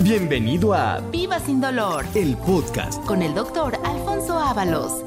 Bienvenido 0.00 0.74
a 0.74 0.98
Viva 1.10 1.38
sin 1.38 1.60
dolor 1.60 2.04
el 2.16 2.36
podcast. 2.38 3.04
con 3.04 3.22
el 3.22 3.34
doctor 3.34 3.78
Alfonso 3.84 4.36
Ábalos. 4.36 5.04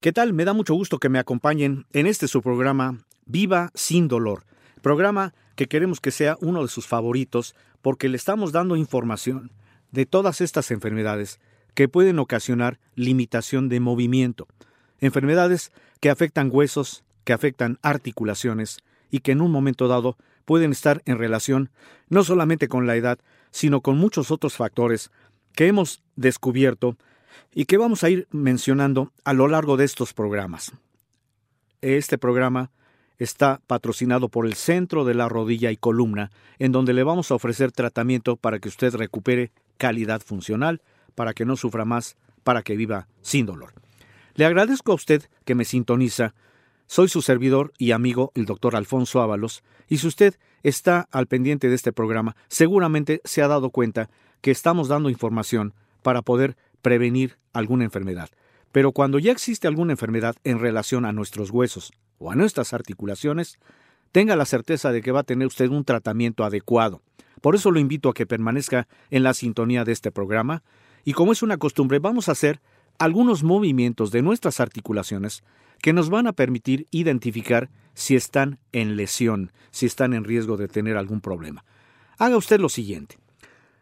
¿Qué 0.00 0.12
tal? 0.12 0.34
Me 0.34 0.44
da 0.44 0.52
mucho 0.52 0.74
gusto 0.74 0.98
que 0.98 1.08
me 1.08 1.18
acompañen 1.18 1.86
en 1.94 2.06
este 2.06 2.28
su 2.28 2.42
programa 2.42 2.98
Viva 3.24 3.70
sin 3.74 4.08
dolor. 4.08 4.44
Programa 4.82 5.32
que 5.54 5.68
queremos 5.68 6.00
que 6.00 6.10
sea 6.10 6.36
uno 6.42 6.62
de 6.62 6.68
sus 6.68 6.86
favoritos 6.86 7.54
porque 7.80 8.10
le 8.10 8.16
estamos 8.18 8.52
dando 8.52 8.76
información 8.76 9.52
de 9.90 10.04
todas 10.04 10.42
estas 10.42 10.70
enfermedades 10.70 11.40
que 11.74 11.88
pueden 11.88 12.18
ocasionar 12.18 12.78
limitación 12.94 13.70
de 13.70 13.80
movimiento. 13.80 14.46
Enfermedades 15.00 15.72
que 16.00 16.10
afectan 16.10 16.50
huesos, 16.52 17.04
que 17.24 17.32
afectan 17.32 17.78
articulaciones 17.80 18.78
y 19.10 19.20
que 19.20 19.32
en 19.32 19.40
un 19.40 19.50
momento 19.50 19.88
dado 19.88 20.18
pueden 20.44 20.72
estar 20.72 21.02
en 21.06 21.18
relación 21.18 21.70
no 22.08 22.22
solamente 22.22 22.68
con 22.68 22.86
la 22.86 22.96
edad, 22.96 23.18
sino 23.56 23.80
con 23.80 23.96
muchos 23.96 24.30
otros 24.30 24.54
factores 24.54 25.10
que 25.54 25.66
hemos 25.66 26.02
descubierto 26.14 26.98
y 27.54 27.64
que 27.64 27.78
vamos 27.78 28.04
a 28.04 28.10
ir 28.10 28.28
mencionando 28.30 29.14
a 29.24 29.32
lo 29.32 29.48
largo 29.48 29.78
de 29.78 29.86
estos 29.86 30.12
programas. 30.12 30.72
Este 31.80 32.18
programa 32.18 32.70
está 33.16 33.62
patrocinado 33.66 34.28
por 34.28 34.44
el 34.44 34.52
Centro 34.52 35.06
de 35.06 35.14
la 35.14 35.30
Rodilla 35.30 35.70
y 35.70 35.78
Columna, 35.78 36.30
en 36.58 36.70
donde 36.70 36.92
le 36.92 37.02
vamos 37.02 37.30
a 37.30 37.34
ofrecer 37.34 37.72
tratamiento 37.72 38.36
para 38.36 38.58
que 38.58 38.68
usted 38.68 38.94
recupere 38.94 39.52
calidad 39.78 40.20
funcional, 40.20 40.82
para 41.14 41.32
que 41.32 41.46
no 41.46 41.56
sufra 41.56 41.86
más, 41.86 42.18
para 42.44 42.60
que 42.60 42.76
viva 42.76 43.08
sin 43.22 43.46
dolor. 43.46 43.72
Le 44.34 44.44
agradezco 44.44 44.92
a 44.92 44.96
usted 44.96 45.30
que 45.46 45.54
me 45.54 45.64
sintoniza. 45.64 46.34
Soy 46.88 47.08
su 47.08 47.22
servidor 47.22 47.72
y 47.78 47.92
amigo, 47.92 48.32
el 48.34 48.44
doctor 48.44 48.76
Alfonso 48.76 49.22
Ábalos, 49.22 49.62
y 49.88 49.96
si 49.96 50.08
usted 50.08 50.38
está 50.68 51.08
al 51.12 51.28
pendiente 51.28 51.68
de 51.68 51.76
este 51.76 51.92
programa, 51.92 52.34
seguramente 52.48 53.20
se 53.24 53.40
ha 53.40 53.48
dado 53.48 53.70
cuenta 53.70 54.10
que 54.40 54.50
estamos 54.50 54.88
dando 54.88 55.10
información 55.10 55.74
para 56.02 56.22
poder 56.22 56.56
prevenir 56.82 57.38
alguna 57.52 57.84
enfermedad. 57.84 58.30
Pero 58.72 58.92
cuando 58.92 59.18
ya 59.18 59.32
existe 59.32 59.68
alguna 59.68 59.92
enfermedad 59.92 60.34
en 60.44 60.58
relación 60.58 61.04
a 61.04 61.12
nuestros 61.12 61.50
huesos 61.50 61.92
o 62.18 62.32
a 62.32 62.34
nuestras 62.34 62.72
articulaciones, 62.72 63.58
tenga 64.10 64.34
la 64.34 64.44
certeza 64.44 64.90
de 64.90 65.02
que 65.02 65.12
va 65.12 65.20
a 65.20 65.24
tener 65.24 65.46
usted 65.46 65.68
un 65.68 65.84
tratamiento 65.84 66.44
adecuado. 66.44 67.00
Por 67.40 67.54
eso 67.54 67.70
lo 67.70 67.78
invito 67.78 68.08
a 68.08 68.14
que 68.14 68.26
permanezca 68.26 68.88
en 69.10 69.22
la 69.22 69.34
sintonía 69.34 69.84
de 69.84 69.92
este 69.92 70.10
programa 70.10 70.62
y 71.04 71.12
como 71.12 71.30
es 71.30 71.42
una 71.42 71.58
costumbre, 71.58 72.00
vamos 72.00 72.28
a 72.28 72.32
hacer 72.32 72.60
algunos 72.98 73.44
movimientos 73.44 74.10
de 74.10 74.22
nuestras 74.22 74.58
articulaciones 74.58 75.44
que 75.80 75.92
nos 75.92 76.10
van 76.10 76.26
a 76.26 76.32
permitir 76.32 76.86
identificar 76.90 77.70
si 77.94 78.16
están 78.16 78.58
en 78.72 78.96
lesión, 78.96 79.52
si 79.70 79.86
están 79.86 80.12
en 80.14 80.24
riesgo 80.24 80.56
de 80.56 80.68
tener 80.68 80.96
algún 80.96 81.20
problema. 81.20 81.64
Haga 82.18 82.36
usted 82.36 82.60
lo 82.60 82.68
siguiente. 82.68 83.18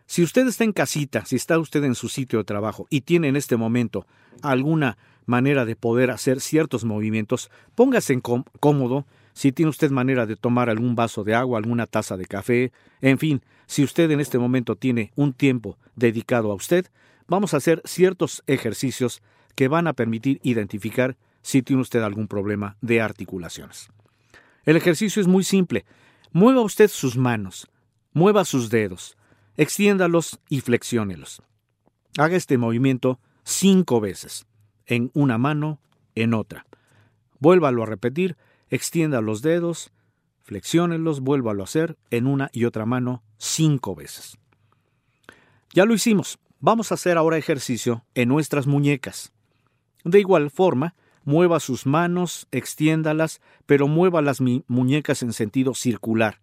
Si 0.06 0.22
usted 0.22 0.46
está 0.46 0.64
en 0.64 0.72
casita, 0.72 1.24
si 1.24 1.36
está 1.36 1.58
usted 1.58 1.82
en 1.84 1.94
su 1.94 2.08
sitio 2.08 2.38
de 2.38 2.44
trabajo 2.44 2.86
y 2.90 3.02
tiene 3.02 3.28
en 3.28 3.36
este 3.36 3.56
momento 3.56 4.06
alguna 4.42 4.98
manera 5.26 5.64
de 5.64 5.76
poder 5.76 6.10
hacer 6.10 6.40
ciertos 6.40 6.84
movimientos, 6.84 7.50
póngase 7.74 8.12
en 8.12 8.20
cómodo, 8.20 9.06
si 9.32 9.50
tiene 9.50 9.70
usted 9.70 9.90
manera 9.90 10.26
de 10.26 10.36
tomar 10.36 10.68
algún 10.68 10.94
vaso 10.94 11.24
de 11.24 11.34
agua, 11.34 11.58
alguna 11.58 11.86
taza 11.86 12.16
de 12.16 12.26
café, 12.26 12.72
en 13.00 13.18
fin, 13.18 13.42
si 13.66 13.82
usted 13.82 14.10
en 14.10 14.20
este 14.20 14.38
momento 14.38 14.76
tiene 14.76 15.12
un 15.16 15.32
tiempo 15.32 15.78
dedicado 15.96 16.52
a 16.52 16.54
usted, 16.54 16.86
vamos 17.26 17.54
a 17.54 17.56
hacer 17.56 17.82
ciertos 17.84 18.42
ejercicios 18.46 19.22
que 19.54 19.68
van 19.68 19.86
a 19.86 19.94
permitir 19.94 20.40
identificar 20.42 21.16
si 21.44 21.62
tiene 21.62 21.82
usted 21.82 22.02
algún 22.02 22.26
problema 22.26 22.76
de 22.80 23.02
articulaciones. 23.02 23.90
El 24.64 24.76
ejercicio 24.76 25.20
es 25.20 25.28
muy 25.28 25.44
simple. 25.44 25.84
Mueva 26.32 26.62
usted 26.62 26.88
sus 26.88 27.18
manos, 27.18 27.68
mueva 28.14 28.46
sus 28.46 28.70
dedos, 28.70 29.16
extiéndalos 29.58 30.40
y 30.48 30.62
flexiónelos. 30.62 31.42
Haga 32.16 32.36
este 32.36 32.56
movimiento 32.56 33.20
cinco 33.44 34.00
veces, 34.00 34.46
en 34.86 35.10
una 35.12 35.36
mano, 35.36 35.80
en 36.14 36.32
otra. 36.32 36.66
Vuélvalo 37.40 37.82
a 37.82 37.86
repetir, 37.86 38.36
extienda 38.70 39.20
los 39.20 39.42
dedos, 39.42 39.92
flexiónelos, 40.42 41.20
vuélvalo 41.20 41.62
a 41.62 41.64
hacer 41.64 41.98
en 42.10 42.26
una 42.26 42.48
y 42.54 42.64
otra 42.64 42.86
mano 42.86 43.22
cinco 43.36 43.94
veces. 43.94 44.38
Ya 45.74 45.84
lo 45.84 45.92
hicimos. 45.92 46.38
Vamos 46.58 46.90
a 46.90 46.94
hacer 46.94 47.18
ahora 47.18 47.36
ejercicio 47.36 48.06
en 48.14 48.30
nuestras 48.30 48.66
muñecas. 48.66 49.32
De 50.04 50.20
igual 50.20 50.50
forma, 50.50 50.94
mueva 51.24 51.60
sus 51.60 51.86
manos, 51.86 52.46
extiéndalas, 52.52 53.40
pero 53.66 53.88
mueva 53.88 54.22
las 54.22 54.40
muñecas 54.40 55.22
en 55.22 55.32
sentido 55.32 55.74
circular, 55.74 56.40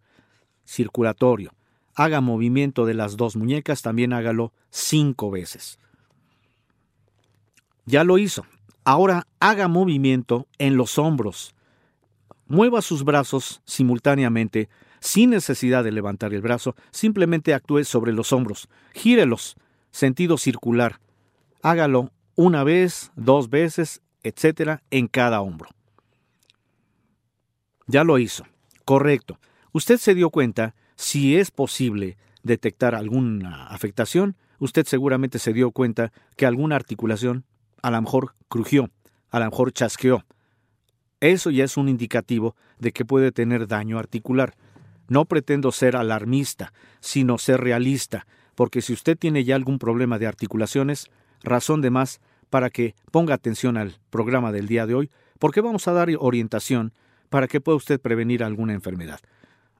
circulatorio. 0.65 1.53
Haga 1.95 2.21
movimiento 2.21 2.85
de 2.85 2.93
las 2.93 3.17
dos 3.17 3.35
muñecas, 3.35 3.81
también 3.81 4.13
hágalo 4.13 4.53
cinco 4.69 5.31
veces. 5.31 5.77
Ya 7.85 8.03
lo 8.03 8.17
hizo. 8.17 8.45
Ahora 8.83 9.27
haga 9.39 9.67
movimiento 9.67 10.47
en 10.57 10.77
los 10.77 10.97
hombros. 10.97 11.53
Mueva 12.47 12.81
sus 12.81 13.03
brazos 13.03 13.61
simultáneamente, 13.65 14.69
sin 14.99 15.31
necesidad 15.31 15.83
de 15.83 15.91
levantar 15.91 16.33
el 16.33 16.41
brazo, 16.41 16.75
simplemente 16.91 17.53
actúe 17.53 17.83
sobre 17.83 18.13
los 18.13 18.33
hombros. 18.33 18.69
Gírelos 18.93 19.55
sentido 19.91 20.37
circular. 20.37 20.99
Hágalo 21.61 22.11
una 22.35 22.63
vez, 22.63 23.11
dos 23.15 23.49
veces, 23.49 24.01
etcétera, 24.23 24.83
en 24.91 25.07
cada 25.07 25.41
hombro. 25.41 25.69
Ya 27.87 28.03
lo 28.03 28.17
hizo. 28.19 28.45
Correcto. 28.85 29.39
Usted 29.71 29.97
se 29.97 30.15
dio 30.15 30.29
cuenta 30.29 30.75
si 30.95 31.37
es 31.37 31.51
posible 31.51 32.17
detectar 32.43 32.95
alguna 32.95 33.67
afectación. 33.67 34.35
Usted 34.59 34.85
seguramente 34.85 35.39
se 35.39 35.53
dio 35.53 35.71
cuenta 35.71 36.11
que 36.37 36.45
alguna 36.45 36.75
articulación 36.75 37.45
a 37.81 37.91
lo 37.91 38.01
mejor 38.01 38.35
crujió, 38.47 38.89
a 39.29 39.39
lo 39.39 39.45
mejor 39.45 39.73
chasqueó. 39.73 40.25
Eso 41.19 41.49
ya 41.51 41.63
es 41.63 41.77
un 41.77 41.89
indicativo 41.89 42.55
de 42.79 42.91
que 42.91 43.05
puede 43.05 43.31
tener 43.31 43.67
daño 43.67 43.99
articular. 43.99 44.55
No 45.07 45.25
pretendo 45.25 45.71
ser 45.71 45.95
alarmista, 45.95 46.73
sino 46.99 47.37
ser 47.37 47.61
realista 47.61 48.25
porque 48.55 48.81
si 48.81 48.93
usted 48.93 49.17
tiene 49.17 49.43
ya 49.43 49.55
algún 49.55 49.79
problema 49.79 50.19
de 50.19 50.27
articulaciones, 50.27 51.09
razón 51.41 51.81
de 51.81 51.89
más 51.89 52.21
para 52.51 52.69
que 52.69 52.93
ponga 53.09 53.33
atención 53.33 53.77
al 53.77 53.97
programa 54.11 54.51
del 54.51 54.67
día 54.67 54.85
de 54.85 54.93
hoy, 54.93 55.09
porque 55.39 55.61
vamos 55.61 55.87
a 55.87 55.93
dar 55.93 56.09
orientación 56.19 56.93
para 57.29 57.47
que 57.47 57.61
pueda 57.61 57.77
usted 57.77 57.99
prevenir 57.99 58.43
alguna 58.43 58.73
enfermedad. 58.73 59.21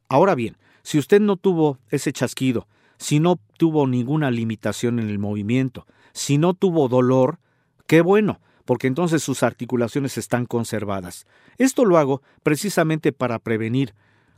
Ahora 0.08 0.34
bien, 0.34 0.58
si 0.82 0.98
usted 0.98 1.20
no 1.22 1.36
tuvo 1.36 1.78
ese 1.90 2.12
chasquido, 2.14 2.68
si 2.98 3.20
no 3.20 3.40
tuvo 3.58 3.88
ninguna 3.88 4.32
limitación 4.32 5.00
en 5.00 5.10
el 5.10 5.20
movimiento, 5.20 5.86
si 6.14 6.38
no 6.38 6.54
tuvo 6.54 6.88
dolor, 6.88 7.40
qué 7.88 8.02
bueno, 8.02 8.40
porque 8.64 8.88
entonces 8.88 9.22
sus 9.22 9.44
articulaciones 9.44 10.18
están 10.18 10.46
conservadas. 10.46 11.28
Esto 11.58 11.84
lo 11.84 11.98
hago 11.98 12.22
precisamente 12.42 13.12
para 13.12 13.38
prevenir, 13.40 13.94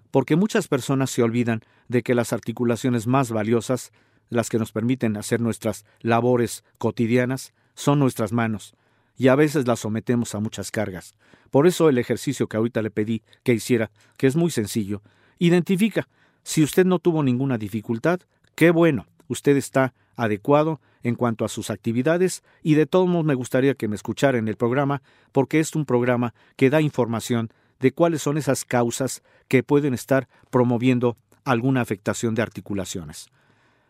porque 0.09 0.35
muchas 0.35 0.67
personas 0.67 1.11
se 1.11 1.21
olvidan 1.21 1.61
de 1.87 2.01
que 2.01 2.15
las 2.15 2.33
articulaciones 2.33 3.05
más 3.05 3.29
valiosas 3.29 3.91
las 4.29 4.49
que 4.49 4.57
nos 4.57 4.71
permiten 4.71 5.17
hacer 5.17 5.39
nuestras 5.39 5.85
labores 6.01 6.63
cotidianas, 6.79 7.53
son 7.75 7.99
nuestras 7.99 8.31
manos, 8.31 8.75
y 9.17 9.27
a 9.27 9.35
veces 9.35 9.67
las 9.67 9.79
sometemos 9.79 10.35
a 10.35 10.39
muchas 10.39 10.71
cargas. 10.71 11.15
Por 11.51 11.67
eso 11.67 11.89
el 11.89 11.97
ejercicio 11.97 12.47
que 12.47 12.57
ahorita 12.57 12.81
le 12.81 12.91
pedí 12.91 13.21
que 13.43 13.53
hiciera, 13.53 13.91
que 14.17 14.27
es 14.27 14.35
muy 14.35 14.51
sencillo, 14.51 15.01
identifica, 15.39 16.07
si 16.43 16.63
usted 16.63 16.85
no 16.85 16.99
tuvo 16.99 17.23
ninguna 17.23 17.57
dificultad, 17.57 18.19
qué 18.55 18.71
bueno, 18.71 19.05
usted 19.27 19.55
está 19.55 19.93
adecuado 20.15 20.81
en 21.03 21.15
cuanto 21.15 21.45
a 21.45 21.49
sus 21.49 21.69
actividades 21.69 22.43
y 22.61 22.75
de 22.75 22.85
todos 22.85 23.07
modos 23.07 23.25
me 23.25 23.33
gustaría 23.33 23.75
que 23.75 23.87
me 23.87 23.95
escuchara 23.95 24.37
en 24.37 24.47
el 24.47 24.55
programa 24.55 25.01
porque 25.31 25.59
es 25.59 25.75
un 25.75 25.85
programa 25.85 26.33
que 26.55 26.69
da 26.69 26.81
información 26.81 27.51
de 27.79 27.91
cuáles 27.91 28.21
son 28.21 28.37
esas 28.37 28.63
causas 28.63 29.23
que 29.47 29.63
pueden 29.63 29.93
estar 29.93 30.27
promoviendo 30.49 31.17
alguna 31.43 31.81
afectación 31.81 32.35
de 32.35 32.41
articulaciones. 32.41 33.27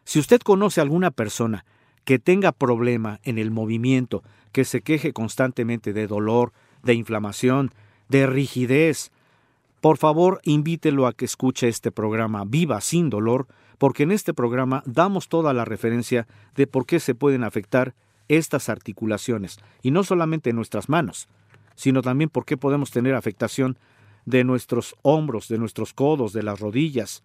Si 0.06 0.20
usted 0.20 0.42
conoce 0.42 0.82
a 0.82 0.84
alguna 0.84 1.12
persona 1.12 1.66
que 2.06 2.20
tenga 2.20 2.52
problema 2.52 3.20
en 3.24 3.38
el 3.38 3.52
movimiento, 3.52 4.24
que 4.52 4.66
se 4.66 4.82
queje 4.82 5.14
constantemente 5.14 5.94
de 5.94 6.08
dolor, 6.08 6.54
de 6.84 6.94
inflamación, 6.94 7.72
de 8.10 8.28
rigidez, 8.28 9.12
por 9.82 9.98
favor 9.98 10.40
invítelo 10.44 11.08
a 11.08 11.14
que 11.14 11.26
escuche 11.26 11.68
este 11.68 11.92
programa 11.92 12.46
Viva 12.46 12.80
sin 12.82 13.10
dolor, 13.10 13.48
porque 13.78 14.04
en 14.04 14.12
este 14.12 14.34
programa 14.34 14.82
damos 14.86 15.28
toda 15.28 15.54
la 15.54 15.66
referencia 15.66 16.28
de 16.56 16.68
por 16.68 16.86
qué 16.86 17.00
se 17.00 17.16
pueden 17.16 17.44
afectar 17.44 17.94
estas 18.30 18.70
articulaciones, 18.70 19.60
y 19.82 19.92
no 19.92 20.04
solamente 20.04 20.54
nuestras 20.54 20.88
manos, 20.88 21.28
sino 21.76 22.02
también 22.02 22.30
por 22.30 22.46
qué 22.46 22.56
podemos 22.56 22.92
tener 22.92 23.16
afectación 23.16 23.78
de 24.26 24.44
nuestros 24.44 24.96
hombros, 25.02 25.50
de 25.50 25.58
nuestros 25.58 25.94
codos, 25.94 26.32
de 26.32 26.44
las 26.44 26.60
rodillas, 26.60 27.24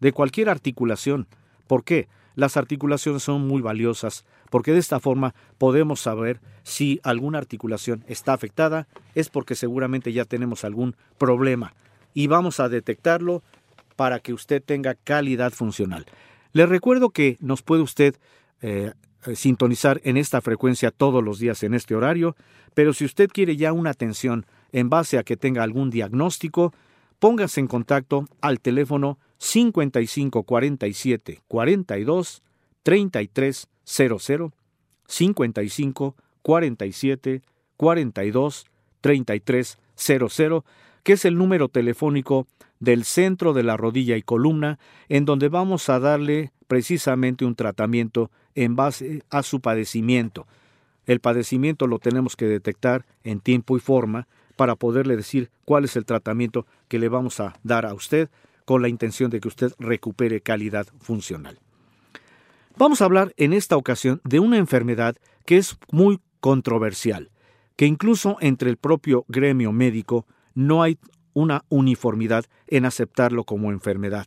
de 0.00 0.12
cualquier 0.12 0.48
articulación. 0.48 1.26
¿Por 1.66 1.84
qué? 1.84 2.08
Las 2.40 2.56
articulaciones 2.56 3.22
son 3.22 3.46
muy 3.46 3.60
valiosas 3.60 4.24
porque 4.48 4.72
de 4.72 4.78
esta 4.78 4.98
forma 4.98 5.34
podemos 5.58 6.00
saber 6.00 6.40
si 6.62 6.98
alguna 7.02 7.36
articulación 7.36 8.02
está 8.08 8.32
afectada, 8.32 8.88
es 9.14 9.28
porque 9.28 9.54
seguramente 9.54 10.14
ya 10.14 10.24
tenemos 10.24 10.64
algún 10.64 10.96
problema 11.18 11.74
y 12.14 12.28
vamos 12.28 12.58
a 12.58 12.70
detectarlo 12.70 13.42
para 13.94 14.20
que 14.20 14.32
usted 14.32 14.62
tenga 14.62 14.94
calidad 14.94 15.52
funcional. 15.52 16.06
Le 16.54 16.64
recuerdo 16.64 17.10
que 17.10 17.36
nos 17.40 17.60
puede 17.60 17.82
usted 17.82 18.16
eh, 18.62 18.94
sintonizar 19.34 20.00
en 20.04 20.16
esta 20.16 20.40
frecuencia 20.40 20.90
todos 20.90 21.22
los 21.22 21.40
días 21.40 21.62
en 21.62 21.74
este 21.74 21.94
horario, 21.94 22.36
pero 22.72 22.94
si 22.94 23.04
usted 23.04 23.28
quiere 23.28 23.58
ya 23.58 23.74
una 23.74 23.90
atención 23.90 24.46
en 24.72 24.88
base 24.88 25.18
a 25.18 25.24
que 25.24 25.36
tenga 25.36 25.62
algún 25.62 25.90
diagnóstico, 25.90 26.72
póngase 27.18 27.60
en 27.60 27.66
contacto 27.66 28.24
al 28.40 28.60
teléfono 28.60 29.18
5547 29.40 31.40
42 31.48 32.42
33 32.82 33.68
00 33.84 34.52
55 35.06 36.16
47 36.42 37.42
42 37.76 38.66
33 39.00 39.78
00, 39.96 40.64
que 41.02 41.14
es 41.14 41.24
el 41.24 41.36
número 41.36 41.68
telefónico 41.68 42.46
del 42.78 43.04
centro 43.04 43.52
de 43.52 43.62
la 43.62 43.76
rodilla 43.76 44.16
y 44.16 44.22
columna, 44.22 44.78
en 45.08 45.24
donde 45.24 45.48
vamos 45.48 45.88
a 45.88 45.98
darle 45.98 46.52
precisamente 46.66 47.44
un 47.44 47.54
tratamiento 47.54 48.30
en 48.54 48.76
base 48.76 49.22
a 49.30 49.42
su 49.42 49.60
padecimiento. 49.60 50.46
El 51.06 51.20
padecimiento 51.20 51.86
lo 51.86 51.98
tenemos 51.98 52.36
que 52.36 52.46
detectar 52.46 53.04
en 53.24 53.40
tiempo 53.40 53.76
y 53.76 53.80
forma 53.80 54.28
para 54.56 54.76
poderle 54.76 55.16
decir 55.16 55.50
cuál 55.64 55.84
es 55.84 55.96
el 55.96 56.04
tratamiento 56.04 56.66
que 56.88 56.98
le 56.98 57.08
vamos 57.08 57.40
a 57.40 57.58
dar 57.62 57.86
a 57.86 57.94
usted 57.94 58.28
con 58.64 58.82
la 58.82 58.88
intención 58.88 59.30
de 59.30 59.40
que 59.40 59.48
usted 59.48 59.72
recupere 59.78 60.40
calidad 60.40 60.86
funcional. 61.00 61.58
Vamos 62.76 63.00
a 63.00 63.04
hablar 63.04 63.34
en 63.36 63.52
esta 63.52 63.76
ocasión 63.76 64.20
de 64.24 64.40
una 64.40 64.56
enfermedad 64.56 65.16
que 65.44 65.58
es 65.58 65.76
muy 65.90 66.20
controversial, 66.40 67.30
que 67.76 67.86
incluso 67.86 68.36
entre 68.40 68.70
el 68.70 68.76
propio 68.76 69.24
gremio 69.28 69.72
médico 69.72 70.26
no 70.54 70.82
hay 70.82 70.98
una 71.34 71.64
uniformidad 71.68 72.44
en 72.68 72.84
aceptarlo 72.84 73.44
como 73.44 73.70
enfermedad, 73.70 74.26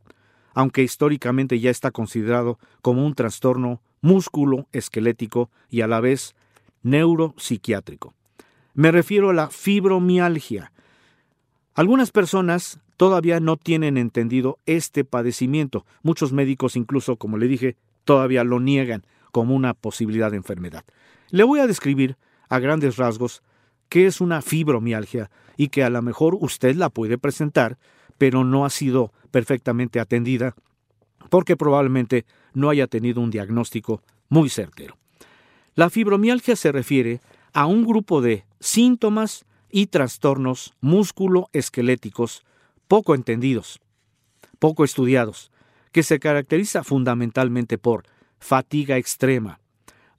aunque 0.53 0.83
históricamente 0.83 1.59
ya 1.59 1.69
está 1.71 1.91
considerado 1.91 2.59
como 2.81 3.05
un 3.05 3.15
trastorno 3.15 3.81
músculo 4.01 4.67
esquelético 4.71 5.49
y 5.69 5.81
a 5.81 5.87
la 5.87 6.01
vez 6.01 6.35
neuropsiquiátrico. 6.83 8.13
Me 8.73 8.91
refiero 8.91 9.29
a 9.29 9.33
la 9.33 9.49
fibromialgia. 9.49 10.72
Algunas 11.75 12.11
personas 12.11 12.79
todavía 12.97 13.39
no 13.39 13.57
tienen 13.57 13.97
entendido 13.97 14.59
este 14.65 15.03
padecimiento. 15.03 15.85
Muchos 16.03 16.31
médicos 16.31 16.75
incluso, 16.75 17.15
como 17.15 17.37
le 17.37 17.47
dije, 17.47 17.77
todavía 18.03 18.43
lo 18.43 18.59
niegan 18.59 19.03
como 19.31 19.55
una 19.55 19.73
posibilidad 19.73 20.29
de 20.29 20.37
enfermedad. 20.37 20.85
Le 21.29 21.43
voy 21.43 21.59
a 21.59 21.67
describir 21.67 22.17
a 22.47 22.59
grandes 22.59 22.97
rasgos 22.97 23.41
qué 23.89 24.05
es 24.05 24.21
una 24.21 24.43
fibromialgia 24.43 25.31
y 25.57 25.69
que 25.69 25.83
a 25.83 25.89
lo 25.89 26.01
mejor 26.03 26.37
usted 26.39 26.75
la 26.75 26.89
puede 26.89 27.17
presentar, 27.17 27.79
pero 28.19 28.43
no 28.43 28.65
ha 28.65 28.69
sido 28.69 29.11
perfectamente 29.31 29.99
atendida 29.99 30.55
porque 31.29 31.57
probablemente 31.57 32.25
no 32.53 32.69
haya 32.69 32.85
tenido 32.85 33.21
un 33.21 33.31
diagnóstico 33.31 34.03
muy 34.29 34.49
certero. 34.49 34.97
La 35.73 35.89
fibromialgia 35.89 36.55
se 36.55 36.71
refiere 36.71 37.21
a 37.53 37.65
un 37.65 37.83
grupo 37.83 38.21
de 38.21 38.45
síntomas 38.59 39.45
y 39.75 39.87
trastornos 39.87 40.75
músculo-esqueléticos 40.81 42.45
poco 42.87 43.15
entendidos, 43.15 43.81
poco 44.59 44.83
estudiados, 44.83 45.51
que 45.91 46.03
se 46.03 46.19
caracteriza 46.19 46.83
fundamentalmente 46.83 47.79
por 47.79 48.03
fatiga 48.37 48.97
extrema, 48.97 49.59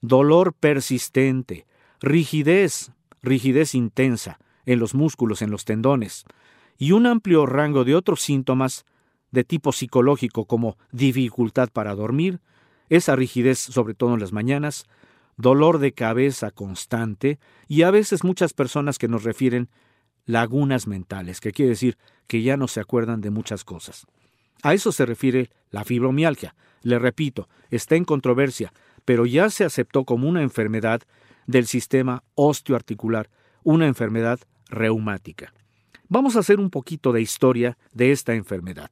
dolor 0.00 0.54
persistente, 0.54 1.66
rigidez, 2.00 2.90
rigidez 3.22 3.76
intensa 3.76 4.40
en 4.66 4.80
los 4.80 4.92
músculos, 4.92 5.40
en 5.40 5.52
los 5.52 5.64
tendones, 5.64 6.24
y 6.76 6.90
un 6.90 7.06
amplio 7.06 7.46
rango 7.46 7.84
de 7.84 7.94
otros 7.94 8.22
síntomas 8.22 8.84
de 9.30 9.44
tipo 9.44 9.70
psicológico 9.70 10.46
como 10.46 10.78
dificultad 10.90 11.68
para 11.72 11.94
dormir, 11.94 12.40
esa 12.88 13.14
rigidez 13.14 13.60
sobre 13.60 13.94
todo 13.94 14.14
en 14.14 14.20
las 14.20 14.32
mañanas, 14.32 14.84
dolor 15.36 15.78
de 15.78 15.92
cabeza 15.92 16.50
constante 16.50 17.38
y 17.68 17.82
a 17.82 17.90
veces 17.90 18.24
muchas 18.24 18.52
personas 18.52 18.98
que 18.98 19.08
nos 19.08 19.24
refieren 19.24 19.68
lagunas 20.26 20.86
mentales, 20.86 21.40
que 21.40 21.52
quiere 21.52 21.70
decir 21.70 21.98
que 22.26 22.42
ya 22.42 22.56
no 22.56 22.68
se 22.68 22.80
acuerdan 22.80 23.20
de 23.20 23.30
muchas 23.30 23.64
cosas. 23.64 24.06
A 24.62 24.74
eso 24.74 24.92
se 24.92 25.04
refiere 25.04 25.50
la 25.70 25.84
fibromialgia. 25.84 26.54
Le 26.82 26.98
repito, 26.98 27.48
está 27.70 27.96
en 27.96 28.04
controversia, 28.04 28.72
pero 29.04 29.26
ya 29.26 29.50
se 29.50 29.64
aceptó 29.64 30.04
como 30.04 30.28
una 30.28 30.42
enfermedad 30.42 31.02
del 31.46 31.66
sistema 31.66 32.22
osteoarticular, 32.34 33.28
una 33.62 33.86
enfermedad 33.86 34.40
reumática. 34.70 35.52
Vamos 36.08 36.36
a 36.36 36.40
hacer 36.40 36.60
un 36.60 36.70
poquito 36.70 37.12
de 37.12 37.20
historia 37.20 37.76
de 37.92 38.12
esta 38.12 38.34
enfermedad. 38.34 38.90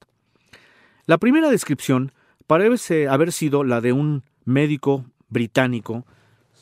La 1.06 1.18
primera 1.18 1.50
descripción 1.50 2.12
parece 2.46 3.08
haber 3.08 3.32
sido 3.32 3.64
la 3.64 3.80
de 3.80 3.92
un 3.92 4.24
médico 4.44 5.06
británico, 5.28 6.04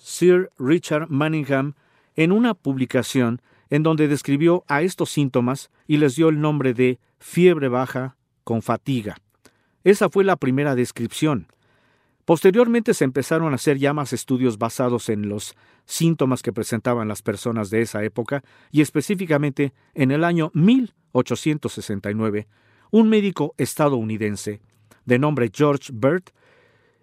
Sir 0.02 0.50
Richard 0.58 1.08
Manningham, 1.10 1.74
en 2.16 2.32
una 2.32 2.54
publicación 2.54 3.40
en 3.68 3.82
donde 3.82 4.08
describió 4.08 4.64
a 4.66 4.82
estos 4.82 5.10
síntomas 5.10 5.70
y 5.86 5.98
les 5.98 6.16
dio 6.16 6.28
el 6.28 6.40
nombre 6.40 6.74
de 6.74 6.98
fiebre 7.18 7.68
baja 7.68 8.16
con 8.44 8.62
fatiga. 8.62 9.16
Esa 9.84 10.08
fue 10.08 10.24
la 10.24 10.36
primera 10.36 10.74
descripción. 10.74 11.46
Posteriormente 12.24 12.94
se 12.94 13.04
empezaron 13.04 13.52
a 13.52 13.56
hacer 13.56 13.78
ya 13.78 13.92
más 13.92 14.12
estudios 14.12 14.58
basados 14.58 15.08
en 15.08 15.28
los 15.28 15.54
síntomas 15.84 16.42
que 16.42 16.52
presentaban 16.52 17.08
las 17.08 17.22
personas 17.22 17.70
de 17.70 17.82
esa 17.82 18.04
época 18.04 18.42
y 18.70 18.82
específicamente 18.82 19.72
en 19.94 20.10
el 20.10 20.24
año 20.24 20.50
1869, 20.54 22.46
un 22.90 23.08
médico 23.08 23.54
estadounidense 23.56 24.60
de 25.04 25.18
nombre 25.18 25.50
George 25.52 25.90
Burt 25.92 26.30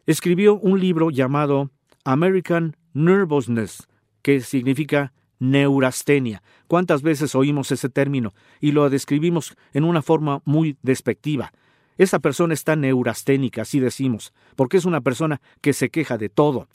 escribió 0.05 0.55
un 0.55 0.79
libro 0.79 1.09
llamado 1.09 1.71
American 2.05 2.77
Nervousness, 2.97 3.87
que 4.23 4.41
significa 4.41 5.13
neurastenia. 5.39 6.41
¿Cuántas 6.67 7.03
veces 7.03 7.35
oímos 7.35 7.71
ese 7.71 7.89
término 7.89 8.33
y 8.59 8.71
lo 8.71 8.89
describimos 8.89 9.55
en 9.73 9.83
una 9.83 10.01
forma 10.01 10.41
muy 10.45 10.77
despectiva? 10.81 11.53
Esa 11.99 12.19
persona 12.19 12.55
está 12.55 12.75
neurasténica, 12.75 13.61
así 13.61 13.79
decimos, 13.79 14.33
porque 14.55 14.77
es 14.77 14.85
una 14.85 15.01
persona 15.01 15.41
que 15.61 15.73
se 15.73 15.89
queja 15.89 16.17
de 16.17 16.29
todo. 16.29 16.67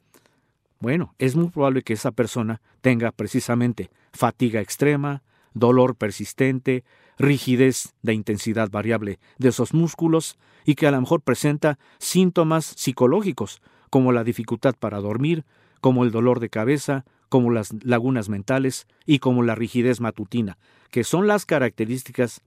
Bueno, 0.78 1.14
es 1.18 1.34
muy 1.34 1.48
probable 1.48 1.82
que 1.82 1.92
esa 1.92 2.12
persona 2.12 2.60
tenga 2.80 3.10
precisamente 3.10 3.90
fatiga 4.12 4.60
extrema, 4.60 5.22
dolor 5.54 5.96
persistente, 5.96 6.84
rigidez 7.18 7.94
de 8.02 8.14
intensidad 8.14 8.70
variable 8.70 9.18
de 9.38 9.48
esos 9.48 9.74
músculos 9.74 10.38
y 10.64 10.76
que 10.76 10.86
a 10.86 10.92
lo 10.92 11.00
mejor 11.00 11.20
presenta 11.20 11.78
síntomas 11.98 12.64
psicológicos 12.64 13.60
como 13.90 14.12
la 14.12 14.24
dificultad 14.24 14.74
para 14.78 15.00
dormir, 15.00 15.44
como 15.82 16.04
el 16.04 16.12
dolor 16.12 16.38
de 16.38 16.48
cabeza, 16.48 17.04
como 17.28 17.50
las 17.50 17.74
lagunas 17.84 18.28
mentales 18.28 18.86
y 19.04 19.18
como 19.18 19.42
la 19.42 19.56
rigidez 19.56 20.00
matutina, 20.00 20.56
que 20.90 21.02
son 21.02 21.26
las 21.26 21.44
características 21.44 22.40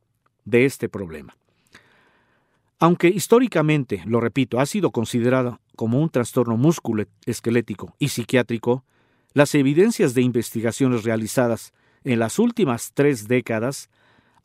de 0.46 0.63
este 0.63 0.88
problema. 0.88 1.36
Aunque 2.80 3.10
históricamente, 3.10 4.01
lo 4.06 4.22
repito, 4.22 4.60
ha 4.60 4.65
sido 4.65 4.92
considerado 4.92 5.60
como 5.75 6.00
un 6.00 6.10
trastorno 6.10 6.58
esquelético 7.25 7.94
y 8.00 8.08
psiquiátrico, 8.08 8.86
las 9.34 9.54
evidencias 9.54 10.13
de 10.13 10.22
investigaciones 10.22 11.04
realizadas 11.04 11.74
en 12.06 12.20
las 12.20 12.39
últimas 12.39 12.94
tres 12.94 13.27
décadas 13.27 13.89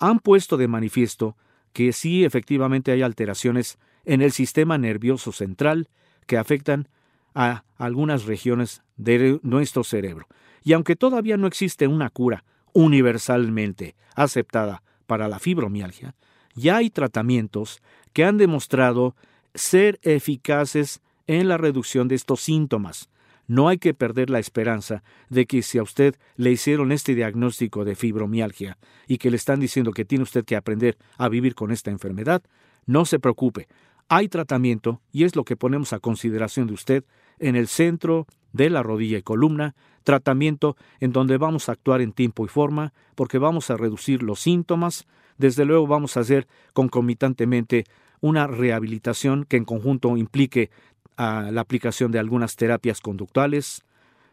han 0.00 0.18
puesto 0.18 0.56
de 0.56 0.66
manifiesto 0.66 1.36
que 1.72 1.92
sí 1.92 2.24
efectivamente 2.24 2.90
hay 2.90 3.02
alteraciones 3.02 3.78
en 4.04 4.20
el 4.20 4.32
sistema 4.32 4.78
nervioso 4.78 5.30
central 5.30 5.88
que 6.26 6.38
afectan 6.38 6.88
a 7.34 7.64
algunas 7.76 8.24
regiones 8.24 8.82
de 8.96 9.38
nuestro 9.42 9.84
cerebro. 9.84 10.26
Y 10.62 10.72
aunque 10.72 10.96
todavía 10.96 11.36
no 11.36 11.46
existe 11.46 11.86
una 11.86 12.10
cura 12.10 12.44
universalmente 12.72 13.96
aceptada 14.14 14.82
para 15.06 15.28
la 15.28 15.38
fibromialgia, 15.38 16.14
ya 16.54 16.76
hay 16.76 16.90
tratamientos 16.90 17.80
que 18.12 18.24
han 18.24 18.36
demostrado 18.36 19.16
ser 19.54 19.98
eficaces 20.02 21.00
en 21.26 21.48
la 21.48 21.56
reducción 21.56 22.08
de 22.08 22.16
estos 22.16 22.40
síntomas. 22.40 23.08
No 23.46 23.68
hay 23.68 23.78
que 23.78 23.94
perder 23.94 24.30
la 24.30 24.38
esperanza 24.38 25.02
de 25.28 25.46
que 25.46 25.62
si 25.62 25.78
a 25.78 25.82
usted 25.82 26.14
le 26.36 26.52
hicieron 26.52 26.92
este 26.92 27.14
diagnóstico 27.14 27.84
de 27.84 27.96
fibromialgia 27.96 28.78
y 29.08 29.18
que 29.18 29.30
le 29.30 29.36
están 29.36 29.58
diciendo 29.58 29.92
que 29.92 30.04
tiene 30.04 30.22
usted 30.22 30.44
que 30.44 30.54
aprender 30.54 30.96
a 31.18 31.28
vivir 31.28 31.54
con 31.54 31.72
esta 31.72 31.90
enfermedad, 31.90 32.42
no 32.86 33.04
se 33.04 33.18
preocupe. 33.18 33.66
Hay 34.12 34.28
tratamiento 34.28 35.00
y 35.12 35.22
es 35.22 35.36
lo 35.36 35.44
que 35.44 35.54
ponemos 35.54 35.92
a 35.92 36.00
consideración 36.00 36.66
de 36.66 36.74
usted 36.74 37.04
en 37.38 37.54
el 37.54 37.68
centro 37.68 38.26
de 38.52 38.68
la 38.68 38.82
rodilla 38.82 39.18
y 39.18 39.22
columna, 39.22 39.76
tratamiento 40.02 40.76
en 40.98 41.12
donde 41.12 41.38
vamos 41.38 41.68
a 41.68 41.72
actuar 41.72 42.00
en 42.00 42.12
tiempo 42.12 42.44
y 42.44 42.48
forma 42.48 42.92
porque 43.14 43.38
vamos 43.38 43.70
a 43.70 43.76
reducir 43.76 44.24
los 44.24 44.40
síntomas, 44.40 45.06
desde 45.38 45.64
luego 45.64 45.86
vamos 45.86 46.16
a 46.16 46.20
hacer 46.20 46.48
concomitantemente 46.72 47.84
una 48.20 48.48
rehabilitación 48.48 49.44
que 49.44 49.58
en 49.58 49.64
conjunto 49.64 50.16
implique 50.16 50.70
ah, 51.16 51.50
la 51.52 51.60
aplicación 51.60 52.10
de 52.10 52.18
algunas 52.18 52.56
terapias 52.56 53.00
conductuales, 53.00 53.84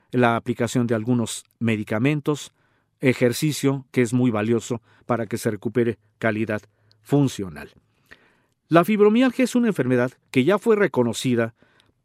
la 0.10 0.38
aplicación 0.38 0.88
de 0.88 0.96
algunos 0.96 1.46
medicamentos, 1.60 2.51
ejercicio 3.00 3.86
que 3.91 4.01
es 4.01 4.12
muy 4.12 4.31
valioso 4.31 4.81
para 5.05 5.27
que 5.27 5.38
se 5.38 5.51
recupere 5.51 6.00
calidad 6.17 6.63
funcional. 7.03 7.69
La 8.69 8.83
fibromialgia 8.83 9.45
es 9.45 9.55
una 9.55 9.67
enfermedad 9.67 10.12
que 10.29 10.43
ya 10.43 10.59
fue 10.59 10.75
reconocida 10.75 11.55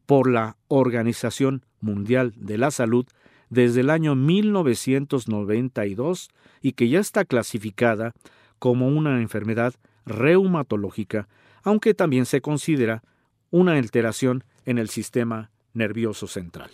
por 0.07 0.31
la 0.31 0.57
Organización 0.69 1.67
Mundial 1.81 2.33
de 2.37 2.57
la 2.57 2.71
Salud 2.71 3.05
desde 3.51 3.81
el 3.81 3.91
año 3.91 4.15
1992 4.15 6.31
y 6.61 6.75
que 6.75 6.89
ya 6.89 7.01
está 7.01 7.25
clasificada 7.25 8.13
como 8.61 8.87
una 8.87 9.21
enfermedad 9.21 9.75
reumatológica, 10.07 11.27
aunque 11.65 11.95
también 11.95 12.27
se 12.27 12.41
considera 12.41 13.03
una 13.51 13.73
alteración 13.73 14.45
en 14.65 14.79
el 14.79 14.89
sistema 14.89 15.51
nervioso 15.75 16.29
central. 16.29 16.71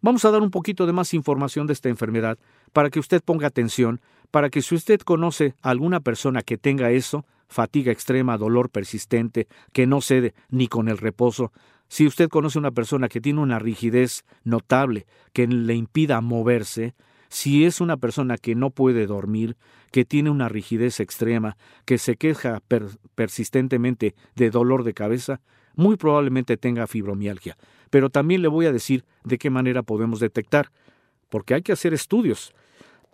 Vamos 0.00 0.24
a 0.24 0.30
dar 0.30 0.42
un 0.42 0.50
poquito 0.50 0.86
de 0.86 0.92
más 0.92 1.14
información 1.14 1.66
de 1.66 1.72
esta 1.72 1.88
enfermedad 1.88 2.38
para 2.72 2.90
que 2.90 3.00
usted 3.00 3.22
ponga 3.24 3.46
atención, 3.46 4.00
para 4.30 4.50
que 4.50 4.62
si 4.62 4.74
usted 4.74 5.00
conoce 5.00 5.54
a 5.62 5.70
alguna 5.70 6.00
persona 6.00 6.42
que 6.42 6.58
tenga 6.58 6.90
eso, 6.90 7.24
fatiga 7.48 7.92
extrema, 7.92 8.36
dolor 8.36 8.70
persistente, 8.70 9.48
que 9.72 9.86
no 9.86 10.00
cede 10.00 10.34
ni 10.50 10.68
con 10.68 10.88
el 10.88 10.98
reposo, 10.98 11.52
si 11.88 12.06
usted 12.06 12.28
conoce 12.28 12.58
a 12.58 12.60
una 12.60 12.72
persona 12.72 13.08
que 13.08 13.20
tiene 13.20 13.40
una 13.40 13.58
rigidez 13.58 14.24
notable, 14.44 15.06
que 15.32 15.46
le 15.46 15.74
impida 15.74 16.20
moverse, 16.20 16.94
si 17.28 17.64
es 17.64 17.80
una 17.80 17.96
persona 17.96 18.38
que 18.38 18.54
no 18.54 18.70
puede 18.70 19.06
dormir, 19.06 19.56
que 19.92 20.04
tiene 20.04 20.30
una 20.30 20.48
rigidez 20.48 21.00
extrema, 21.00 21.56
que 21.84 21.98
se 21.98 22.16
queja 22.16 22.60
persistentemente 23.14 24.14
de 24.34 24.50
dolor 24.50 24.84
de 24.84 24.94
cabeza, 24.94 25.40
muy 25.74 25.96
probablemente 25.96 26.56
tenga 26.56 26.86
fibromialgia. 26.86 27.56
Pero 27.90 28.10
también 28.10 28.42
le 28.42 28.48
voy 28.48 28.66
a 28.66 28.72
decir 28.72 29.04
de 29.24 29.38
qué 29.38 29.50
manera 29.50 29.82
podemos 29.82 30.20
detectar, 30.20 30.70
porque 31.28 31.54
hay 31.54 31.62
que 31.62 31.72
hacer 31.72 31.94
estudios 31.94 32.52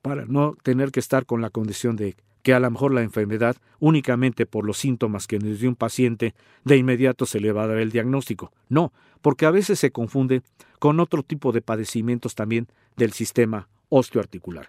para 0.02 0.26
no 0.26 0.56
tener 0.62 0.90
que 0.90 1.00
estar 1.00 1.26
con 1.26 1.40
la 1.40 1.50
condición 1.50 1.96
de 1.96 2.16
que 2.42 2.54
a 2.54 2.60
lo 2.60 2.70
mejor 2.70 2.92
la 2.92 3.02
enfermedad, 3.02 3.56
únicamente 3.78 4.46
por 4.46 4.66
los 4.66 4.78
síntomas 4.78 5.26
que 5.26 5.38
nos 5.38 5.60
dio 5.60 5.68
un 5.68 5.76
paciente, 5.76 6.34
de 6.64 6.76
inmediato 6.76 7.24
se 7.24 7.40
le 7.40 7.52
va 7.52 7.64
a 7.64 7.66
dar 7.68 7.78
el 7.78 7.92
diagnóstico. 7.92 8.52
No, 8.68 8.92
porque 9.20 9.46
a 9.46 9.50
veces 9.50 9.78
se 9.78 9.92
confunde 9.92 10.42
con 10.80 10.98
otro 10.98 11.22
tipo 11.22 11.52
de 11.52 11.62
padecimientos 11.62 12.34
también 12.34 12.66
del 12.96 13.12
sistema 13.12 13.68
osteoarticular. 13.88 14.68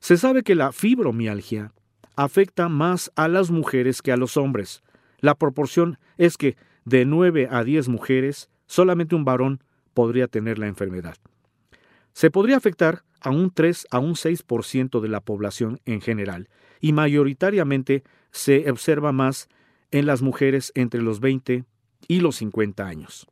Se 0.00 0.16
sabe 0.16 0.42
que 0.42 0.54
la 0.54 0.72
fibromialgia 0.72 1.72
afecta 2.14 2.68
más 2.68 3.10
a 3.16 3.28
las 3.28 3.50
mujeres 3.50 4.02
que 4.02 4.12
a 4.12 4.16
los 4.16 4.36
hombres. 4.36 4.82
La 5.20 5.34
proporción 5.34 5.98
es 6.18 6.36
que 6.36 6.56
de 6.84 7.04
9 7.04 7.48
a 7.50 7.64
10 7.64 7.88
mujeres, 7.88 8.50
solamente 8.68 9.16
un 9.16 9.24
varón 9.24 9.60
podría 9.94 10.28
tener 10.28 10.60
la 10.60 10.68
enfermedad. 10.68 11.16
Se 12.12 12.30
podría 12.30 12.56
afectar 12.56 13.02
a 13.20 13.30
un 13.30 13.50
3 13.50 13.88
a 13.90 13.98
un 13.98 14.14
6% 14.14 15.00
de 15.00 15.08
la 15.08 15.20
población 15.20 15.80
en 15.84 16.00
general 16.00 16.48
y 16.80 16.92
mayoritariamente 16.92 18.04
se 18.30 18.70
observa 18.70 19.10
más 19.10 19.48
en 19.90 20.06
las 20.06 20.22
mujeres 20.22 20.70
entre 20.76 21.02
los 21.02 21.18
20 21.18 21.64
y 22.06 22.20
los 22.20 22.36
50 22.36 22.86
años. 22.86 23.26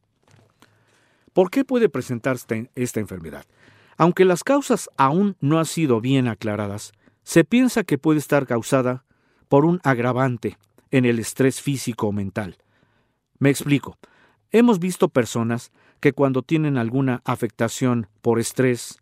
¿Por 1.32 1.50
qué 1.50 1.64
puede 1.64 1.88
presentarse 1.88 2.70
esta 2.74 2.98
enfermedad? 2.98 3.44
Aunque 3.98 4.24
las 4.24 4.42
causas 4.42 4.90
aún 4.96 5.36
no 5.40 5.58
han 5.58 5.66
sido 5.66 6.00
bien 6.00 6.28
aclaradas, 6.28 6.92
se 7.22 7.44
piensa 7.44 7.84
que 7.84 7.98
puede 7.98 8.18
estar 8.18 8.46
causada 8.46 9.04
por 9.48 9.64
un 9.64 9.80
agravante 9.84 10.58
en 10.90 11.04
el 11.04 11.18
estrés 11.18 11.60
físico 11.60 12.08
o 12.08 12.12
mental. 12.12 12.56
Me 13.38 13.50
explico. 13.50 13.98
Hemos 14.52 14.78
visto 14.78 15.08
personas 15.08 15.72
que 16.00 16.12
cuando 16.12 16.42
tienen 16.42 16.78
alguna 16.78 17.22
afectación 17.24 18.06
por 18.22 18.38
estrés, 18.38 19.00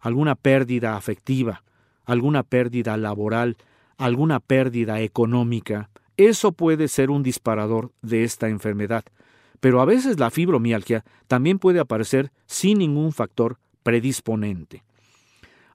alguna 0.00 0.34
pérdida 0.34 0.96
afectiva, 0.96 1.62
alguna 2.04 2.42
pérdida 2.42 2.96
laboral, 2.96 3.56
alguna 3.96 4.40
pérdida 4.40 5.00
económica, 5.00 5.90
eso 6.16 6.52
puede 6.52 6.88
ser 6.88 7.10
un 7.10 7.22
disparador 7.22 7.92
de 8.02 8.24
esta 8.24 8.48
enfermedad. 8.48 9.04
Pero 9.60 9.80
a 9.80 9.84
veces 9.84 10.18
la 10.18 10.30
fibromialgia 10.30 11.04
también 11.26 11.58
puede 11.58 11.80
aparecer 11.80 12.32
sin 12.46 12.78
ningún 12.78 13.12
factor 13.12 13.58
predisponente. 13.82 14.82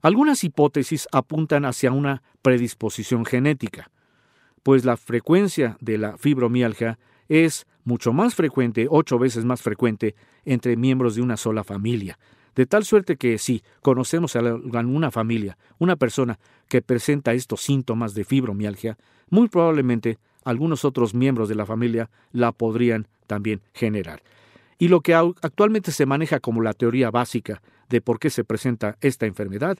Algunas 0.02 0.44
hipótesis 0.44 1.08
apuntan 1.10 1.64
hacia 1.64 1.90
una 1.90 2.22
predisposición 2.42 3.24
genética, 3.24 3.90
pues 4.62 4.84
la 4.84 4.96
frecuencia 4.96 5.76
de 5.80 5.98
la 5.98 6.18
fibromialgia 6.18 6.98
es 7.28 7.66
mucho 7.84 8.12
más 8.12 8.34
frecuente, 8.34 8.86
ocho 8.90 9.18
veces 9.18 9.44
más 9.44 9.62
frecuente, 9.62 10.14
entre 10.44 10.76
miembros 10.76 11.14
de 11.14 11.22
una 11.22 11.36
sola 11.36 11.64
familia. 11.64 12.18
De 12.54 12.66
tal 12.66 12.84
suerte 12.84 13.16
que 13.16 13.38
si 13.38 13.62
conocemos 13.82 14.34
a 14.36 14.40
alguna 14.40 15.10
familia, 15.10 15.56
una 15.78 15.96
persona 15.96 16.38
que 16.68 16.82
presenta 16.82 17.32
estos 17.32 17.60
síntomas 17.60 18.14
de 18.14 18.24
fibromialgia, 18.24 18.98
muy 19.30 19.48
probablemente 19.48 20.18
algunos 20.44 20.84
otros 20.84 21.14
miembros 21.14 21.48
de 21.48 21.54
la 21.54 21.66
familia 21.66 22.10
la 22.32 22.52
podrían 22.52 23.06
también 23.26 23.60
generar. 23.74 24.22
Y 24.78 24.88
lo 24.88 25.00
que 25.00 25.14
actualmente 25.14 25.92
se 25.92 26.06
maneja 26.06 26.40
como 26.40 26.62
la 26.62 26.72
teoría 26.72 27.10
básica 27.10 27.62
de 27.88 28.00
por 28.00 28.18
qué 28.18 28.30
se 28.30 28.44
presenta 28.44 28.96
esta 29.00 29.26
enfermedad 29.26 29.78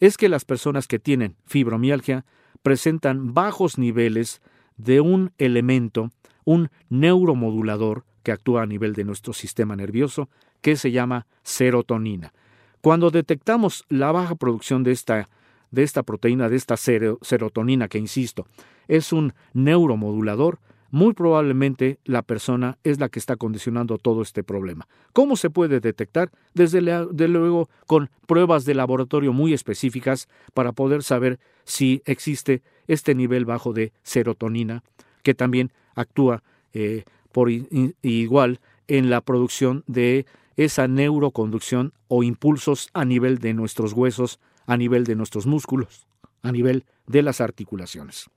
es 0.00 0.16
que 0.16 0.28
las 0.28 0.44
personas 0.44 0.86
que 0.86 0.98
tienen 0.98 1.36
fibromialgia 1.46 2.24
presentan 2.62 3.34
bajos 3.34 3.78
niveles 3.78 4.40
de 4.76 5.00
un 5.00 5.32
elemento, 5.38 6.10
un 6.46 6.70
neuromodulador 6.88 8.06
que 8.22 8.32
actúa 8.32 8.62
a 8.62 8.66
nivel 8.66 8.94
de 8.94 9.04
nuestro 9.04 9.34
sistema 9.34 9.76
nervioso, 9.76 10.30
que 10.62 10.76
se 10.76 10.90
llama 10.90 11.26
serotonina. 11.42 12.32
Cuando 12.80 13.10
detectamos 13.10 13.84
la 13.88 14.10
baja 14.12 14.36
producción 14.36 14.82
de 14.82 14.92
esta, 14.92 15.28
de 15.70 15.82
esta 15.82 16.02
proteína, 16.02 16.48
de 16.48 16.56
esta 16.56 16.76
serotonina, 16.76 17.88
que 17.88 17.98
insisto, 17.98 18.46
es 18.88 19.12
un 19.12 19.34
neuromodulador, 19.52 20.60
muy 20.90 21.14
probablemente 21.14 21.98
la 22.04 22.22
persona 22.22 22.78
es 22.84 23.00
la 23.00 23.08
que 23.08 23.18
está 23.18 23.36
condicionando 23.36 23.98
todo 23.98 24.22
este 24.22 24.44
problema. 24.44 24.86
¿Cómo 25.12 25.36
se 25.36 25.50
puede 25.50 25.80
detectar? 25.80 26.30
Desde 26.54 26.80
luego 26.80 27.68
con 27.86 28.08
pruebas 28.26 28.64
de 28.64 28.74
laboratorio 28.74 29.32
muy 29.32 29.52
específicas 29.52 30.28
para 30.54 30.72
poder 30.72 31.02
saber 31.02 31.38
si 31.64 32.02
existe 32.06 32.62
este 32.86 33.14
nivel 33.14 33.44
bajo 33.44 33.72
de 33.72 33.92
serotonina, 34.04 34.84
que 35.26 35.34
también 35.34 35.72
actúa 35.96 36.44
eh, 36.72 37.02
por 37.32 37.50
igual 37.50 38.60
en 38.86 39.10
la 39.10 39.20
producción 39.20 39.82
de 39.88 40.24
esa 40.56 40.86
neuroconducción 40.86 41.92
o 42.06 42.22
impulsos 42.22 42.90
a 42.94 43.04
nivel 43.04 43.38
de 43.38 43.52
nuestros 43.52 43.92
huesos, 43.92 44.38
a 44.66 44.76
nivel 44.76 45.02
de 45.02 45.16
nuestros 45.16 45.44
músculos, 45.46 46.06
a 46.42 46.52
nivel 46.52 46.84
de 47.08 47.22
las 47.22 47.40
articulaciones. 47.40 48.30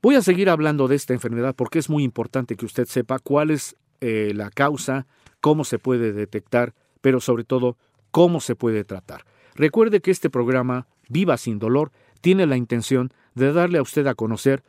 Voy 0.00 0.14
a 0.14 0.22
seguir 0.22 0.48
hablando 0.48 0.86
de 0.86 0.94
esta 0.94 1.12
enfermedad 1.12 1.56
porque 1.56 1.80
es 1.80 1.90
muy 1.90 2.04
importante 2.04 2.54
que 2.54 2.66
usted 2.66 2.84
sepa 2.84 3.18
cuál 3.18 3.50
es 3.50 3.74
eh, 4.00 4.30
la 4.32 4.50
causa, 4.50 5.08
cómo 5.40 5.64
se 5.64 5.80
puede 5.80 6.12
detectar, 6.12 6.72
pero 7.00 7.20
sobre 7.20 7.42
todo 7.42 7.76
cómo 8.12 8.38
se 8.40 8.54
puede 8.54 8.84
tratar. 8.84 9.24
Recuerde 9.56 10.00
que 10.00 10.12
este 10.12 10.30
programa, 10.30 10.86
Viva 11.08 11.36
sin 11.36 11.58
Dolor, 11.58 11.90
tiene 12.20 12.46
la 12.46 12.56
intención 12.56 13.12
de 13.34 13.52
darle 13.52 13.78
a 13.78 13.82
usted 13.82 14.06
a 14.06 14.14
conocer 14.14 14.62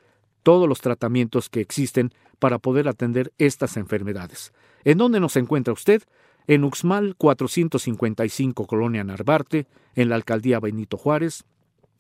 todos 0.44 0.68
los 0.68 0.82
tratamientos 0.82 1.50
que 1.50 1.62
existen 1.62 2.12
para 2.40 2.60
poder 2.60 2.88
atender 2.88 3.32
estas 3.38 3.78
enfermedades. 3.78 4.54
¿En 4.84 4.98
dónde 4.98 5.20
nos 5.20 5.36
encuentra 5.36 5.74
usted? 5.74 6.04
En 6.48 6.64
Uxmal 6.64 7.16
455 7.16 8.66
Colonia 8.66 9.04
Narvarte, 9.04 9.68
en 9.96 10.10
la 10.10 10.16
alcaldía 10.16 10.60
Benito 10.60 10.98
Juárez, 10.98 11.44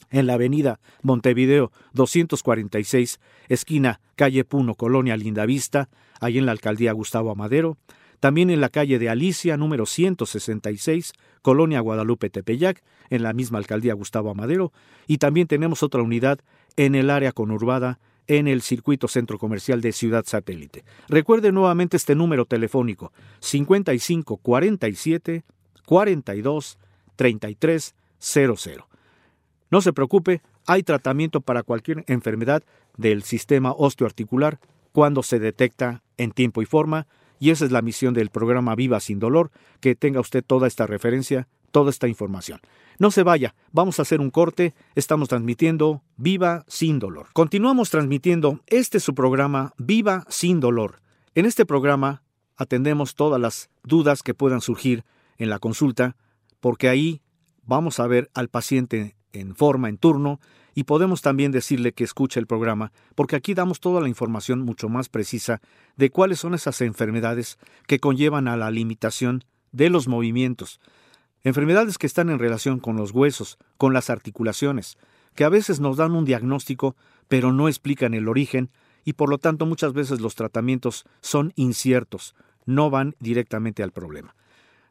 en 0.10 0.26
la 0.26 0.34
avenida 0.34 0.80
Montevideo 1.04 1.72
246, 1.94 3.20
esquina 3.50 4.02
calle 4.16 4.44
Puno, 4.44 4.76
Colonia 4.76 5.16
Lindavista, 5.16 5.90
ahí 6.20 6.38
en 6.38 6.46
la 6.46 6.52
alcaldía 6.52 6.92
Gustavo 6.92 7.32
Amadero, 7.32 7.78
también 8.20 8.50
en 8.52 8.62
la 8.62 8.70
calle 8.70 9.00
de 9.00 9.10
Alicia, 9.10 9.58
número 9.58 9.86
166, 9.86 11.14
Colonia 11.42 11.80
Guadalupe 11.80 12.30
Tepeyac, 12.30 12.84
en 13.10 13.24
la 13.24 13.34
misma 13.34 13.58
alcaldía 13.58 13.96
Gustavo 13.96 14.30
Amadero, 14.30 14.72
y 15.08 15.18
también 15.18 15.48
tenemos 15.48 15.82
otra 15.82 16.02
unidad 16.02 16.40
en 16.78 16.96
el 16.96 17.10
área 17.10 17.32
conurbada, 17.32 18.00
en 18.38 18.48
el 18.48 18.62
circuito 18.62 19.10
centro 19.10 19.38
comercial 19.38 19.82
de 19.82 19.92
Ciudad 19.92 20.24
Satélite. 20.26 20.86
Recuerde 21.10 21.52
nuevamente 21.52 21.98
este 21.98 22.16
número 22.16 22.46
telefónico, 22.46 23.12
55 23.40 24.38
47 24.38 25.44
42 25.86 26.78
33 27.18 27.96
00. 28.20 28.88
No 29.70 29.82
se 29.82 29.92
preocupe, 29.92 30.42
hay 30.66 30.84
tratamiento 30.84 31.42
para 31.42 31.64
cualquier 31.64 32.06
enfermedad 32.08 32.64
del 32.96 33.24
sistema 33.24 33.74
osteoarticular 33.74 34.60
cuando 34.94 35.24
se 35.24 35.40
detecta 35.40 36.02
en 36.18 36.32
tiempo 36.32 36.62
y 36.62 36.66
forma, 36.66 37.08
y 37.38 37.50
esa 37.50 37.66
es 37.66 37.72
la 37.72 37.82
misión 37.82 38.14
del 38.14 38.30
programa 38.30 38.76
Viva 38.76 39.02
sin 39.02 39.20
dolor, 39.20 39.52
que 39.82 39.96
tenga 39.96 40.22
usted 40.22 40.42
toda 40.42 40.68
esta 40.68 40.88
referencia, 40.88 41.50
toda 41.72 41.90
esta 41.90 42.08
información. 42.08 42.60
No 43.00 43.10
se 43.12 43.24
vaya, 43.24 43.56
vamos 43.72 43.98
a 43.98 44.04
hacer 44.04 44.22
un 44.22 44.30
corte, 44.30 44.74
estamos 44.96 45.30
transmitiendo 45.30 46.04
Viva 46.18 46.66
sin 46.68 47.00
dolor. 47.00 47.28
Continuamos 47.34 47.90
transmitiendo 47.90 48.60
este 48.68 49.00
su 49.00 49.16
programa 49.16 49.74
Viva 49.78 50.26
sin 50.30 50.60
dolor. 50.60 51.02
En 51.34 51.46
este 51.46 51.66
programa 51.66 52.22
atendemos 52.58 53.16
todas 53.16 53.42
las 53.42 53.70
dudas 53.84 54.22
que 54.22 54.34
puedan 54.34 54.62
surgir 54.62 55.04
en 55.38 55.50
la 55.50 55.60
consulta, 55.60 56.16
porque 56.60 56.90
ahí 56.90 57.22
vamos 57.64 58.00
a 58.00 58.08
ver 58.08 58.30
al 58.34 58.50
paciente 58.50 59.16
en 59.34 59.56
forma, 59.56 59.90
en 59.90 59.98
turno, 59.98 60.40
y 60.74 60.84
podemos 60.84 61.22
también 61.22 61.52
decirle 61.52 61.94
que 61.94 62.04
escuche 62.04 62.40
el 62.40 62.48
programa, 62.48 62.92
porque 63.16 63.36
aquí 63.36 63.54
damos 63.54 63.80
toda 63.80 64.00
la 64.00 64.10
información 64.10 64.62
mucho 64.62 64.90
más 64.90 65.10
precisa 65.10 65.62
de 65.98 66.10
cuáles 66.10 66.40
son 66.40 66.54
esas 66.54 66.82
enfermedades 66.82 67.58
que 67.88 68.00
conllevan 68.00 68.48
a 68.48 68.58
la 68.58 68.72
limitación 68.72 69.44
de 69.72 69.90
los 69.90 70.08
movimientos. 70.08 70.80
Enfermedades 71.44 71.98
que 71.98 72.06
están 72.06 72.30
en 72.30 72.38
relación 72.38 72.80
con 72.80 72.98
los 72.98 73.12
huesos, 73.12 73.58
con 73.78 73.94
las 73.94 74.12
articulaciones, 74.12 74.98
que 75.34 75.44
a 75.44 75.50
veces 75.50 75.80
nos 75.80 75.98
dan 75.98 76.12
un 76.12 76.26
diagnóstico, 76.26 76.96
pero 77.28 77.52
no 77.52 77.68
explican 77.68 78.14
el 78.14 78.28
origen, 78.28 78.70
y 79.04 79.14
por 79.14 79.30
lo 79.30 79.40
tanto 79.40 79.66
muchas 79.66 79.94
veces 79.94 80.22
los 80.22 80.36
tratamientos 80.36 81.06
son 81.22 81.52
inciertos, 81.56 82.36
no 82.66 82.92
van 82.92 83.16
directamente 83.20 83.82
al 83.82 83.92
problema. 83.92 84.36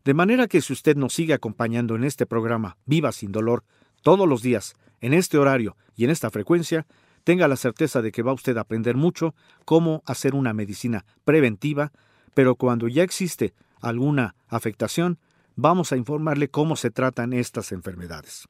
De 0.05 0.15
manera 0.15 0.49
que 0.49 0.61
si 0.61 0.73
usted 0.73 0.97
nos 0.97 1.13
sigue 1.13 1.35
acompañando 1.35 1.95
en 1.95 2.05
este 2.05 2.27
programa 2.27 2.77
Viva 2.87 3.13
sin 3.13 3.31
dolor 3.31 3.63
todos 4.03 4.27
los 4.27 4.43
días, 4.43 4.75
en 5.01 5.15
este 5.15 5.39
horario 5.39 5.77
y 5.95 6.05
en 6.05 6.11
esta 6.11 6.31
frecuencia, 6.31 6.87
tenga 7.23 7.47
la 7.47 7.57
certeza 7.57 8.03
de 8.03 8.11
que 8.11 8.23
va 8.23 8.33
usted 8.33 8.57
a 8.57 8.63
aprender 8.63 8.97
mucho 8.97 9.35
cómo 9.65 10.03
hacer 10.07 10.35
una 10.35 10.53
medicina 10.53 11.05
preventiva, 11.25 11.93
pero 12.35 12.57
cuando 12.57 12.89
ya 12.89 13.03
existe 13.03 13.53
alguna 13.81 14.35
afectación, 14.49 15.19
vamos 15.61 15.93
a 15.93 15.97
informarle 15.97 16.49
cómo 16.49 16.75
se 16.75 16.91
tratan 16.91 17.33
estas 17.33 17.73
enfermedades. 17.73 18.49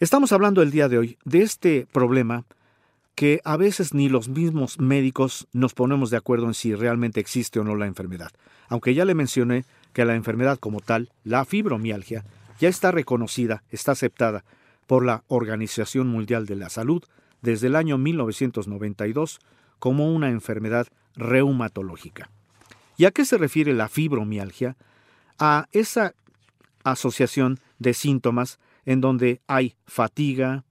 Estamos 0.00 0.32
hablando 0.32 0.62
el 0.62 0.70
día 0.70 0.88
de 0.88 0.98
hoy 0.98 1.18
de 1.24 1.42
este 1.42 1.86
problema 1.92 2.44
que 3.14 3.40
a 3.44 3.58
veces 3.58 3.92
ni 3.92 4.08
los 4.08 4.28
mismos 4.28 4.80
médicos 4.80 5.46
nos 5.52 5.74
ponemos 5.74 6.10
de 6.10 6.16
acuerdo 6.16 6.46
en 6.46 6.54
si 6.54 6.74
realmente 6.74 7.20
existe 7.20 7.60
o 7.60 7.64
no 7.64 7.76
la 7.76 7.86
enfermedad. 7.86 8.30
Aunque 8.68 8.94
ya 8.94 9.04
le 9.04 9.14
mencioné 9.14 9.64
que 9.92 10.06
la 10.06 10.14
enfermedad 10.14 10.58
como 10.58 10.80
tal, 10.80 11.10
la 11.24 11.44
fibromialgia, 11.44 12.24
ya 12.58 12.70
está 12.70 12.90
reconocida, 12.90 13.62
está 13.70 13.92
aceptada 13.92 14.44
por 14.86 15.04
la 15.04 15.24
Organización 15.28 16.08
Mundial 16.08 16.46
de 16.46 16.56
la 16.56 16.70
Salud 16.70 17.04
desde 17.42 17.66
el 17.66 17.76
año 17.76 17.98
1992 17.98 19.40
como 19.78 20.10
una 20.12 20.30
enfermedad 20.30 20.86
reumatológica. 21.16 22.30
¿Y 22.96 23.04
a 23.04 23.10
qué 23.10 23.24
se 23.26 23.36
refiere 23.36 23.74
la 23.74 23.88
fibromialgia? 23.88 24.76
A 25.38 25.66
esa 25.72 26.14
asociación 26.84 27.58
de 27.78 27.94
síntomas 27.94 28.58
en 28.84 29.00
donde 29.00 29.40
hay 29.46 29.76
fatiga, 29.86 30.64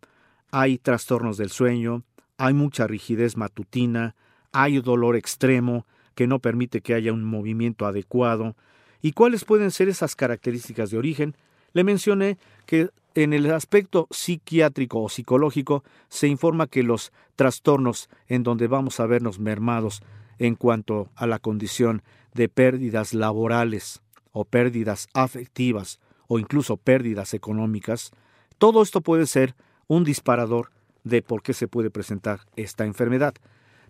hay 0.51 0.77
trastornos 0.77 1.37
del 1.37 1.49
sueño, 1.49 2.03
hay 2.37 2.53
mucha 2.53 2.87
rigidez 2.87 3.37
matutina, 3.37 4.15
hay 4.51 4.79
dolor 4.81 5.15
extremo 5.15 5.85
que 6.15 6.27
no 6.27 6.39
permite 6.39 6.81
que 6.81 6.93
haya 6.93 7.13
un 7.13 7.23
movimiento 7.23 7.85
adecuado. 7.85 8.55
¿Y 9.01 9.13
cuáles 9.13 9.45
pueden 9.45 9.71
ser 9.71 9.89
esas 9.89 10.15
características 10.15 10.91
de 10.91 10.97
origen? 10.97 11.35
Le 11.73 11.83
mencioné 11.83 12.37
que 12.65 12.89
en 13.15 13.33
el 13.33 13.51
aspecto 13.51 14.07
psiquiátrico 14.11 15.01
o 15.01 15.09
psicológico 15.09 15.83
se 16.09 16.27
informa 16.27 16.67
que 16.67 16.83
los 16.83 17.11
trastornos 17.35 18.09
en 18.27 18.43
donde 18.43 18.67
vamos 18.67 18.99
a 18.99 19.05
vernos 19.05 19.39
mermados 19.39 20.01
en 20.37 20.55
cuanto 20.55 21.09
a 21.15 21.27
la 21.27 21.39
condición 21.39 22.03
de 22.33 22.49
pérdidas 22.49 23.13
laborales 23.13 24.01
o 24.31 24.45
pérdidas 24.45 25.07
afectivas 25.13 25.99
o 26.27 26.39
incluso 26.39 26.77
pérdidas 26.77 27.33
económicas, 27.33 28.11
todo 28.57 28.81
esto 28.81 29.01
puede 29.01 29.25
ser 29.25 29.55
un 29.87 30.03
disparador 30.03 30.71
de 31.03 31.21
por 31.21 31.41
qué 31.41 31.53
se 31.53 31.67
puede 31.67 31.89
presentar 31.89 32.41
esta 32.55 32.85
enfermedad. 32.85 33.33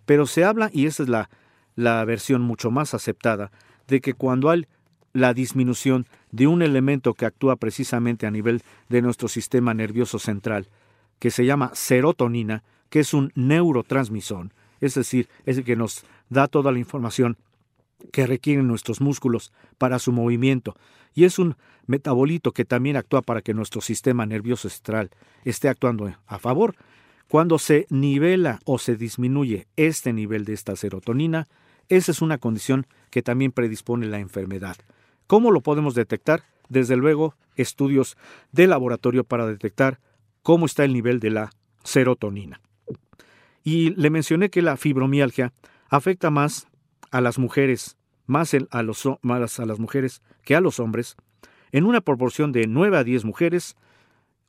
Pero 0.06 0.26
se 0.26 0.44
habla, 0.44 0.70
y 0.72 0.86
esa 0.86 1.04
es 1.04 1.08
la, 1.08 1.30
la 1.76 2.04
versión 2.04 2.42
mucho 2.42 2.70
más 2.70 2.94
aceptada, 2.94 3.52
de 3.86 4.00
que 4.00 4.14
cuando 4.14 4.50
hay 4.50 4.66
la 5.12 5.34
disminución 5.34 6.06
de 6.30 6.46
un 6.46 6.62
elemento 6.62 7.14
que 7.14 7.26
actúa 7.26 7.56
precisamente 7.56 8.26
a 8.26 8.30
nivel 8.30 8.62
de 8.88 9.02
nuestro 9.02 9.28
sistema 9.28 9.74
nervioso 9.74 10.18
central, 10.18 10.68
que 11.18 11.30
se 11.30 11.44
llama 11.44 11.70
serotonina, 11.74 12.64
que 12.88 13.00
es 13.00 13.14
un 13.14 13.30
neurotransmisor, 13.34 14.50
es 14.80 14.94
decir, 14.94 15.28
es 15.46 15.58
el 15.58 15.64
que 15.64 15.76
nos 15.76 16.04
da 16.28 16.48
toda 16.48 16.72
la 16.72 16.78
información 16.78 17.36
que 18.10 18.26
requieren 18.26 18.66
nuestros 18.66 19.00
músculos 19.00 19.52
para 19.78 19.98
su 19.98 20.12
movimiento, 20.12 20.76
y 21.14 21.24
es 21.24 21.38
un 21.38 21.56
metabolito 21.86 22.52
que 22.52 22.64
también 22.64 22.96
actúa 22.96 23.22
para 23.22 23.42
que 23.42 23.54
nuestro 23.54 23.80
sistema 23.80 24.26
nervioso 24.26 24.68
central 24.68 25.10
esté 25.44 25.68
actuando 25.68 26.14
a 26.26 26.38
favor. 26.38 26.74
Cuando 27.28 27.58
se 27.58 27.86
nivela 27.90 28.60
o 28.64 28.78
se 28.78 28.96
disminuye 28.96 29.66
este 29.76 30.12
nivel 30.12 30.44
de 30.44 30.52
esta 30.52 30.76
serotonina, 30.76 31.48
esa 31.88 32.12
es 32.12 32.22
una 32.22 32.38
condición 32.38 32.86
que 33.10 33.22
también 33.22 33.52
predispone 33.52 34.06
la 34.06 34.18
enfermedad. 34.18 34.76
¿Cómo 35.26 35.50
lo 35.50 35.60
podemos 35.60 35.94
detectar? 35.94 36.44
Desde 36.68 36.96
luego, 36.96 37.34
estudios 37.56 38.16
de 38.52 38.66
laboratorio 38.66 39.24
para 39.24 39.46
detectar 39.46 40.00
cómo 40.42 40.66
está 40.66 40.84
el 40.84 40.92
nivel 40.92 41.20
de 41.20 41.30
la 41.30 41.50
serotonina. 41.84 42.60
Y 43.64 43.90
le 43.90 44.10
mencioné 44.10 44.50
que 44.50 44.62
la 44.62 44.76
fibromialgia 44.76 45.52
afecta 45.88 46.30
más 46.30 46.68
a 47.12 47.20
las 47.20 47.38
mujeres, 47.38 47.96
más 48.26 48.52
a, 48.54 48.78
a 48.78 48.82
las 48.82 49.78
mujeres 49.78 50.22
que 50.44 50.56
a 50.56 50.60
los 50.60 50.80
hombres, 50.80 51.16
en 51.70 51.84
una 51.84 52.00
proporción 52.00 52.50
de 52.50 52.66
9 52.66 52.98
a 52.98 53.04
10 53.04 53.24
mujeres, 53.24 53.76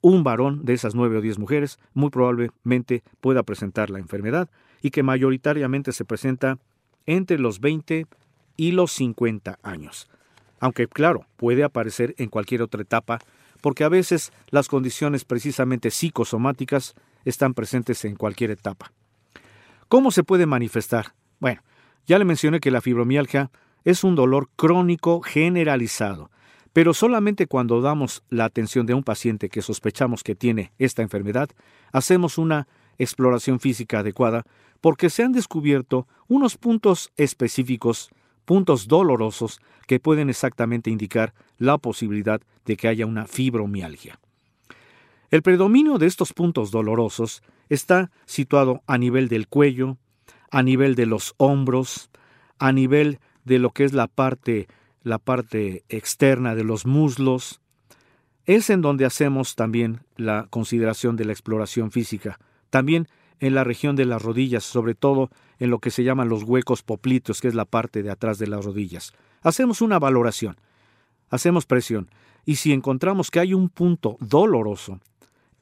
un 0.01 0.23
varón 0.23 0.65
de 0.65 0.73
esas 0.73 0.95
9 0.95 1.17
o 1.17 1.21
10 1.21 1.39
mujeres 1.39 1.79
muy 1.93 2.09
probablemente 2.09 3.03
pueda 3.21 3.43
presentar 3.43 3.89
la 3.89 3.99
enfermedad 3.99 4.49
y 4.81 4.89
que 4.89 5.03
mayoritariamente 5.03 5.91
se 5.91 6.03
presenta 6.03 6.57
entre 7.05 7.37
los 7.37 7.59
20 7.59 8.07
y 8.57 8.71
los 8.71 8.91
50 8.91 9.59
años. 9.63 10.09
Aunque 10.59 10.87
claro, 10.87 11.25
puede 11.37 11.63
aparecer 11.63 12.15
en 12.17 12.29
cualquier 12.29 12.61
otra 12.61 12.81
etapa, 12.81 13.19
porque 13.61 13.83
a 13.83 13.89
veces 13.89 14.31
las 14.49 14.67
condiciones 14.67 15.23
precisamente 15.25 15.89
psicosomáticas 15.89 16.95
están 17.23 17.53
presentes 17.53 18.03
en 18.03 18.15
cualquier 18.15 18.51
etapa. 18.51 18.91
¿Cómo 19.87 20.11
se 20.11 20.23
puede 20.23 20.45
manifestar? 20.45 21.13
Bueno, 21.39 21.61
ya 22.05 22.19
le 22.19 22.25
mencioné 22.25 22.59
que 22.59 22.71
la 22.71 22.81
fibromialgia 22.81 23.51
es 23.83 24.03
un 24.03 24.15
dolor 24.15 24.49
crónico 24.55 25.21
generalizado, 25.21 26.29
pero 26.73 26.93
solamente 26.93 27.47
cuando 27.47 27.81
damos 27.81 28.23
la 28.29 28.45
atención 28.45 28.85
de 28.85 28.93
un 28.93 29.03
paciente 29.03 29.49
que 29.49 29.61
sospechamos 29.61 30.23
que 30.23 30.35
tiene 30.35 30.71
esta 30.79 31.01
enfermedad, 31.01 31.49
hacemos 31.91 32.37
una 32.37 32.67
exploración 32.97 33.59
física 33.59 33.99
adecuada 33.99 34.43
porque 34.81 35.09
se 35.09 35.23
han 35.23 35.31
descubierto 35.31 36.07
unos 36.27 36.57
puntos 36.57 37.11
específicos, 37.15 38.09
puntos 38.45 38.87
dolorosos, 38.87 39.61
que 39.87 39.99
pueden 39.99 40.29
exactamente 40.29 40.89
indicar 40.89 41.33
la 41.57 41.77
posibilidad 41.77 42.41
de 42.65 42.75
que 42.75 42.87
haya 42.87 43.05
una 43.05 43.27
fibromialgia. 43.27 44.19
El 45.29 45.41
predominio 45.41 45.97
de 45.97 46.07
estos 46.07 46.33
puntos 46.33 46.71
dolorosos 46.71 47.43
está 47.69 48.11
situado 48.25 48.81
a 48.85 48.97
nivel 48.97 49.29
del 49.29 49.47
cuello, 49.47 49.97
a 50.53 50.61
nivel 50.61 50.93
de 50.93 51.07
los 51.07 51.33
hombros, 51.37 52.11
a 52.59 52.71
nivel 52.71 53.19
de 53.43 53.57
lo 53.57 53.71
que 53.71 53.85
es 53.85 53.93
la 53.93 54.05
parte, 54.05 54.67
la 55.01 55.17
parte 55.17 55.83
externa 55.89 56.53
de 56.53 56.63
los 56.63 56.85
muslos. 56.85 57.59
Es 58.45 58.69
en 58.69 58.81
donde 58.81 59.05
hacemos 59.05 59.55
también 59.55 60.01
la 60.15 60.45
consideración 60.51 61.15
de 61.15 61.25
la 61.25 61.31
exploración 61.31 61.89
física. 61.89 62.37
También 62.69 63.07
en 63.39 63.55
la 63.55 63.63
región 63.63 63.95
de 63.95 64.05
las 64.05 64.21
rodillas, 64.21 64.63
sobre 64.63 64.93
todo 64.93 65.31
en 65.57 65.71
lo 65.71 65.79
que 65.79 65.89
se 65.89 66.03
llaman 66.03 66.29
los 66.29 66.43
huecos 66.43 66.83
poplitos, 66.83 67.41
que 67.41 67.47
es 67.47 67.55
la 67.55 67.65
parte 67.65 68.03
de 68.03 68.11
atrás 68.11 68.37
de 68.37 68.45
las 68.45 68.63
rodillas. 68.63 69.11
Hacemos 69.41 69.81
una 69.81 69.97
valoración, 69.97 70.57
hacemos 71.31 71.65
presión, 71.65 72.11
y 72.45 72.57
si 72.57 72.73
encontramos 72.73 73.31
que 73.31 73.39
hay 73.39 73.55
un 73.55 73.69
punto 73.69 74.17
doloroso, 74.19 74.99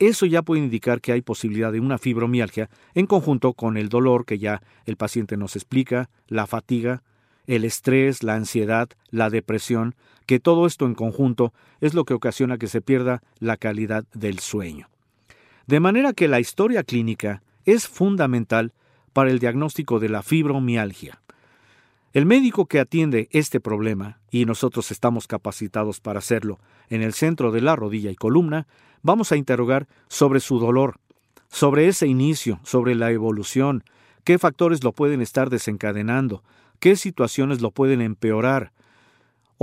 eso 0.10 0.26
ya 0.26 0.42
puede 0.42 0.62
indicar 0.62 1.00
que 1.00 1.12
hay 1.12 1.22
posibilidad 1.22 1.72
de 1.72 1.80
una 1.80 2.00
fibromialgia 2.00 2.70
en 2.96 3.06
conjunto 3.06 3.54
con 3.54 3.78
el 3.78 3.88
dolor 3.88 4.26
que 4.26 4.40
ya 4.40 4.64
el 4.86 4.98
paciente 4.98 5.38
nos 5.38 5.56
explica, 5.56 6.10
la 6.28 6.48
fatiga, 6.48 7.04
el 7.46 7.66
estrés, 7.66 8.24
la 8.24 8.34
ansiedad, 8.34 8.90
la 9.12 9.30
depresión, 9.30 9.96
que 10.26 10.40
todo 10.40 10.66
esto 10.66 10.86
en 10.86 10.96
conjunto 10.96 11.54
es 11.82 11.94
lo 11.94 12.06
que 12.06 12.16
ocasiona 12.16 12.58
que 12.58 12.68
se 12.68 12.82
pierda 12.82 13.22
la 13.40 13.58
calidad 13.58 14.06
del 14.14 14.40
sueño. 14.40 14.90
De 15.68 15.80
manera 15.80 16.14
que 16.14 16.28
la 16.28 16.40
historia 16.40 16.84
clínica 16.84 17.44
es 17.66 17.88
fundamental 17.88 18.74
para 19.14 19.30
el 19.30 19.38
diagnóstico 19.38 20.00
de 20.00 20.10
la 20.10 20.24
fibromialgia. 20.24 21.22
El 22.14 22.26
médico 22.26 22.66
que 22.66 22.80
atiende 22.80 23.30
este 23.32 23.60
problema, 23.60 24.20
y 24.32 24.46
nosotros 24.46 24.92
estamos 24.92 25.28
capacitados 25.28 26.00
para 26.02 26.20
hacerlo 26.20 26.60
en 26.90 27.04
el 27.04 27.14
centro 27.14 27.52
de 27.52 27.62
la 27.62 27.76
rodilla 27.76 28.12
y 28.12 28.16
columna, 28.16 28.68
vamos 29.04 29.32
a 29.32 29.38
interrogar 29.38 29.88
sobre 30.08 30.40
su 30.40 30.60
dolor, 30.60 31.00
sobre 31.50 31.88
ese 31.88 32.08
inicio, 32.08 32.60
sobre 32.64 32.96
la 32.96 33.12
evolución, 33.12 33.84
qué 34.24 34.38
factores 34.38 34.84
lo 34.84 34.94
pueden 34.94 35.22
estar 35.22 35.50
desencadenando, 35.50 36.44
qué 36.80 36.96
situaciones 36.96 37.62
lo 37.62 37.72
pueden 37.72 38.02
empeorar, 38.02 38.72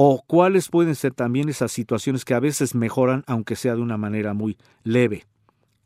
o 0.01 0.23
cuáles 0.27 0.69
pueden 0.69 0.95
ser 0.95 1.13
también 1.13 1.49
esas 1.49 1.73
situaciones 1.73 2.25
que 2.25 2.35
a 2.35 2.39
veces 2.39 2.77
mejoran 2.77 3.25
aunque 3.27 3.57
sea 3.57 3.75
de 3.75 3.83
una 3.83 3.97
manera 3.97 4.33
muy 4.33 4.57
leve. 4.85 5.27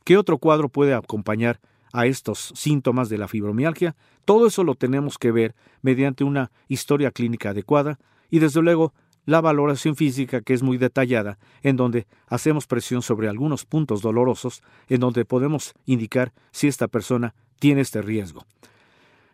¿Qué 0.04 0.18
otro 0.18 0.36
cuadro 0.36 0.68
puede 0.68 0.92
acompañar 0.92 1.60
a 1.94 2.04
estos 2.04 2.52
síntomas 2.54 3.08
de 3.08 3.16
la 3.16 3.26
fibromialgia? 3.26 3.96
Todo 4.26 4.46
eso 4.46 4.64
lo 4.64 4.74
tenemos 4.74 5.16
que 5.16 5.32
ver 5.32 5.54
mediante 5.80 6.24
una 6.24 6.50
historia 6.68 7.10
clínica 7.10 7.50
adecuada 7.50 7.98
y 8.28 8.38
desde 8.38 8.60
luego 8.60 8.92
la 9.24 9.40
valoración 9.40 9.96
física 9.96 10.40
que 10.40 10.54
es 10.54 10.62
muy 10.62 10.78
detallada, 10.78 11.38
en 11.62 11.76
donde 11.76 12.06
hacemos 12.26 12.66
presión 12.66 13.02
sobre 13.02 13.28
algunos 13.28 13.64
puntos 13.64 14.02
dolorosos, 14.02 14.62
en 14.88 15.00
donde 15.00 15.24
podemos 15.24 15.74
indicar 15.86 16.32
si 16.50 16.68
esta 16.68 16.88
persona 16.88 17.34
tiene 17.58 17.82
este 17.82 18.02
riesgo. 18.02 18.44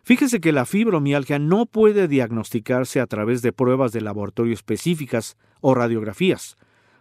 Fíjese 0.03 0.39
que 0.39 0.51
la 0.51 0.65
fibromialgia 0.65 1.39
no 1.39 1.65
puede 1.65 2.07
diagnosticarse 2.07 2.99
a 2.99 3.07
través 3.07 3.41
de 3.41 3.51
pruebas 3.51 3.91
de 3.91 4.01
laboratorio 4.01 4.53
específicas 4.53 5.37
o 5.61 5.75
radiografías, 5.75 6.55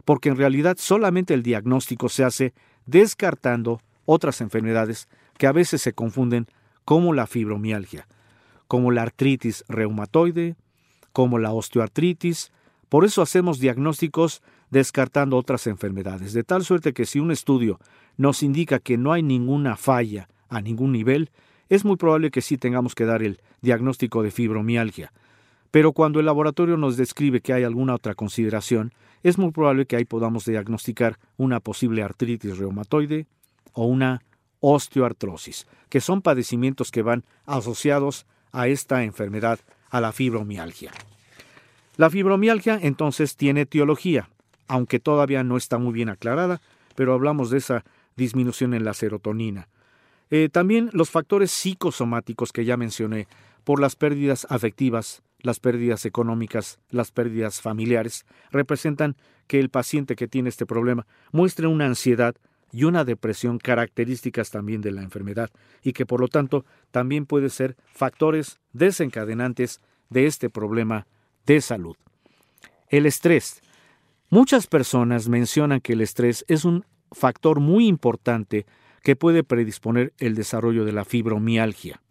porque 0.05 0.29
en 0.29 0.37
realidad 0.37 0.77
solamente 0.79 1.35
el 1.35 1.43
diagnóstico 1.43 2.09
se 2.09 2.25
hace 2.25 2.55
descartando 2.87 3.81
otras 4.05 4.41
enfermedades 4.41 5.09
que 5.37 5.47
a 5.47 5.53
veces 5.53 5.83
se 5.83 5.93
confunden 5.93 6.47
como 6.85 7.13
la 7.13 7.27
fibromialgia, 7.27 8.09
como 8.67 8.91
la 8.91 9.03
artritis 9.03 9.65
reumatoide, 9.69 10.57
como 11.13 11.39
la 11.39 11.53
osteoartritis. 11.53 12.53
Por 12.89 13.05
eso 13.05 13.23
hacemos 13.23 13.59
diagnósticos 13.59 14.43
descartando 14.71 15.37
otras 15.37 15.67
enfermedades, 15.67 16.33
de 16.33 16.45
tal 16.45 16.65
suerte 16.65 16.93
que 16.93 17.07
si 17.07 17.19
un 17.19 17.31
estudio 17.31 17.79
nos 18.17 18.43
indica 18.43 18.79
que 18.79 18.97
no 18.97 19.13
hay 19.13 19.23
ninguna 19.23 19.77
falla 19.77 20.29
a 20.49 20.61
ningún 20.61 20.93
nivel, 20.93 21.31
es 21.69 21.85
muy 21.85 21.97
probable 21.97 22.31
que 22.31 22.41
sí 22.41 22.57
tengamos 22.57 22.95
que 22.95 23.05
dar 23.05 23.23
el 23.23 23.41
diagnóstico 23.61 24.23
de 24.23 24.31
fibromialgia. 24.31 25.13
Pero 25.71 25.93
cuando 25.93 26.19
el 26.19 26.27
laboratorio 26.27 26.77
nos 26.77 26.97
describe 26.97 27.41
que 27.41 27.53
hay 27.53 27.63
alguna 27.63 27.95
otra 27.95 28.15
consideración, 28.15 28.93
es 29.23 29.37
muy 29.37 29.51
probable 29.51 29.87
que 29.87 29.97
ahí 29.97 30.05
podamos 30.05 30.45
diagnosticar 30.47 31.19
una 31.37 31.61
posible 31.61 32.03
artritis 32.03 32.57
reumatoide 32.57 33.27
o 33.73 33.85
una 33.85 34.23
osteoartrosis, 34.61 35.67
que 35.89 36.01
son 36.01 36.23
padecimientos 36.23 36.91
que 36.91 37.03
van 37.03 37.25
asociados 37.45 38.27
a 38.51 38.69
esta 38.69 39.05
enfermedad, 39.05 39.61
a 39.91 40.01
la 40.01 40.13
fibromialgia. 40.13 40.93
La 41.99 42.11
fibromialgia 42.11 42.79
entonces 42.81 43.35
tiene 43.35 43.63
etiología, 43.63 44.31
aunque 44.69 45.01
todavía 45.01 45.43
no 45.43 45.57
está 45.57 45.79
muy 45.79 45.93
bien 45.93 46.09
aclarada, 46.09 46.61
pero 46.95 47.13
hablamos 47.13 47.51
de 47.51 47.59
esa 47.59 47.85
disminución 48.15 48.73
en 48.73 48.85
la 48.85 48.95
serotonina. 48.95 49.69
Eh, 50.31 50.49
también 50.49 50.91
los 50.93 51.11
factores 51.11 51.51
psicosomáticos 51.51 52.53
que 52.53 52.65
ya 52.65 52.77
mencioné, 52.77 53.27
por 53.65 53.81
las 53.81 53.97
pérdidas 53.97 54.47
afectivas, 54.49 55.25
las 55.41 55.59
pérdidas 55.59 56.07
económicas, 56.07 56.79
las 56.89 57.11
pérdidas 57.11 57.61
familiares, 57.61 58.27
representan 58.53 59.17
que 59.49 59.59
el 59.59 59.69
paciente 59.69 60.15
que 60.15 60.29
tiene 60.29 60.51
este 60.51 60.67
problema 60.67 61.05
muestre 61.33 61.67
una 61.67 61.87
ansiedad 61.87 62.37
y 62.71 62.85
una 62.85 63.05
depresión 63.05 63.59
características 63.59 64.53
también 64.53 64.83
de 64.83 64.93
la 64.93 65.03
enfermedad 65.03 65.51
y 65.83 65.95
que 65.95 66.07
por 66.07 66.21
lo 66.21 66.29
tanto 66.29 66.65
también 66.93 67.27
puede 67.27 67.51
ser 67.51 67.77
factores 67.93 68.61
desencadenantes 68.73 69.81
de 70.11 70.27
este 70.27 70.49
problema 70.49 71.09
de 71.55 71.61
salud. 71.61 71.97
El 72.89 73.07
estrés. 73.07 73.63
Muchas 74.31 74.67
personas 74.67 75.29
mencionan 75.29 75.81
que 75.81 75.95
el 75.95 76.03
estrés 76.03 76.45
es 76.49 76.65
un 76.65 76.85
factor 77.13 77.61
muy 77.61 77.87
importante 77.87 78.67
que 79.03 79.17
puede 79.17 79.43
predisponer 79.43 80.13
el 80.19 80.35
desarrollo 80.35 80.85
de 80.85 80.93
la 80.93 81.05
fibromialgia. 81.05 82.03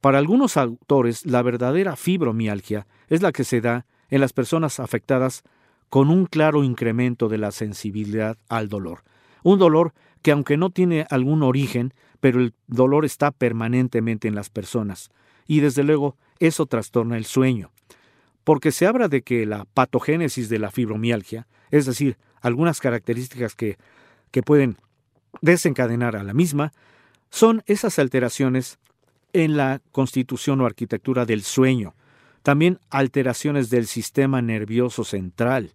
Para 0.00 0.18
algunos 0.18 0.56
autores, 0.56 1.26
la 1.26 1.42
verdadera 1.42 1.96
fibromialgia 1.96 2.86
es 3.08 3.22
la 3.22 3.32
que 3.32 3.44
se 3.44 3.60
da 3.60 3.86
en 4.08 4.20
las 4.20 4.32
personas 4.32 4.78
afectadas 4.78 5.42
con 5.88 6.08
un 6.08 6.26
claro 6.26 6.62
incremento 6.62 7.28
de 7.28 7.38
la 7.38 7.50
sensibilidad 7.50 8.38
al 8.48 8.68
dolor. 8.68 9.02
Un 9.42 9.58
dolor 9.58 9.92
que 10.22 10.30
aunque 10.30 10.56
no 10.56 10.70
tiene 10.70 11.06
algún 11.10 11.42
origen, 11.42 11.92
pero 12.20 12.38
el 12.38 12.54
dolor 12.68 13.04
está 13.04 13.32
permanentemente 13.32 14.28
en 14.28 14.36
las 14.36 14.50
personas. 14.50 15.10
Y 15.46 15.60
desde 15.60 15.82
luego 15.82 16.16
eso 16.38 16.66
trastorna 16.66 17.16
el 17.16 17.24
sueño. 17.24 17.72
Porque 18.44 18.72
se 18.72 18.86
habla 18.86 19.08
de 19.08 19.22
que 19.22 19.46
la 19.46 19.64
patogénesis 19.64 20.48
de 20.48 20.58
la 20.58 20.70
fibromialgia, 20.70 21.46
es 21.70 21.86
decir, 21.86 22.16
algunas 22.40 22.80
características 22.80 23.54
que, 23.54 23.76
que 24.30 24.42
pueden 24.42 24.76
desencadenar 25.42 26.16
a 26.16 26.22
la 26.22 26.34
misma, 26.34 26.72
son 27.30 27.62
esas 27.66 27.98
alteraciones 27.98 28.78
en 29.32 29.56
la 29.56 29.80
constitución 29.92 30.60
o 30.60 30.66
arquitectura 30.66 31.24
del 31.24 31.42
sueño, 31.42 31.94
también 32.42 32.80
alteraciones 32.90 33.70
del 33.70 33.86
sistema 33.86 34.42
nervioso 34.42 35.04
central 35.04 35.72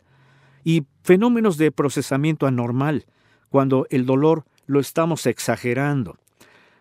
y 0.64 0.86
fenómenos 1.04 1.58
de 1.58 1.72
procesamiento 1.72 2.48
anormal, 2.48 3.06
cuando 3.50 3.86
el 3.90 4.06
dolor 4.06 4.46
lo 4.66 4.80
estamos 4.80 5.28
exagerando. 5.28 6.18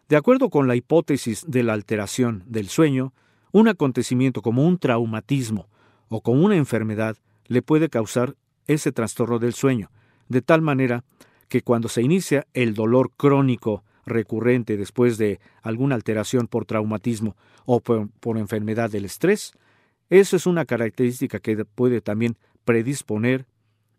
De 0.09 0.17
acuerdo 0.17 0.51
con 0.51 0.67
la 0.67 0.75
hipótesis 0.75 1.45
de 1.47 1.63
la 1.63 1.75
alteración 1.75 2.43
del 2.47 2.69
sueño, 2.69 3.13
un 3.53 3.69
acontecimiento 3.69 4.43
como 4.43 4.67
un 4.67 4.79
traumatismo 4.79 5.69
o 6.09 6.21
como 6.21 6.45
una 6.45 6.57
enfermedad 6.57 7.17
le 7.47 7.63
puede 7.63 7.89
causar 7.89 8.37
ese 8.67 8.93
trastorno 8.93 9.39
del 9.39 9.55
sueño, 9.55 9.91
de 10.29 10.43
tal 10.43 10.63
manera 10.63 11.05
que 11.49 11.63
cuando 11.63 11.89
se 11.89 12.03
inicia 12.03 12.47
el 12.55 12.75
dolor 12.75 13.11
crónico 13.17 13.85
recurrente 14.07 14.77
después 14.77 15.19
de 15.19 15.41
alguna 15.63 15.95
alteración 15.95 16.47
por 16.47 16.67
traumatismo 16.67 17.37
o 17.65 17.81
por, 17.81 18.39
enfermedad 18.39 18.91
del 18.91 19.05
estrés, 19.05 19.53
eso 20.11 20.37
es 20.37 20.47
una 20.47 20.65
característica 20.65 21.41
que 21.41 21.65
puede 21.65 22.01
también 22.01 22.37
predisponer 22.65 23.47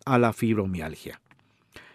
a 0.06 0.20
la 0.20 0.34
fibromialgia. 0.34 1.22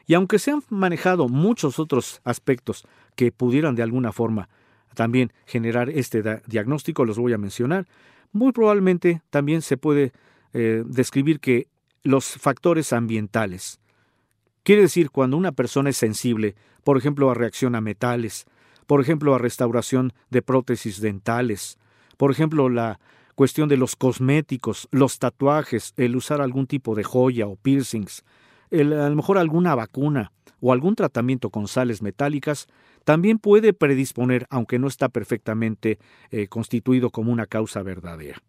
Y 0.07 0.15
aunque 0.15 0.41
se 0.41 0.51
han 0.51 0.63
manejado 0.71 1.29
muchos 1.29 1.79
otros 1.79 2.21
aspectos 2.25 2.85
que 3.15 3.31
pudieran 3.31 3.77
de 3.77 3.83
alguna 3.83 4.13
forma 4.13 4.49
también 4.95 5.33
generar 5.47 5.89
este 5.89 6.41
diagnóstico, 6.47 7.05
los 7.05 7.19
voy 7.19 7.33
a 7.33 7.39
mencionar, 7.39 7.87
muy 8.33 8.53
probablemente 8.53 9.23
también 9.31 9.63
se 9.63 9.77
puede 9.77 10.13
eh, 10.53 10.83
describir 10.87 11.41
que 11.41 11.69
los 12.03 12.27
factores 12.27 12.93
ambientales, 12.93 13.81
Quiere 14.63 14.83
decir, 14.83 15.11
cuando 15.11 15.37
una 15.39 15.53
persona 15.53 15.91
es 15.91 15.97
sensible, 15.97 16.55
por 16.85 16.99
ejemplo, 16.99 17.31
a 17.31 17.35
reacción 17.35 17.75
a 17.75 17.81
metales, 17.81 18.45
por 18.87 19.01
ejemplo, 19.01 19.35
a 19.35 19.39
restauración 19.39 20.13
de 20.31 20.43
prótesis 20.43 21.01
dentales, 21.01 21.79
por 22.19 22.31
ejemplo, 22.31 22.69
la 22.69 23.01
cuestión 23.35 23.71
de 23.71 23.79
los 23.79 23.97
cosméticos, 23.97 24.87
los 24.91 25.19
tatuajes, 25.19 25.95
el 25.97 26.15
usar 26.15 26.43
algún 26.43 26.67
tipo 26.67 26.95
de 26.95 27.05
joya 27.05 27.47
o 27.47 27.57
piercings, 27.57 28.23
el, 28.71 28.93
a 28.93 29.09
lo 29.09 29.17
mejor 29.17 29.39
alguna 29.39 29.75
vacuna 29.75 30.31
o 30.61 30.75
algún 30.75 30.95
tratamiento 30.95 31.49
con 31.49 31.67
sales 31.67 32.03
metálicas, 32.03 32.67
también 33.05 33.39
puede 33.39 33.73
predisponer, 33.73 34.47
aunque 34.51 34.79
no 34.79 34.89
está 34.89 35.09
perfectamente 35.09 35.99
eh, 36.31 36.49
constituido 36.49 37.11
como 37.11 37.33
una 37.33 37.47
causa 37.47 37.83
verdadera. 37.83 38.43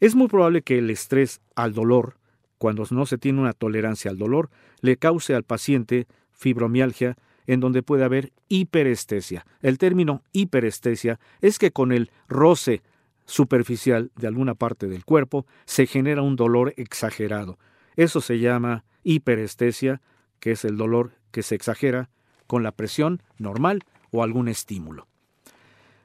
Es 0.00 0.14
muy 0.14 0.28
probable 0.28 0.62
que 0.62 0.78
el 0.78 0.90
estrés 0.90 1.40
al 1.54 1.74
dolor 1.74 2.18
cuando 2.58 2.84
no 2.90 3.06
se 3.06 3.18
tiene 3.18 3.40
una 3.40 3.52
tolerancia 3.52 4.10
al 4.10 4.18
dolor, 4.18 4.50
le 4.80 4.96
cause 4.96 5.34
al 5.34 5.44
paciente 5.44 6.06
fibromialgia 6.32 7.16
en 7.46 7.60
donde 7.60 7.82
puede 7.82 8.04
haber 8.04 8.32
hiperestesia. 8.48 9.46
El 9.62 9.78
término 9.78 10.22
hiperestesia 10.32 11.18
es 11.40 11.58
que 11.58 11.70
con 11.70 11.92
el 11.92 12.10
roce 12.28 12.82
superficial 13.24 14.10
de 14.16 14.26
alguna 14.26 14.54
parte 14.54 14.86
del 14.86 15.04
cuerpo 15.04 15.46
se 15.64 15.86
genera 15.86 16.22
un 16.22 16.36
dolor 16.36 16.74
exagerado. 16.76 17.58
Eso 17.96 18.20
se 18.20 18.38
llama 18.38 18.84
hiperestesia, 19.02 20.02
que 20.40 20.52
es 20.52 20.64
el 20.64 20.76
dolor 20.76 21.12
que 21.30 21.42
se 21.42 21.54
exagera 21.54 22.10
con 22.48 22.64
la 22.64 22.72
presión 22.72 23.22
normal 23.38 23.84
o 24.10 24.24
algún 24.24 24.48
estímulo. 24.48 25.06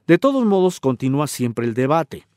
De 0.05 0.19
todos 0.19 0.45
modos, 0.45 0.79
continúa 0.79 1.25
siempre 1.25 1.65
el 1.65 1.73
debate. 1.73 2.27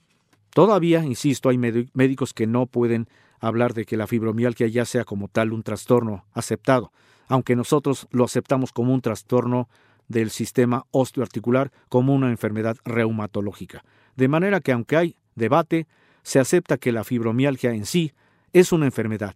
Todavía, 0.54 1.04
insisto, 1.04 1.50
hay 1.50 1.58
médicos 1.58 2.32
que 2.32 2.46
no 2.46 2.64
pueden 2.64 3.08
hablar 3.40 3.74
de 3.74 3.84
que 3.84 3.98
la 3.98 4.06
fibromialgia 4.06 4.68
ya 4.68 4.86
sea 4.86 5.04
como 5.04 5.28
tal 5.28 5.52
un 5.52 5.62
trastorno 5.62 6.24
aceptado, 6.32 6.92
aunque 7.28 7.56
nosotros 7.56 8.06
lo 8.10 8.24
aceptamos 8.24 8.72
como 8.72 8.94
un 8.94 9.02
trastorno 9.02 9.68
del 10.08 10.30
sistema 10.30 10.86
osteoarticular, 10.92 11.72
como 11.88 12.14
una 12.14 12.30
enfermedad 12.30 12.76
reumatológica. 12.84 13.84
De 14.14 14.28
manera 14.28 14.60
que 14.60 14.72
aunque 14.72 14.96
hay 14.96 15.16
debate, 15.34 15.86
se 16.22 16.38
acepta 16.38 16.78
que 16.78 16.92
la 16.92 17.04
fibromialgia 17.04 17.72
en 17.72 17.84
sí 17.84 18.12
es 18.52 18.72
una 18.72 18.86
enfermedad. 18.86 19.34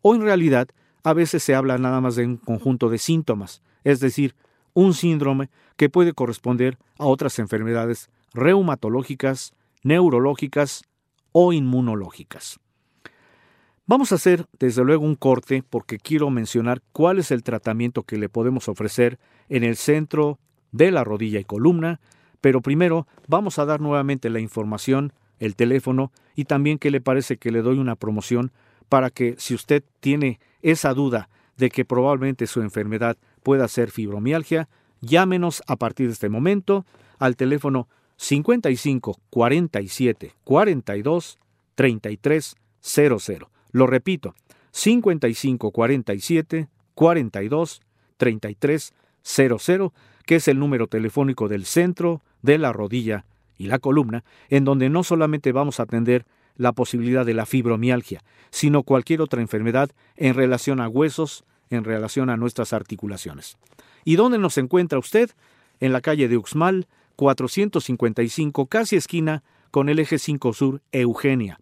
O 0.00 0.14
en 0.14 0.22
realidad, 0.22 0.68
a 1.04 1.12
veces 1.12 1.42
se 1.42 1.54
habla 1.54 1.78
nada 1.78 2.00
más 2.00 2.14
de 2.16 2.24
un 2.24 2.36
conjunto 2.36 2.88
de 2.88 2.98
síntomas, 2.98 3.62
es 3.84 4.00
decir, 4.00 4.34
un 4.74 4.94
síndrome 4.94 5.50
que 5.76 5.88
puede 5.88 6.12
corresponder 6.12 6.78
a 6.98 7.06
otras 7.06 7.38
enfermedades 7.38 8.10
reumatológicas, 8.32 9.52
neurológicas 9.82 10.84
o 11.32 11.52
inmunológicas. 11.52 12.58
Vamos 13.84 14.12
a 14.12 14.14
hacer 14.14 14.46
desde 14.58 14.84
luego 14.84 15.04
un 15.04 15.16
corte 15.16 15.64
porque 15.68 15.98
quiero 15.98 16.30
mencionar 16.30 16.82
cuál 16.92 17.18
es 17.18 17.30
el 17.30 17.42
tratamiento 17.42 18.04
que 18.04 18.16
le 18.16 18.28
podemos 18.28 18.68
ofrecer 18.68 19.18
en 19.48 19.64
el 19.64 19.76
centro 19.76 20.38
de 20.70 20.90
la 20.92 21.04
rodilla 21.04 21.40
y 21.40 21.44
columna, 21.44 22.00
pero 22.40 22.60
primero 22.60 23.06
vamos 23.26 23.58
a 23.58 23.64
dar 23.66 23.80
nuevamente 23.80 24.30
la 24.30 24.40
información, 24.40 25.12
el 25.40 25.56
teléfono 25.56 26.12
y 26.36 26.44
también 26.44 26.78
qué 26.78 26.90
le 26.90 27.00
parece 27.00 27.36
que 27.36 27.50
le 27.50 27.62
doy 27.62 27.78
una 27.78 27.96
promoción 27.96 28.52
para 28.88 29.10
que 29.10 29.34
si 29.38 29.54
usted 29.54 29.82
tiene 30.00 30.38
esa 30.62 30.94
duda 30.94 31.28
de 31.56 31.68
que 31.68 31.84
probablemente 31.84 32.46
su 32.46 32.62
enfermedad 32.62 33.16
pueda 33.42 33.68
ser 33.68 33.90
fibromialgia, 33.90 34.68
llámenos 35.00 35.62
a 35.66 35.76
partir 35.76 36.06
de 36.06 36.12
este 36.12 36.28
momento 36.28 36.84
al 37.18 37.36
teléfono 37.36 37.88
55 38.16 39.18
47 39.30 40.34
42 40.44 41.38
33 41.74 42.56
00. 42.80 43.50
Lo 43.72 43.86
repito, 43.86 44.34
5547 44.72 46.68
42 46.94 47.80
33 48.16 48.94
00, 49.22 49.92
que 50.26 50.36
es 50.36 50.48
el 50.48 50.58
número 50.58 50.86
telefónico 50.86 51.48
del 51.48 51.64
centro 51.64 52.22
de 52.42 52.58
la 52.58 52.72
rodilla 52.72 53.24
y 53.56 53.66
la 53.66 53.78
columna, 53.78 54.24
en 54.48 54.64
donde 54.64 54.88
no 54.90 55.04
solamente 55.04 55.52
vamos 55.52 55.78
a 55.80 55.84
atender 55.84 56.26
la 56.56 56.72
posibilidad 56.72 57.24
de 57.24 57.34
la 57.34 57.46
fibromialgia, 57.46 58.22
sino 58.50 58.82
cualquier 58.82 59.20
otra 59.20 59.40
enfermedad 59.40 59.90
en 60.16 60.34
relación 60.34 60.80
a 60.80 60.88
huesos, 60.88 61.44
en 61.72 61.84
relación 61.84 62.30
a 62.30 62.36
nuestras 62.36 62.72
articulaciones. 62.72 63.56
¿Y 64.04 64.16
dónde 64.16 64.38
nos 64.38 64.58
encuentra 64.58 64.98
usted? 64.98 65.30
En 65.80 65.92
la 65.92 66.00
calle 66.00 66.28
de 66.28 66.36
Uxmal, 66.36 66.86
455, 67.16 68.66
casi 68.66 68.96
esquina 68.96 69.42
con 69.70 69.88
el 69.88 69.98
eje 69.98 70.18
5 70.18 70.52
Sur, 70.52 70.82
Eugenia. 70.92 71.58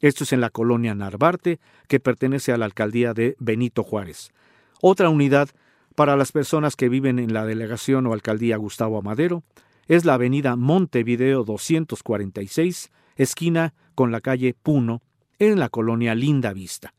Esto 0.00 0.24
es 0.24 0.32
en 0.32 0.40
la 0.40 0.50
colonia 0.50 0.94
Narvarte, 0.94 1.60
que 1.88 2.00
pertenece 2.00 2.52
a 2.52 2.58
la 2.58 2.66
alcaldía 2.66 3.14
de 3.14 3.36
Benito 3.38 3.82
Juárez. 3.82 4.32
Otra 4.80 5.08
unidad 5.08 5.48
para 5.94 6.16
las 6.16 6.32
personas 6.32 6.76
que 6.76 6.88
viven 6.88 7.18
en 7.18 7.32
la 7.32 7.46
delegación 7.46 8.06
o 8.06 8.12
alcaldía 8.12 8.56
Gustavo 8.56 8.98
Amadero 8.98 9.44
es 9.86 10.04
la 10.04 10.14
avenida 10.14 10.56
Montevideo 10.56 11.44
246, 11.44 12.90
esquina 13.16 13.74
con 13.94 14.10
la 14.12 14.20
calle 14.20 14.54
Puno, 14.60 15.02
en 15.38 15.58
la 15.58 15.68
colonia 15.68 16.14
Linda 16.14 16.52
Vista. 16.52 16.94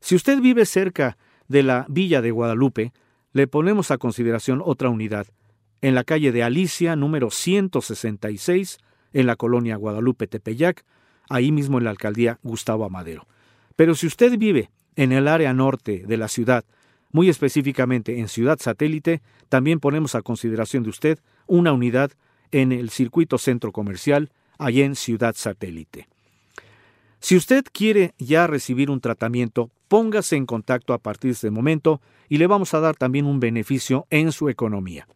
Si 0.00 0.14
usted 0.14 0.40
vive 0.40 0.66
cerca 0.66 1.16
de 1.52 1.62
la 1.62 1.86
Villa 1.88 2.20
de 2.20 2.32
Guadalupe, 2.32 2.92
le 3.32 3.46
ponemos 3.46 3.90
a 3.90 3.98
consideración 3.98 4.60
otra 4.64 4.88
unidad, 4.88 5.28
en 5.82 5.94
la 5.94 6.04
calle 6.04 6.32
de 6.32 6.42
Alicia, 6.42 6.96
número 6.96 7.30
166, 7.30 8.78
en 9.12 9.26
la 9.26 9.36
colonia 9.36 9.76
Guadalupe 9.76 10.26
Tepeyac, 10.26 10.84
ahí 11.28 11.52
mismo 11.52 11.78
en 11.78 11.84
la 11.84 11.90
alcaldía 11.90 12.38
Gustavo 12.42 12.84
Amadero. 12.84 13.26
Pero 13.76 13.94
si 13.94 14.06
usted 14.06 14.38
vive 14.38 14.70
en 14.96 15.12
el 15.12 15.28
área 15.28 15.52
norte 15.52 16.04
de 16.06 16.16
la 16.16 16.28
ciudad, 16.28 16.64
muy 17.10 17.28
específicamente 17.28 18.18
en 18.18 18.28
Ciudad 18.28 18.58
Satélite, 18.60 19.22
también 19.48 19.80
ponemos 19.80 20.14
a 20.14 20.22
consideración 20.22 20.82
de 20.82 20.90
usted 20.90 21.18
una 21.46 21.72
unidad 21.72 22.12
en 22.50 22.72
el 22.72 22.90
circuito 22.90 23.38
centro 23.38 23.72
comercial, 23.72 24.30
allá 24.58 24.84
en 24.84 24.96
Ciudad 24.96 25.34
Satélite. 25.36 26.08
Si 27.22 27.36
usted 27.36 27.64
quiere 27.72 28.14
ya 28.18 28.48
recibir 28.48 28.90
un 28.90 29.00
tratamiento, 29.00 29.70
póngase 29.86 30.34
en 30.34 30.44
contacto 30.44 30.92
a 30.92 30.98
partir 30.98 31.28
de 31.28 31.34
este 31.34 31.52
momento 31.52 32.00
y 32.28 32.38
le 32.38 32.48
vamos 32.48 32.74
a 32.74 32.80
dar 32.80 32.96
también 32.96 33.26
un 33.26 33.38
beneficio 33.38 34.08
en 34.10 34.32
su 34.32 34.48
economía. 34.48 35.06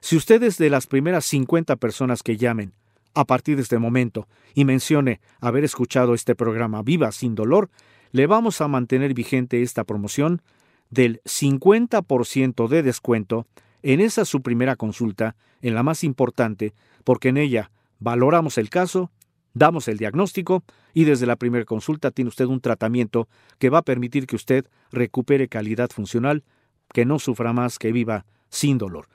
Si 0.00 0.16
usted 0.16 0.42
es 0.42 0.58
de 0.58 0.70
las 0.70 0.88
primeras 0.88 1.24
50 1.26 1.76
personas 1.76 2.24
que 2.24 2.36
llamen 2.36 2.72
a 3.14 3.24
partir 3.26 3.54
de 3.54 3.62
este 3.62 3.78
momento 3.78 4.26
y 4.54 4.64
mencione 4.64 5.20
haber 5.40 5.62
escuchado 5.62 6.14
este 6.14 6.34
programa 6.34 6.82
Viva 6.82 7.12
sin 7.12 7.36
dolor, 7.36 7.70
le 8.10 8.26
vamos 8.26 8.60
a 8.60 8.66
mantener 8.66 9.14
vigente 9.14 9.62
esta 9.62 9.84
promoción 9.84 10.42
del 10.90 11.20
50% 11.26 12.66
de 12.66 12.82
descuento 12.82 13.46
en 13.84 14.00
esa 14.00 14.24
su 14.24 14.42
primera 14.42 14.74
consulta, 14.74 15.36
en 15.60 15.76
la 15.76 15.84
más 15.84 16.02
importante, 16.02 16.74
porque 17.04 17.28
en 17.28 17.36
ella 17.36 17.70
valoramos 18.00 18.58
el 18.58 18.68
caso, 18.68 19.12
damos 19.54 19.88
el 19.88 19.98
diagnóstico 19.98 20.64
y 20.94 21.04
desde 21.04 21.26
la 21.26 21.36
primera 21.36 21.64
consulta 21.64 22.10
tiene 22.10 22.28
usted 22.28 22.46
un 22.46 22.60
tratamiento 22.60 23.28
que 23.58 23.70
va 23.70 23.78
a 23.78 23.82
permitir 23.82 24.26
que 24.26 24.36
usted 24.36 24.66
recupere 24.90 25.48
calidad 25.48 25.90
funcional, 25.90 26.44
que 26.92 27.04
no 27.04 27.18
sufra 27.18 27.52
más, 27.52 27.78
que 27.78 27.92
viva 27.92 28.26
sin 28.48 28.78
dolor. 28.78 29.08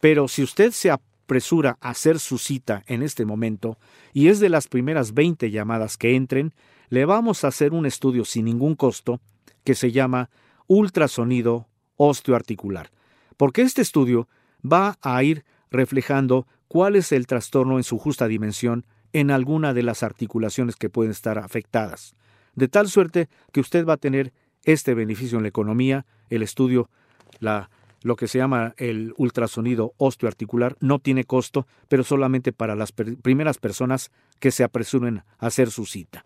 Pero 0.00 0.28
si 0.28 0.42
usted 0.42 0.72
se 0.72 0.90
apresura 0.90 1.76
a 1.80 1.90
hacer 1.90 2.18
su 2.18 2.38
cita 2.38 2.82
en 2.86 3.02
este 3.02 3.24
momento 3.24 3.78
y 4.12 4.28
es 4.28 4.40
de 4.40 4.48
las 4.48 4.66
primeras 4.66 5.14
20 5.14 5.50
llamadas 5.50 5.96
que 5.96 6.16
entren, 6.16 6.54
le 6.88 7.04
vamos 7.04 7.44
a 7.44 7.48
hacer 7.48 7.72
un 7.72 7.86
estudio 7.86 8.24
sin 8.24 8.46
ningún 8.46 8.74
costo 8.74 9.20
que 9.62 9.74
se 9.74 9.92
llama 9.92 10.30
ultrasonido 10.66 11.68
osteoarticular, 11.96 12.90
porque 13.36 13.62
este 13.62 13.82
estudio 13.82 14.28
va 14.64 14.98
a 15.02 15.22
ir 15.22 15.44
reflejando 15.70 16.46
cuál 16.68 16.96
es 16.96 17.12
el 17.12 17.26
trastorno 17.26 17.76
en 17.76 17.84
su 17.84 17.98
justa 17.98 18.26
dimensión 18.26 18.86
en 19.12 19.30
alguna 19.30 19.74
de 19.74 19.82
las 19.82 20.02
articulaciones 20.02 20.76
que 20.76 20.90
pueden 20.90 21.10
estar 21.10 21.38
afectadas, 21.38 22.14
de 22.54 22.68
tal 22.68 22.88
suerte 22.88 23.28
que 23.52 23.60
usted 23.60 23.86
va 23.86 23.94
a 23.94 23.98
tener 23.98 24.32
este 24.64 24.94
beneficio 24.94 25.38
en 25.38 25.42
la 25.42 25.48
economía, 25.48 26.06
el 26.28 26.42
estudio, 26.42 26.90
la, 27.38 27.70
lo 28.02 28.16
que 28.16 28.28
se 28.28 28.38
llama 28.38 28.74
el 28.76 29.14
ultrasonido 29.16 29.94
osteoarticular, 29.96 30.76
no 30.80 30.98
tiene 30.98 31.24
costo, 31.24 31.66
pero 31.88 32.04
solamente 32.04 32.52
para 32.52 32.76
las 32.76 32.92
primeras 32.92 33.58
personas 33.58 34.10
que 34.38 34.50
se 34.50 34.64
apresuren 34.64 35.22
a 35.38 35.46
hacer 35.46 35.70
su 35.70 35.86
cita. 35.86 36.24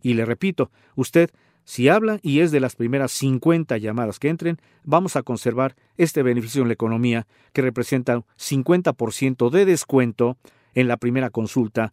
Y 0.00 0.14
le 0.14 0.24
repito, 0.24 0.70
usted 0.94 1.30
si 1.66 1.88
habla 1.88 2.20
y 2.22 2.40
es 2.40 2.52
de 2.52 2.60
las 2.60 2.76
primeras 2.76 3.10
50 3.10 3.76
llamadas 3.78 4.20
que 4.20 4.28
entren, 4.28 4.60
vamos 4.84 5.16
a 5.16 5.24
conservar 5.24 5.74
este 5.96 6.22
beneficio 6.22 6.62
en 6.62 6.68
la 6.68 6.74
economía 6.74 7.26
que 7.52 7.60
representa 7.60 8.22
50% 8.38 9.50
de 9.50 9.64
descuento 9.64 10.38
en 10.74 10.86
la 10.86 10.96
primera 10.96 11.30
consulta, 11.30 11.92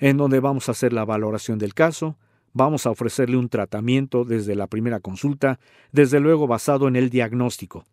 en 0.00 0.16
donde 0.16 0.40
vamos 0.40 0.68
a 0.68 0.72
hacer 0.72 0.92
la 0.92 1.04
valoración 1.04 1.58
del 1.58 1.74
caso, 1.74 2.16
vamos 2.52 2.86
a 2.86 2.90
ofrecerle 2.90 3.36
un 3.36 3.48
tratamiento 3.48 4.24
desde 4.24 4.56
la 4.56 4.66
primera 4.66 5.00
consulta, 5.00 5.60
desde 5.92 6.20
luego 6.20 6.46
basado 6.46 6.88
en 6.88 6.96
el 6.96 7.10
diagnóstico. 7.10 7.84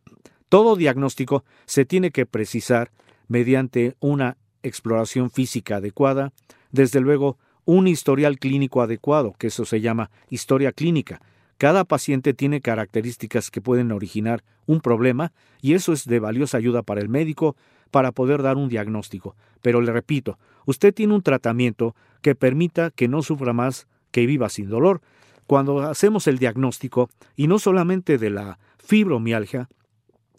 Todo 0.49 0.75
diagnóstico 0.75 1.43
se 1.65 1.85
tiene 1.85 2.11
que 2.11 2.25
precisar 2.25 2.91
mediante 3.27 3.95
una 3.99 4.37
exploración 4.63 5.29
física 5.29 5.77
adecuada, 5.77 6.31
desde 6.71 7.01
luego 7.01 7.37
un 7.65 7.87
historial 7.87 8.39
clínico 8.39 8.81
adecuado, 8.81 9.35
que 9.37 9.47
eso 9.47 9.65
se 9.65 9.81
llama 9.81 10.09
historia 10.29 10.71
clínica. 10.71 11.21
Cada 11.57 11.83
paciente 11.83 12.33
tiene 12.33 12.61
características 12.61 13.51
que 13.51 13.61
pueden 13.61 13.91
originar 13.91 14.43
un 14.65 14.79
problema 14.79 15.33
y 15.61 15.73
eso 15.73 15.91
es 15.91 16.05
de 16.05 16.19
valiosa 16.19 16.57
ayuda 16.57 16.83
para 16.83 17.01
el 17.01 17.09
médico 17.09 17.57
para 17.89 18.11
poder 18.11 18.41
dar 18.41 18.57
un 18.57 18.69
diagnóstico. 18.69 19.35
Pero 19.61 19.81
le 19.81 19.91
repito, 19.91 20.37
usted 20.65 20.93
tiene 20.93 21.13
un 21.13 21.21
tratamiento 21.21 21.95
que 22.21 22.35
permita 22.35 22.91
que 22.91 23.07
no 23.07 23.21
sufra 23.21 23.53
más, 23.53 23.87
que 24.11 24.25
viva 24.25 24.49
sin 24.49 24.69
dolor. 24.69 25.01
Cuando 25.45 25.81
hacemos 25.81 26.27
el 26.27 26.39
diagnóstico, 26.39 27.09
y 27.35 27.47
no 27.47 27.59
solamente 27.59 28.17
de 28.17 28.29
la 28.29 28.59
fibromialgia, 28.77 29.69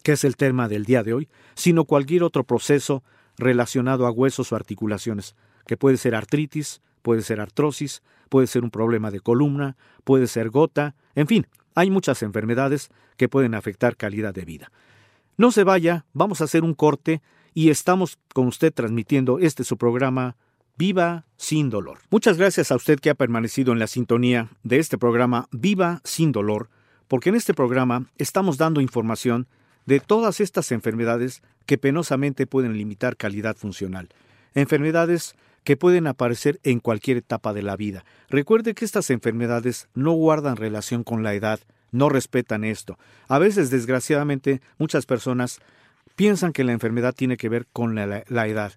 que 0.03 0.13
es 0.13 0.23
el 0.23 0.37
tema 0.37 0.67
del 0.67 0.85
día 0.85 1.03
de 1.03 1.13
hoy, 1.13 1.29
sino 1.55 1.85
cualquier 1.85 2.23
otro 2.23 2.43
proceso 2.43 3.03
relacionado 3.37 4.05
a 4.05 4.11
huesos 4.11 4.51
o 4.51 4.55
articulaciones, 4.55 5.35
que 5.65 5.77
puede 5.77 5.97
ser 5.97 6.15
artritis, 6.15 6.81
puede 7.01 7.21
ser 7.21 7.41
artrosis, 7.41 8.03
puede 8.29 8.47
ser 8.47 8.63
un 8.63 8.71
problema 8.71 9.11
de 9.11 9.19
columna, 9.19 9.77
puede 10.03 10.27
ser 10.27 10.49
gota, 10.49 10.95
en 11.15 11.27
fin, 11.27 11.47
hay 11.75 11.89
muchas 11.89 12.21
enfermedades 12.23 12.89
que 13.17 13.29
pueden 13.29 13.55
afectar 13.55 13.97
calidad 13.97 14.33
de 14.33 14.45
vida. 14.45 14.71
No 15.37 15.51
se 15.51 15.63
vaya, 15.63 16.05
vamos 16.13 16.41
a 16.41 16.43
hacer 16.43 16.63
un 16.63 16.73
corte 16.73 17.21
y 17.53 17.69
estamos 17.69 18.17
con 18.33 18.47
usted 18.47 18.73
transmitiendo 18.73 19.39
este 19.39 19.63
su 19.63 19.77
programa 19.77 20.35
Viva 20.77 21.25
sin 21.35 21.69
dolor. 21.69 21.99
Muchas 22.09 22.37
gracias 22.37 22.71
a 22.71 22.75
usted 22.75 22.99
que 22.99 23.09
ha 23.09 23.15
permanecido 23.15 23.73
en 23.73 23.79
la 23.79 23.87
sintonía 23.87 24.49
de 24.63 24.79
este 24.79 24.97
programa 24.97 25.49
Viva 25.51 25.99
sin 26.05 26.31
dolor, 26.31 26.69
porque 27.09 27.29
en 27.29 27.35
este 27.35 27.53
programa 27.53 28.05
estamos 28.17 28.57
dando 28.57 28.79
información 28.79 29.47
de 29.85 29.99
todas 29.99 30.39
estas 30.39 30.71
enfermedades 30.71 31.41
que 31.65 31.77
penosamente 31.77 32.47
pueden 32.47 32.77
limitar 32.77 33.17
calidad 33.17 33.57
funcional. 33.57 34.07
Enfermedades 34.53 35.35
que 35.63 35.77
pueden 35.77 36.07
aparecer 36.07 36.59
en 36.63 36.79
cualquier 36.79 37.17
etapa 37.17 37.53
de 37.53 37.61
la 37.61 37.75
vida. 37.75 38.05
Recuerde 38.29 38.73
que 38.73 38.85
estas 38.85 39.09
enfermedades 39.09 39.89
no 39.93 40.13
guardan 40.13 40.55
relación 40.55 41.03
con 41.03 41.23
la 41.23 41.33
edad, 41.33 41.59
no 41.91 42.09
respetan 42.09 42.63
esto. 42.63 42.97
A 43.27 43.39
veces, 43.39 43.69
desgraciadamente, 43.69 44.61
muchas 44.77 45.05
personas 45.05 45.59
piensan 46.19 46.51
que 46.51 46.65
la 46.65 46.73
enfermedad 46.73 47.15
tiene 47.15 47.37
que 47.37 47.47
ver 47.47 47.65
con 47.71 47.95
la, 47.95 48.45
edad. 48.45 48.73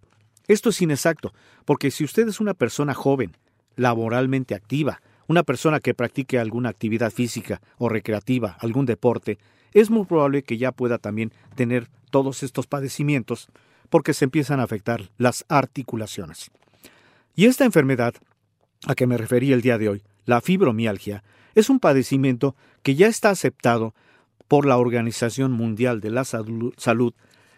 Esto 0.46 0.68
es 0.68 0.81
inexacto, 0.81 1.35
porque 1.64 1.90
si 1.90 2.05
usted 2.05 2.28
es 2.28 2.38
una 2.38 2.55
persona 2.55 2.94
joven, 2.94 3.37
laboralmente 3.74 4.55
activa, 4.55 5.02
una 5.26 5.42
persona 5.42 5.81
que 5.81 5.92
practique 5.92 6.38
alguna 6.38 6.68
actividad 6.68 7.11
física 7.11 7.61
o 7.78 7.88
recreativa, 7.88 8.57
algún 8.61 8.87
deporte, 8.87 9.38
es 9.72 9.90
muy 9.90 10.05
probable 10.05 10.44
que 10.44 10.57
ya 10.57 10.70
pueda 10.70 10.98
también 10.98 11.33
tener 11.57 11.88
todos 12.12 12.44
estos 12.44 12.68
padecimientos 12.68 13.48
porque 13.90 14.14
se 14.14 14.24
empiezan 14.24 14.61
a 14.61 14.62
afectar 14.62 15.11
las 15.18 15.44
articulaciones. 15.48 16.52
Y 17.35 17.46
esta 17.46 17.64
enfermedad, 17.64 18.14
a 18.87 18.94
que 18.94 19.09
me 19.09 19.18
referí 19.18 19.52
el 19.52 19.62
día 19.62 19.78
de 19.78 19.88
hoy, 19.88 20.05
la 20.26 20.42
fibromialgia, 20.42 21.24
es 21.57 21.70
un 21.70 21.81
padecimiento 21.81 22.55
que 22.85 22.94
ya 22.94 23.09
está 23.09 23.31
aceptado 23.31 23.96
por 24.46 24.64
la 24.64 24.76
Organización 24.76 25.50
Mundial 25.50 26.00
de 26.00 26.11
la 26.11 26.22
Salud 26.22 27.14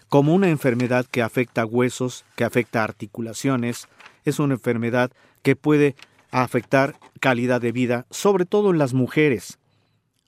como 0.09 0.35
una 0.35 0.49
enfermedad 0.49 1.07
que 1.07 1.23
afecta 1.23 1.64
huesos, 1.67 2.25
que 2.37 2.45
afecta 2.45 2.85
articulaciones, 2.85 3.88
es 4.25 4.38
una 4.38 4.55
enfermedad 4.55 5.11
que 5.43 5.57
puede 5.57 5.97
afectar 6.31 6.97
calidad 7.21 7.61
de 7.61 7.73
vida, 7.73 8.07
sobre 8.11 8.45
todo 8.45 8.71
en 8.71 8.79
las 8.79 8.95
mujeres. 8.95 9.59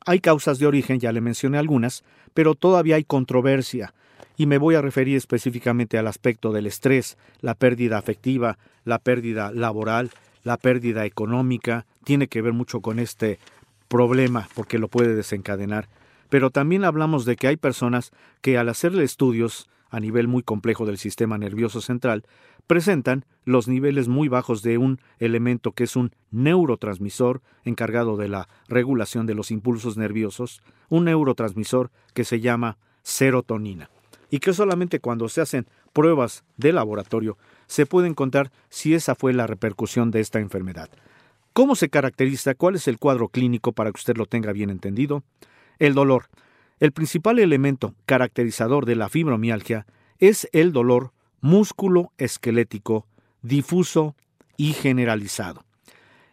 Hay 0.05 0.21
causas 0.21 0.59
de 0.59 0.67
origen, 0.67 1.01
ya 1.01 1.12
le 1.12 1.21
mencioné 1.21 1.59
algunas, 1.59 2.05
pero 2.33 2.55
todavía 2.55 2.97
hay 2.97 3.05
controversia 3.05 3.93
y 4.37 4.47
me 4.47 4.59
voy 4.59 4.75
a 4.75 4.83
referir 4.83 5.17
específicamente 5.17 5.99
al 5.99 6.07
aspecto 6.07 6.53
del 6.53 6.67
estrés, 6.67 7.17
la 7.41 7.55
pérdida 7.55 7.99
afectiva, 7.99 8.59
la 8.85 8.99
pérdida 8.99 9.51
laboral, 9.51 10.11
la 10.45 10.57
pérdida 10.59 11.05
económica, 11.07 11.87
tiene 12.05 12.29
que 12.29 12.43
ver 12.43 12.53
mucho 12.53 12.81
con 12.81 12.99
este 12.99 13.39
problema 13.89 14.49
porque 14.55 14.79
lo 14.79 14.89
puede 14.89 15.15
desencadenar. 15.15 15.89
Pero 16.29 16.51
también 16.51 16.85
hablamos 16.85 17.25
de 17.25 17.37
que 17.37 17.49
hay 17.49 17.57
personas 17.57 18.12
que 18.41 18.59
al 18.59 18.69
hacerle 18.69 19.05
estudios 19.05 19.69
a 19.91 20.01
nivel 20.01 20.29
muy 20.29 20.43
complejo 20.43 20.85
del 20.87 20.99
sistema 20.99 21.39
nervioso 21.39 21.81
central, 21.81 22.25
presentan 22.67 23.25
los 23.45 23.69
niveles 23.69 24.09
muy 24.09 24.29
bajos 24.29 24.62
de 24.62 24.79
un 24.79 25.01
elemento 25.19 25.73
que 25.73 25.85
es 25.85 25.97
un 25.97 26.12
neurotransmisor 26.31 27.43
encargado 27.65 28.17
de 28.17 28.29
la 28.29 28.49
regulación 28.69 29.27
de 29.27 29.35
los 29.35 29.51
impulsos 29.51 29.97
nerviosos, 29.97 30.62
un 30.89 31.05
neurotransmisor 31.05 31.91
que 32.15 32.25
se 32.25 32.41
llama 32.41 32.79
serotonina, 33.03 33.89
y 34.31 34.41
que 34.41 34.53
solamente 34.53 35.01
cuando 35.01 35.29
se 35.29 35.41
hacen 35.41 35.67
pruebas 35.93 36.45
de 36.57 36.73
laboratorio 36.73 37.39
se 37.67 37.87
puede 37.87 38.09
encontrar 38.09 38.51
si 38.69 38.95
esa 38.95 39.15
fue 39.15 39.33
la 39.33 39.47
repercusión 39.47 40.11
de 40.11 40.21
esta 40.21 40.41
enfermedad. 40.41 40.91
¿Cómo 41.53 41.75
se 41.75 41.89
caracteriza? 41.89 42.55
¿Cuál 42.55 42.75
es 42.75 42.87
el 42.87 42.99
cuadro 42.99 43.29
clínico 43.29 43.73
para 43.73 43.91
que 43.91 43.99
usted 43.99 44.17
lo 44.17 44.27
tenga 44.27 44.53
bien 44.53 44.69
entendido? 44.69 45.23
El 45.79 45.95
dolor. 45.95 46.29
El 46.81 46.93
principal 46.93 47.39
elemento 47.39 47.95
caracterizador 48.05 48.87
de 48.87 48.97
la 48.97 49.09
fibromialgia 49.09 49.87
es 50.19 50.49
el 50.53 50.73
dolor 50.73 51.12
músculo 51.41 52.12
esquelético 52.19 53.07
difuso 53.43 54.15
y 54.57 54.73
generalizado. 54.73 55.65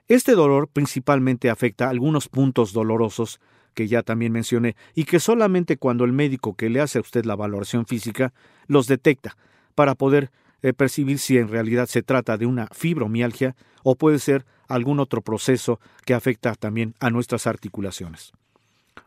Este 0.08 0.34
dolor 0.34 0.68
principalmente 0.68 1.50
afecta 1.50 1.90
algunos 1.90 2.28
puntos 2.28 2.74
dolorosos 2.74 3.40
que 3.74 3.88
ya 3.88 4.04
también 4.04 4.32
mencioné 4.32 4.76
y 4.96 5.06
que 5.06 5.20
solamente 5.20 5.78
cuando 5.78 6.04
el 6.06 6.14
médico 6.14 6.56
que 6.56 6.70
le 6.70 6.82
hace 6.82 6.98
a 6.98 7.02
usted 7.02 7.26
la 7.26 7.36
valoración 7.36 7.86
física 7.86 8.34
los 8.68 8.88
detecta 8.88 9.38
para 9.76 9.96
poder 9.96 10.32
eh, 10.62 10.74
percibir 10.74 11.20
si 11.20 11.38
en 11.38 11.48
realidad 11.48 11.88
se 11.88 12.04
trata 12.04 12.38
de 12.38 12.46
una 12.46 12.68
fibromialgia 12.68 13.56
o 13.84 13.96
puede 13.96 14.20
ser 14.20 14.46
algún 14.68 15.00
otro 15.00 15.22
proceso 15.22 15.80
que 16.06 16.14
afecta 16.14 16.56
también 16.56 16.96
a 17.00 17.10
nuestras 17.10 17.48
articulaciones. 17.48 18.34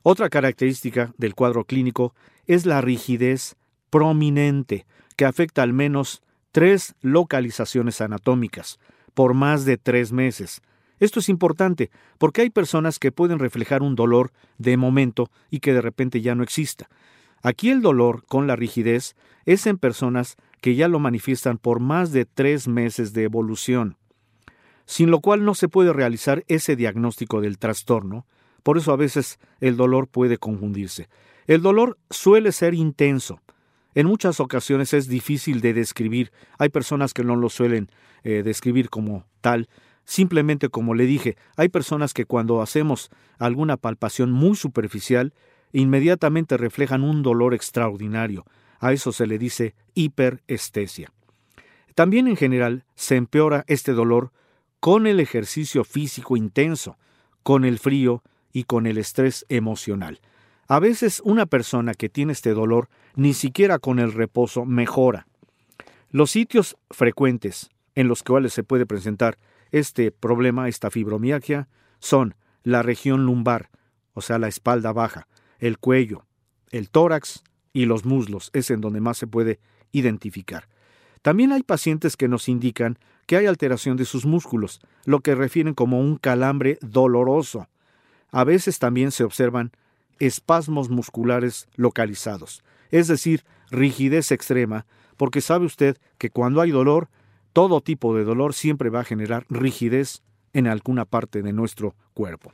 Otra 0.02 0.28
característica 0.28 1.12
del 1.18 1.34
cuadro 1.34 1.64
clínico 1.64 2.14
es 2.46 2.66
la 2.66 2.80
rigidez 2.80 3.56
prominente, 3.90 4.86
que 5.16 5.24
afecta 5.24 5.62
al 5.62 5.72
menos 5.72 6.22
tres 6.52 6.94
localizaciones 7.00 8.00
anatómicas 8.00 8.78
por 9.14 9.34
más 9.34 9.64
de 9.64 9.78
tres 9.78 10.12
meses. 10.12 10.60
Esto 10.98 11.20
es 11.20 11.28
importante 11.28 11.90
porque 12.18 12.42
hay 12.42 12.50
personas 12.50 12.98
que 12.98 13.12
pueden 13.12 13.38
reflejar 13.38 13.82
un 13.82 13.94
dolor 13.94 14.32
de 14.58 14.76
momento 14.76 15.30
y 15.50 15.60
que 15.60 15.72
de 15.72 15.82
repente 15.82 16.20
ya 16.20 16.34
no 16.34 16.42
exista. 16.42 16.88
Aquí 17.42 17.70
el 17.70 17.82
dolor 17.82 18.24
con 18.26 18.46
la 18.46 18.56
rigidez 18.56 19.14
es 19.44 19.66
en 19.66 19.78
personas 19.78 20.36
que 20.60 20.74
ya 20.74 20.88
lo 20.88 20.98
manifiestan 20.98 21.58
por 21.58 21.80
más 21.80 22.12
de 22.12 22.24
tres 22.24 22.66
meses 22.66 23.12
de 23.12 23.24
evolución, 23.24 23.96
sin 24.84 25.10
lo 25.10 25.20
cual 25.20 25.44
no 25.44 25.54
se 25.54 25.68
puede 25.68 25.92
realizar 25.92 26.44
ese 26.48 26.76
diagnóstico 26.76 27.40
del 27.40 27.58
trastorno, 27.58 28.26
por 28.66 28.78
eso 28.78 28.92
a 28.92 28.96
veces 28.96 29.38
el 29.60 29.76
dolor 29.76 30.08
puede 30.08 30.38
confundirse. 30.38 31.08
El 31.46 31.62
dolor 31.62 31.98
suele 32.10 32.50
ser 32.50 32.74
intenso, 32.74 33.40
en 33.94 34.08
muchas 34.08 34.40
ocasiones 34.40 34.92
es 34.92 35.06
difícil 35.06 35.60
de 35.60 35.72
describir. 35.72 36.32
Hay 36.58 36.70
personas 36.70 37.14
que 37.14 37.22
no 37.22 37.36
lo 37.36 37.48
suelen 37.48 37.92
eh, 38.24 38.42
describir 38.42 38.90
como 38.90 39.24
tal. 39.40 39.68
Simplemente 40.04 40.68
como 40.68 40.94
le 40.94 41.06
dije, 41.06 41.36
hay 41.56 41.68
personas 41.68 42.12
que 42.12 42.24
cuando 42.24 42.60
hacemos 42.60 43.08
alguna 43.38 43.76
palpación 43.76 44.32
muy 44.32 44.56
superficial, 44.56 45.32
inmediatamente 45.72 46.56
reflejan 46.56 47.04
un 47.04 47.22
dolor 47.22 47.54
extraordinario. 47.54 48.46
A 48.80 48.92
eso 48.92 49.12
se 49.12 49.28
le 49.28 49.38
dice 49.38 49.76
hiperestesia. 49.94 51.12
También 51.94 52.26
en 52.26 52.36
general 52.36 52.84
se 52.96 53.14
empeora 53.14 53.64
este 53.68 53.92
dolor 53.92 54.32
con 54.80 55.06
el 55.06 55.20
ejercicio 55.20 55.84
físico 55.84 56.36
intenso, 56.36 56.98
con 57.44 57.64
el 57.64 57.78
frío 57.78 58.24
y 58.56 58.64
con 58.64 58.86
el 58.86 58.96
estrés 58.96 59.44
emocional. 59.50 60.18
A 60.66 60.80
veces 60.80 61.20
una 61.22 61.44
persona 61.44 61.92
que 61.92 62.08
tiene 62.08 62.32
este 62.32 62.54
dolor 62.54 62.88
ni 63.14 63.34
siquiera 63.34 63.78
con 63.78 63.98
el 63.98 64.14
reposo 64.14 64.64
mejora. 64.64 65.26
Los 66.10 66.30
sitios 66.30 66.78
frecuentes 66.90 67.68
en 67.94 68.08
los 68.08 68.22
cuales 68.22 68.54
se 68.54 68.64
puede 68.64 68.86
presentar 68.86 69.36
este 69.72 70.10
problema, 70.10 70.70
esta 70.70 70.90
fibromialgia, 70.90 71.68
son 71.98 72.34
la 72.62 72.80
región 72.80 73.26
lumbar, 73.26 73.68
o 74.14 74.22
sea, 74.22 74.38
la 74.38 74.48
espalda 74.48 74.94
baja, 74.94 75.28
el 75.58 75.76
cuello, 75.76 76.24
el 76.70 76.88
tórax 76.88 77.42
y 77.74 77.84
los 77.84 78.06
muslos, 78.06 78.48
es 78.54 78.70
en 78.70 78.80
donde 78.80 79.02
más 79.02 79.18
se 79.18 79.26
puede 79.26 79.60
identificar. 79.92 80.66
También 81.20 81.52
hay 81.52 81.62
pacientes 81.62 82.16
que 82.16 82.26
nos 82.26 82.48
indican 82.48 82.98
que 83.26 83.36
hay 83.36 83.44
alteración 83.44 83.98
de 83.98 84.06
sus 84.06 84.24
músculos, 84.24 84.80
lo 85.04 85.20
que 85.20 85.34
refieren 85.34 85.74
como 85.74 86.00
un 86.00 86.16
calambre 86.16 86.78
doloroso. 86.80 87.68
A 88.30 88.44
veces 88.44 88.78
también 88.78 89.10
se 89.10 89.24
observan 89.24 89.72
espasmos 90.18 90.88
musculares 90.88 91.68
localizados, 91.76 92.62
es 92.90 93.08
decir, 93.08 93.44
rigidez 93.70 94.32
extrema, 94.32 94.86
porque 95.16 95.40
sabe 95.40 95.66
usted 95.66 95.98
que 96.18 96.30
cuando 96.30 96.60
hay 96.60 96.70
dolor, 96.70 97.08
todo 97.52 97.80
tipo 97.80 98.14
de 98.14 98.24
dolor 98.24 98.54
siempre 98.54 98.90
va 98.90 99.00
a 99.00 99.04
generar 99.04 99.46
rigidez 99.48 100.22
en 100.52 100.66
alguna 100.66 101.04
parte 101.04 101.42
de 101.42 101.52
nuestro 101.52 101.94
cuerpo. 102.14 102.52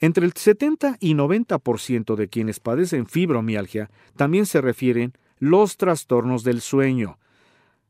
Entre 0.00 0.24
el 0.24 0.32
70 0.32 0.96
y 1.00 1.14
90% 1.14 2.14
de 2.14 2.28
quienes 2.28 2.60
padecen 2.60 3.06
fibromialgia 3.06 3.90
también 4.16 4.46
se 4.46 4.60
refieren 4.60 5.12
los 5.38 5.76
trastornos 5.76 6.44
del 6.44 6.60
sueño. 6.60 7.18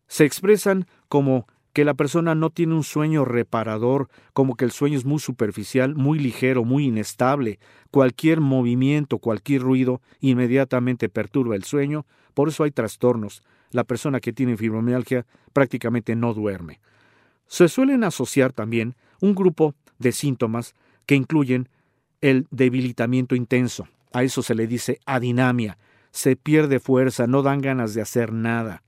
Se 0.06 0.24
expresan 0.24 0.86
como 1.08 1.46
que 1.78 1.84
la 1.84 1.94
persona 1.94 2.34
no 2.34 2.50
tiene 2.50 2.74
un 2.74 2.82
sueño 2.82 3.24
reparador, 3.24 4.08
como 4.32 4.56
que 4.56 4.64
el 4.64 4.72
sueño 4.72 4.98
es 4.98 5.04
muy 5.04 5.20
superficial, 5.20 5.94
muy 5.94 6.18
ligero, 6.18 6.64
muy 6.64 6.86
inestable. 6.86 7.60
Cualquier 7.92 8.40
movimiento, 8.40 9.18
cualquier 9.18 9.62
ruido 9.62 10.02
inmediatamente 10.18 11.08
perturba 11.08 11.54
el 11.54 11.62
sueño, 11.62 12.04
por 12.34 12.48
eso 12.48 12.64
hay 12.64 12.72
trastornos. 12.72 13.44
La 13.70 13.84
persona 13.84 14.18
que 14.18 14.32
tiene 14.32 14.56
fibromialgia 14.56 15.24
prácticamente 15.52 16.16
no 16.16 16.34
duerme. 16.34 16.80
Se 17.46 17.68
suelen 17.68 18.02
asociar 18.02 18.52
también 18.52 18.96
un 19.20 19.36
grupo 19.36 19.76
de 20.00 20.10
síntomas 20.10 20.74
que 21.06 21.14
incluyen 21.14 21.68
el 22.20 22.48
debilitamiento 22.50 23.36
intenso. 23.36 23.86
A 24.12 24.24
eso 24.24 24.42
se 24.42 24.56
le 24.56 24.66
dice 24.66 24.98
adinamia. 25.06 25.78
Se 26.10 26.34
pierde 26.34 26.80
fuerza, 26.80 27.28
no 27.28 27.42
dan 27.42 27.60
ganas 27.60 27.94
de 27.94 28.02
hacer 28.02 28.32
nada. 28.32 28.82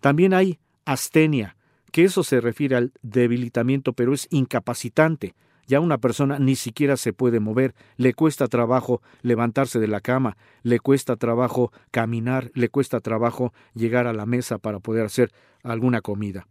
También 0.00 0.34
hay 0.34 0.58
astenia, 0.84 1.56
que 1.92 2.04
eso 2.04 2.22
se 2.22 2.40
refiere 2.40 2.76
al 2.76 2.92
debilitamiento, 3.02 3.92
pero 3.92 4.14
es 4.14 4.28
incapacitante. 4.30 5.34
Ya 5.66 5.80
una 5.80 5.98
persona 5.98 6.38
ni 6.38 6.56
siquiera 6.56 6.96
se 6.96 7.12
puede 7.12 7.40
mover, 7.40 7.74
le 7.96 8.14
cuesta 8.14 8.48
trabajo 8.48 9.02
levantarse 9.20 9.78
de 9.78 9.88
la 9.88 10.00
cama, 10.00 10.38
le 10.62 10.80
cuesta 10.80 11.16
trabajo 11.16 11.72
caminar, 11.90 12.50
le 12.54 12.70
cuesta 12.70 13.00
trabajo 13.00 13.52
llegar 13.74 14.06
a 14.06 14.14
la 14.14 14.24
mesa 14.24 14.56
para 14.56 14.80
poder 14.80 15.04
hacer 15.04 15.30
alguna 15.62 16.00
comida. 16.00 16.46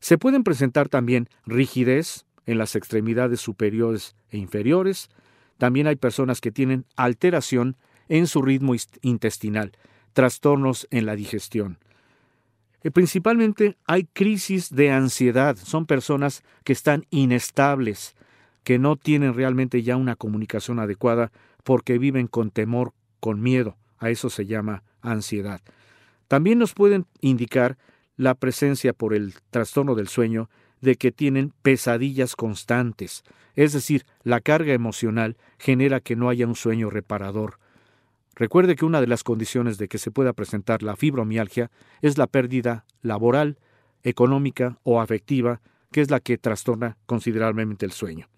Se 0.00 0.18
pueden 0.18 0.42
presentar 0.42 0.88
también 0.88 1.28
rigidez 1.46 2.26
en 2.46 2.58
las 2.58 2.74
extremidades 2.74 3.40
superiores 3.40 4.16
e 4.30 4.38
inferiores. 4.38 5.10
También 5.58 5.86
hay 5.86 5.96
personas 5.96 6.40
que 6.40 6.50
tienen 6.50 6.86
alteración 6.96 7.76
en 8.08 8.26
su 8.26 8.42
ritmo 8.42 8.74
intestinal, 9.02 9.72
trastornos 10.12 10.88
en 10.90 11.06
la 11.06 11.14
digestión. 11.14 11.78
Eh, 12.82 12.90
principalmente 12.90 13.76
hay 13.86 14.04
crisis 14.04 14.74
de 14.74 14.90
ansiedad. 14.90 15.56
Son 15.56 15.86
personas 15.86 16.42
que 16.64 16.72
están 16.72 17.04
inestables, 17.10 18.14
que 18.64 18.78
no 18.78 18.96
tienen 18.96 19.34
realmente 19.34 19.82
ya 19.82 19.96
una 19.96 20.16
comunicación 20.16 20.78
adecuada 20.78 21.32
porque 21.64 21.98
viven 21.98 22.26
con 22.26 22.50
temor, 22.50 22.92
con 23.20 23.40
miedo. 23.40 23.76
A 23.98 24.10
eso 24.10 24.30
se 24.30 24.46
llama 24.46 24.82
ansiedad. 25.02 25.60
También 26.28 26.58
nos 26.58 26.74
pueden 26.74 27.06
indicar 27.20 27.76
la 28.16 28.34
presencia 28.34 28.92
por 28.92 29.14
el 29.14 29.34
trastorno 29.50 29.94
del 29.94 30.08
sueño 30.08 30.48
de 30.80 30.96
que 30.96 31.12
tienen 31.12 31.52
pesadillas 31.62 32.36
constantes, 32.36 33.24
es 33.54 33.72
decir, 33.72 34.06
la 34.22 34.40
carga 34.40 34.72
emocional 34.72 35.36
genera 35.58 36.00
que 36.00 36.16
no 36.16 36.28
haya 36.28 36.46
un 36.46 36.54
sueño 36.54 36.90
reparador. 36.90 37.58
Recuerde 38.40 38.74
que 38.74 38.86
una 38.86 39.02
de 39.02 39.06
las 39.06 39.22
condiciones 39.22 39.76
de 39.76 39.86
que 39.86 39.98
se 39.98 40.10
pueda 40.10 40.32
presentar 40.32 40.82
la 40.82 40.96
fibromialgia 40.96 41.70
es 42.00 42.16
la 42.16 42.26
pérdida 42.26 42.86
laboral, 43.02 43.58
económica 44.02 44.78
o 44.82 44.98
afectiva, 44.98 45.60
que 45.92 46.00
es 46.00 46.10
la 46.10 46.20
que 46.20 46.38
trastorna 46.38 46.96
considerablemente 47.04 47.84
el 47.84 47.92
sueño. 47.92 48.28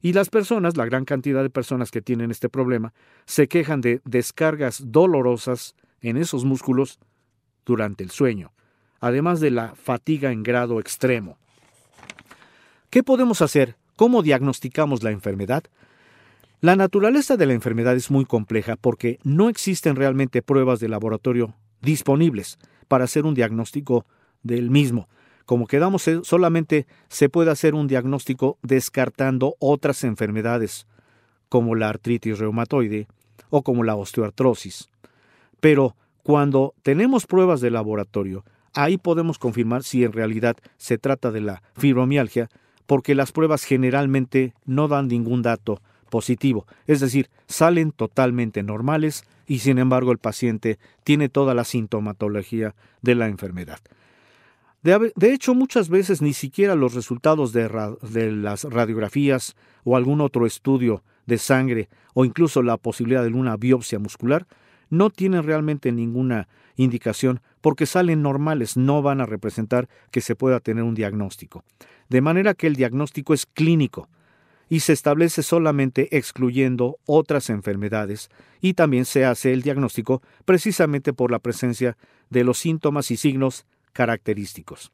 Y 0.00 0.12
las 0.12 0.30
personas, 0.30 0.76
la 0.76 0.84
gran 0.84 1.04
cantidad 1.04 1.42
de 1.42 1.50
personas 1.50 1.90
que 1.90 2.00
tienen 2.00 2.30
este 2.30 2.48
problema, 2.48 2.92
se 3.26 3.48
quejan 3.48 3.80
de 3.80 4.00
descargas 4.04 4.80
dolorosas 4.92 5.74
en 6.02 6.18
esos 6.18 6.44
músculos 6.44 7.00
durante 7.66 8.04
el 8.04 8.10
sueño, 8.10 8.52
además 9.00 9.40
de 9.40 9.50
la 9.50 9.74
fatiga 9.74 10.30
en 10.30 10.44
grado 10.44 10.78
extremo. 10.78 11.36
¿Qué 12.90 13.02
podemos 13.02 13.42
hacer? 13.42 13.74
¿Cómo 13.96 14.22
diagnosticamos 14.22 15.02
la 15.02 15.10
enfermedad? 15.10 15.64
La 16.60 16.74
naturaleza 16.74 17.36
de 17.36 17.46
la 17.46 17.52
enfermedad 17.52 17.94
es 17.94 18.10
muy 18.10 18.24
compleja 18.24 18.74
porque 18.74 19.20
no 19.22 19.48
existen 19.48 19.94
realmente 19.94 20.42
pruebas 20.42 20.80
de 20.80 20.88
laboratorio 20.88 21.54
disponibles 21.82 22.58
para 22.88 23.04
hacer 23.04 23.26
un 23.26 23.34
diagnóstico 23.34 24.06
del 24.42 24.68
mismo. 24.68 25.08
Como 25.46 25.68
quedamos, 25.68 26.10
solamente 26.24 26.88
se 27.08 27.28
puede 27.28 27.52
hacer 27.52 27.76
un 27.76 27.86
diagnóstico 27.86 28.58
descartando 28.62 29.54
otras 29.60 30.02
enfermedades, 30.02 30.88
como 31.48 31.76
la 31.76 31.90
artritis 31.90 32.40
reumatoide 32.40 33.06
o 33.50 33.62
como 33.62 33.84
la 33.84 33.94
osteoartrosis. 33.94 34.88
Pero 35.60 35.94
cuando 36.24 36.74
tenemos 36.82 37.26
pruebas 37.26 37.60
de 37.60 37.70
laboratorio, 37.70 38.44
ahí 38.74 38.98
podemos 38.98 39.38
confirmar 39.38 39.84
si 39.84 40.02
en 40.02 40.12
realidad 40.12 40.56
se 40.76 40.98
trata 40.98 41.30
de 41.30 41.40
la 41.40 41.62
fibromialgia, 41.76 42.48
porque 42.86 43.14
las 43.14 43.30
pruebas 43.30 43.62
generalmente 43.62 44.54
no 44.64 44.88
dan 44.88 45.06
ningún 45.06 45.42
dato 45.42 45.80
positivo, 46.08 46.66
es 46.86 47.00
decir, 47.00 47.30
salen 47.46 47.92
totalmente 47.92 48.62
normales 48.62 49.24
y 49.46 49.60
sin 49.60 49.78
embargo 49.78 50.12
el 50.12 50.18
paciente 50.18 50.78
tiene 51.04 51.28
toda 51.28 51.54
la 51.54 51.64
sintomatología 51.64 52.74
de 53.02 53.14
la 53.14 53.28
enfermedad. 53.28 53.78
De, 54.82 55.32
hecho, 55.34 55.54
muchas 55.54 55.88
veces 55.88 56.22
ni 56.22 56.32
siquiera 56.32 56.74
los 56.76 56.94
resultados 56.94 57.52
de, 57.52 57.68
de, 58.10 58.32
las 58.32 58.64
radiografías 58.64 59.56
o 59.84 59.96
algún 59.96 60.20
otro 60.20 60.46
estudio 60.46 61.02
de 61.26 61.36
sangre 61.36 61.88
o 62.14 62.24
incluso 62.24 62.62
la 62.62 62.76
posibilidad 62.76 63.24
de 63.24 63.32
una 63.32 63.56
biopsia 63.56 63.98
muscular 63.98 64.46
no 64.88 65.10
tienen 65.10 65.42
realmente 65.42 65.92
ninguna 65.92 66.48
indicación 66.76 67.40
porque 67.60 67.86
salen 67.86 68.22
normales, 68.22 68.76
no 68.76 69.02
van 69.02 69.20
a 69.20 69.26
representar 69.26 69.88
que 70.10 70.20
se 70.20 70.36
pueda 70.36 70.60
tener 70.60 70.84
un 70.84 70.94
diagnóstico. 70.94 71.64
De 72.08 72.20
manera 72.20 72.54
que 72.54 72.66
el 72.66 72.76
diagnóstico 72.76 73.34
es 73.34 73.46
clínico 73.46 74.08
y 74.68 74.80
se 74.80 74.92
establece 74.92 75.42
solamente 75.42 76.16
excluyendo 76.16 76.98
otras 77.06 77.50
enfermedades 77.50 78.30
y 78.60 78.74
también 78.74 79.04
se 79.04 79.24
hace 79.24 79.52
el 79.52 79.62
diagnóstico 79.62 80.22
precisamente 80.44 81.12
por 81.12 81.30
la 81.30 81.38
presencia 81.38 81.96
de 82.30 82.44
los 82.44 82.58
síntomas 82.58 83.10
y 83.10 83.16
signos 83.16 83.66
característicos. 83.92 84.92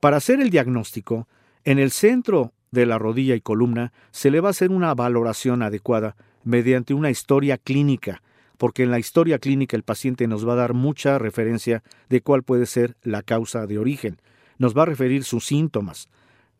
Para 0.00 0.16
hacer 0.16 0.40
el 0.40 0.50
diagnóstico, 0.50 1.28
en 1.64 1.78
el 1.78 1.90
centro 1.90 2.52
de 2.70 2.86
la 2.86 2.98
rodilla 2.98 3.34
y 3.34 3.40
columna 3.40 3.92
se 4.10 4.30
le 4.30 4.40
va 4.40 4.48
a 4.48 4.50
hacer 4.50 4.70
una 4.70 4.94
valoración 4.94 5.62
adecuada 5.62 6.16
mediante 6.42 6.94
una 6.94 7.10
historia 7.10 7.58
clínica, 7.58 8.22
porque 8.56 8.82
en 8.82 8.90
la 8.90 8.98
historia 8.98 9.38
clínica 9.38 9.76
el 9.76 9.82
paciente 9.82 10.26
nos 10.26 10.46
va 10.46 10.54
a 10.54 10.56
dar 10.56 10.74
mucha 10.74 11.18
referencia 11.18 11.82
de 12.08 12.22
cuál 12.22 12.42
puede 12.42 12.66
ser 12.66 12.96
la 13.02 13.22
causa 13.22 13.66
de 13.66 13.78
origen, 13.78 14.20
nos 14.58 14.76
va 14.76 14.82
a 14.82 14.86
referir 14.86 15.24
sus 15.24 15.46
síntomas. 15.46 16.08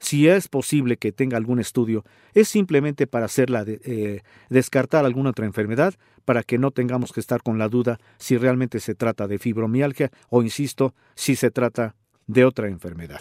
Si 0.01 0.27
es 0.27 0.49
posible 0.49 0.97
que 0.97 1.13
tenga 1.13 1.37
algún 1.37 1.61
estudio, 1.61 2.05
es 2.33 2.49
simplemente 2.49 3.07
para 3.07 3.27
hacerla 3.27 3.65
eh, 3.67 4.23
descartar 4.49 5.05
alguna 5.05 5.31
otra 5.31 5.45
enfermedad, 5.45 5.95
para 6.25 6.43
que 6.43 6.59
no 6.59 6.71
tengamos 6.71 7.13
que 7.13 7.21
estar 7.21 7.43
con 7.43 7.59
la 7.59 7.69
duda 7.69 7.99
si 8.19 8.37
realmente 8.37 8.81
se 8.81 8.95
trata 8.95 9.29
de 9.29 9.39
fibromialgia 9.39 10.11
o, 10.29 10.43
insisto, 10.43 10.95
si 11.15 11.37
se 11.37 11.51
trata 11.51 11.95
de 12.27 12.45
otra 12.45 12.69
enfermedad. 12.69 13.21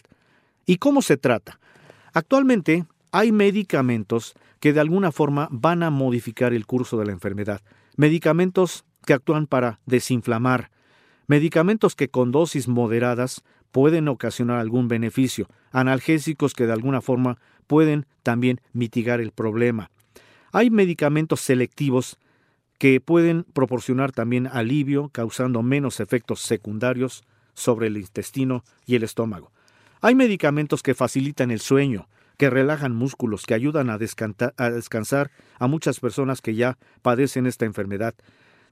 ¿Y 0.65 0.77
cómo 0.77 1.01
se 1.01 1.17
trata? 1.17 1.59
Actualmente 2.13 2.85
hay 3.11 3.31
medicamentos 3.31 4.35
que 4.59 4.73
de 4.73 4.79
alguna 4.79 5.11
forma 5.11 5.47
van 5.51 5.83
a 5.83 5.89
modificar 5.89 6.53
el 6.53 6.65
curso 6.65 6.97
de 6.97 7.05
la 7.05 7.11
enfermedad. 7.11 7.61
Medicamentos 7.97 8.85
que 9.05 9.13
actúan 9.13 9.47
para 9.47 9.79
desinflamar. 9.85 10.71
Medicamentos 11.27 11.95
que 11.95 12.09
con 12.09 12.31
dosis 12.31 12.67
moderadas 12.67 13.43
pueden 13.71 14.07
ocasionar 14.07 14.59
algún 14.59 14.87
beneficio. 14.87 15.47
Analgésicos 15.71 16.53
que 16.53 16.65
de 16.65 16.73
alguna 16.73 17.01
forma 17.01 17.37
pueden 17.67 18.05
también 18.23 18.61
mitigar 18.73 19.21
el 19.21 19.31
problema. 19.31 19.91
Hay 20.51 20.69
medicamentos 20.69 21.41
selectivos 21.41 22.17
que 22.79 23.01
pueden 23.01 23.43
proporcionar 23.43 24.11
también 24.11 24.47
alivio, 24.47 25.09
causando 25.09 25.61
menos 25.61 25.99
efectos 25.99 26.41
secundarios 26.41 27.23
sobre 27.53 27.87
el 27.87 27.97
intestino 27.97 28.63
y 28.85 28.95
el 28.95 29.03
estómago. 29.03 29.51
Hay 30.01 30.15
medicamentos 30.15 30.81
que 30.81 30.95
facilitan 30.95 31.51
el 31.51 31.59
sueño, 31.59 32.07
que 32.37 32.49
relajan 32.49 32.95
músculos, 32.95 33.45
que 33.45 33.53
ayudan 33.53 33.89
a, 33.89 33.97
descansar 33.97 35.29
a 35.59 35.67
muchas 35.67 35.99
personas 35.99 36.39
que 36.39 36.55
ya 36.55 36.77
padecen 37.01 37.45
esta 37.45 37.65
enfermedad. 37.65 38.15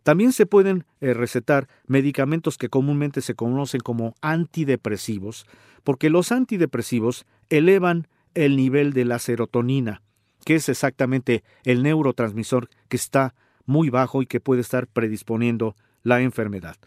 También 0.07 0.31
se 0.31 0.45
pueden 0.45 0.85
eh, 1.01 1.13
recetar 1.13 1.67
medicamentos 1.85 2.57
que 2.57 2.69
comúnmente 2.69 3.19
se 3.19 3.35
conocen 3.35 3.81
como 3.81 4.15
antidepresivos, 4.21 5.45
porque 5.83 6.09
los 6.09 6.31
antidepresivos 6.31 7.25
elevan 7.49 8.07
el 8.33 8.55
nivel 8.55 8.93
de 8.93 9.03
la 9.03 9.19
serotonina, 9.19 10.01
que 10.45 10.55
es 10.55 10.69
exactamente 10.69 11.43
el 11.65 11.83
neurotransmisor 11.83 12.69
que 12.87 12.95
está 12.95 13.35
muy 13.65 13.89
bajo 13.89 14.21
y 14.21 14.27
que 14.27 14.39
puede 14.39 14.61
estar 14.61 14.87
predisponiendo 14.87 15.75
la 16.03 16.21
enfermedad. 16.21 16.77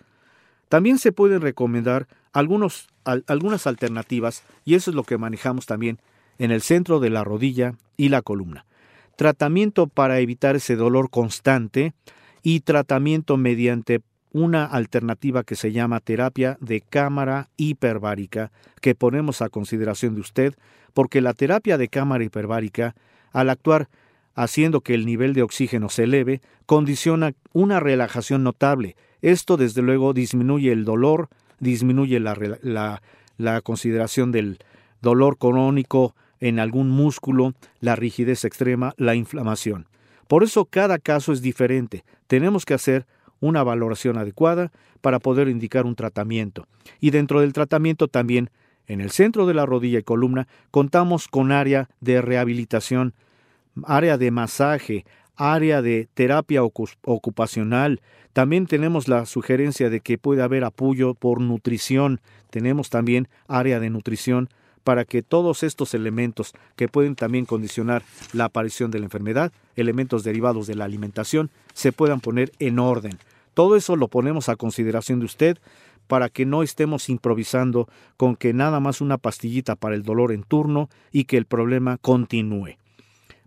También 0.71 0.97
se 0.97 1.13
pueden 1.13 1.43
recomendar 1.43 2.09
algunos, 2.33 2.89
algunas 3.05 3.67
alternativas 3.67 4.45
y 4.65 4.77
eso 4.77 4.93
es 4.93 4.95
lo 4.95 5.05
que 5.05 5.19
manejamos 5.19 5.67
también 5.67 6.01
en 6.39 6.53
el 6.53 6.63
centro 6.63 7.01
de 7.01 7.11
la 7.11 7.23
rodilla 7.23 7.75
y 7.99 8.09
la 8.09 8.23
columna. 8.23 8.65
Tratamiento 9.17 9.89
para 9.89 10.21
evitar 10.21 10.57
ese 10.57 10.75
dolor 10.75 11.11
constante 11.11 11.93
y 12.43 12.61
tratamiento 12.61 13.37
mediante 13.37 14.01
una 14.33 14.65
alternativa 14.65 15.43
que 15.43 15.57
se 15.57 15.73
llama 15.73 16.01
terapia 16.01 16.57
de 16.61 16.81
cámara 16.81 17.49
hiperbárica 17.57 18.53
que 18.81 18.95
ponemos 18.95 19.43
a 19.43 19.49
consideración 19.49 20.15
de 20.15 20.21
usted 20.21 20.55
porque 20.95 21.21
la 21.21 21.35
terapia 21.35 21.79
de 21.79 21.89
cámara 21.89 22.25
hiperbárica 22.25 22.95
al 23.33 23.51
actuar 23.51 23.89
haciendo 24.35 24.81
que 24.81 24.95
el 24.95 25.05
nivel 25.05 25.35
de 25.35 25.43
oxígeno 25.43 25.89
se 25.89 26.05
eleve, 26.05 26.41
condiciona 26.67 27.33
una 27.53 27.81
relajación 27.81 28.45
notable 28.45 28.97
esto, 29.23 29.57
desde 29.57 29.83
luego, 29.83 30.15
disminuye 30.15 30.73
el 30.73 30.85
dolor, 30.85 31.29
disminuye 31.59 32.21
la, 32.21 33.01
la, 33.37 33.61
consideración 33.61 34.33
del 34.33 34.59
dolor 35.03 35.37
crónico 35.37 36.15
en 36.41 36.59
algún 36.59 36.91
músculo, 36.91 37.53
la 37.81 37.97
rigidez 37.97 38.45
extrema, 38.45 38.95
la 38.97 39.15
inflamación. 39.15 39.87
Por 40.31 40.45
eso 40.45 40.65
cada 40.65 41.01
caso 41.01 41.33
es 41.33 41.43
diferente. 41.43 42.05
Tenemos 42.29 42.65
que 42.65 42.73
hacer 42.73 43.05
una 43.41 43.65
valoración 43.65 44.17
adecuada 44.17 44.71
para 45.01 45.19
poder 45.19 45.49
indicar 45.49 45.87
un 45.87 45.97
tratamiento. 45.97 46.69
Y 47.01 47.11
dentro 47.11 47.41
del 47.41 47.53
tratamiento 47.53 48.07
también, 48.07 48.49
en 48.87 49.01
el 49.01 49.11
centro 49.11 49.45
de 49.45 49.55
la 49.55 49.67
rodilla 49.67 49.99
y 49.99 50.05
columna, 50.05 50.47
contamos 50.71 51.27
con 51.27 51.51
área 51.51 51.89
de 51.99 52.23
rehabilitación, 52.23 53.13
área 53.83 54.19
de 54.19 54.31
masaje, 54.31 55.05
área 55.35 55.83
de 55.83 56.09
terapia 56.15 56.63
ocupacional. 56.63 58.01
También 58.33 58.67
tenemos 58.67 59.09
la 59.09 59.27
sugerencia 59.27 59.91
de 59.91 59.99
que 59.99 60.17
puede 60.17 60.45
haber 60.45 60.63
apoyo 60.63 61.15
por 61.15 61.41
nutrición. 61.41 62.21
Tenemos 62.51 62.89
también 62.89 63.27
área 63.49 63.81
de 63.81 63.91
nutrición 63.91 64.49
para 64.85 65.05
que 65.05 65.23
todos 65.23 65.63
estos 65.63 65.95
elementos 65.95 66.53
que 66.77 66.89
pueden 66.89 67.15
también 67.15 67.45
condicionar 67.45 68.03
la 68.33 68.47
aparición 68.47 68.91
de 68.91 68.99
la 68.99 69.07
enfermedad, 69.07 69.53
elementos 69.77 70.25
derivados 70.25 70.67
de 70.67 70.75
la 70.75 70.85
alimentación, 70.85 71.51
se 71.75 71.93
puedan 71.93 72.21
poner 72.21 72.53
en 72.59 72.79
orden. 72.79 73.19
Todo 73.55 73.77
eso 73.77 73.97
lo 73.97 74.09
ponemos 74.09 74.49
a 74.49 74.57
consideración 74.57 75.21
de 75.21 75.27
usted 75.27 75.59
para 76.07 76.29
que 76.29 76.45
no 76.45 76.63
estemos 76.63 77.09
improvisando 77.09 77.89
con 78.17 78.35
que 78.35 78.53
nada 78.53 78.81
más 78.81 79.01
una 79.01 79.19
pastillita 79.19 79.77
para 79.77 79.95
el 79.95 80.03
dolor 80.03 80.33
en 80.33 80.43
turno 80.43 80.89
y 81.13 81.25
que 81.25 81.37
el 81.37 81.47
problema 81.47 81.99
continúe. 81.99 82.79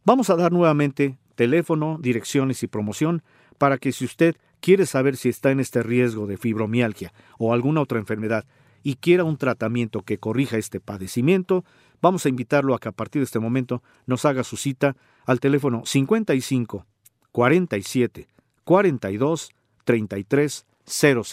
Vamos 0.05 0.29
a 0.29 0.35
dar 0.35 0.51
nuevamente 0.51 1.17
teléfono, 1.35 1.97
direcciones 2.01 2.63
y 2.63 2.67
promoción 2.67 3.23
para 3.57 3.77
que 3.77 3.91
si 3.91 4.05
usted 4.05 4.35
quiere 4.61 4.85
saber 4.85 5.17
si 5.17 5.29
está 5.29 5.51
en 5.51 5.59
este 5.59 5.83
riesgo 5.83 6.25
de 6.25 6.37
fibromialgia 6.37 7.13
o 7.37 7.53
alguna 7.53 7.81
otra 7.81 7.99
enfermedad 7.99 8.45
y 8.83 8.95
quiera 8.95 9.23
un 9.23 9.37
tratamiento 9.37 10.01
que 10.01 10.17
corrija 10.17 10.57
este 10.57 10.79
padecimiento, 10.79 11.63
vamos 12.01 12.25
a 12.25 12.29
invitarlo 12.29 12.75
a 12.75 12.79
que 12.79 12.89
a 12.89 12.91
partir 12.91 13.21
de 13.21 13.25
este 13.25 13.39
momento 13.39 13.81
nos 14.05 14.25
haga 14.25 14.43
su 14.43 14.57
cita 14.57 14.95
al 15.25 15.39
teléfono 15.39 15.83
55 15.85 16.85
47 17.31 18.27
42 18.63 19.51
33 19.85 20.65
00. 20.85 21.23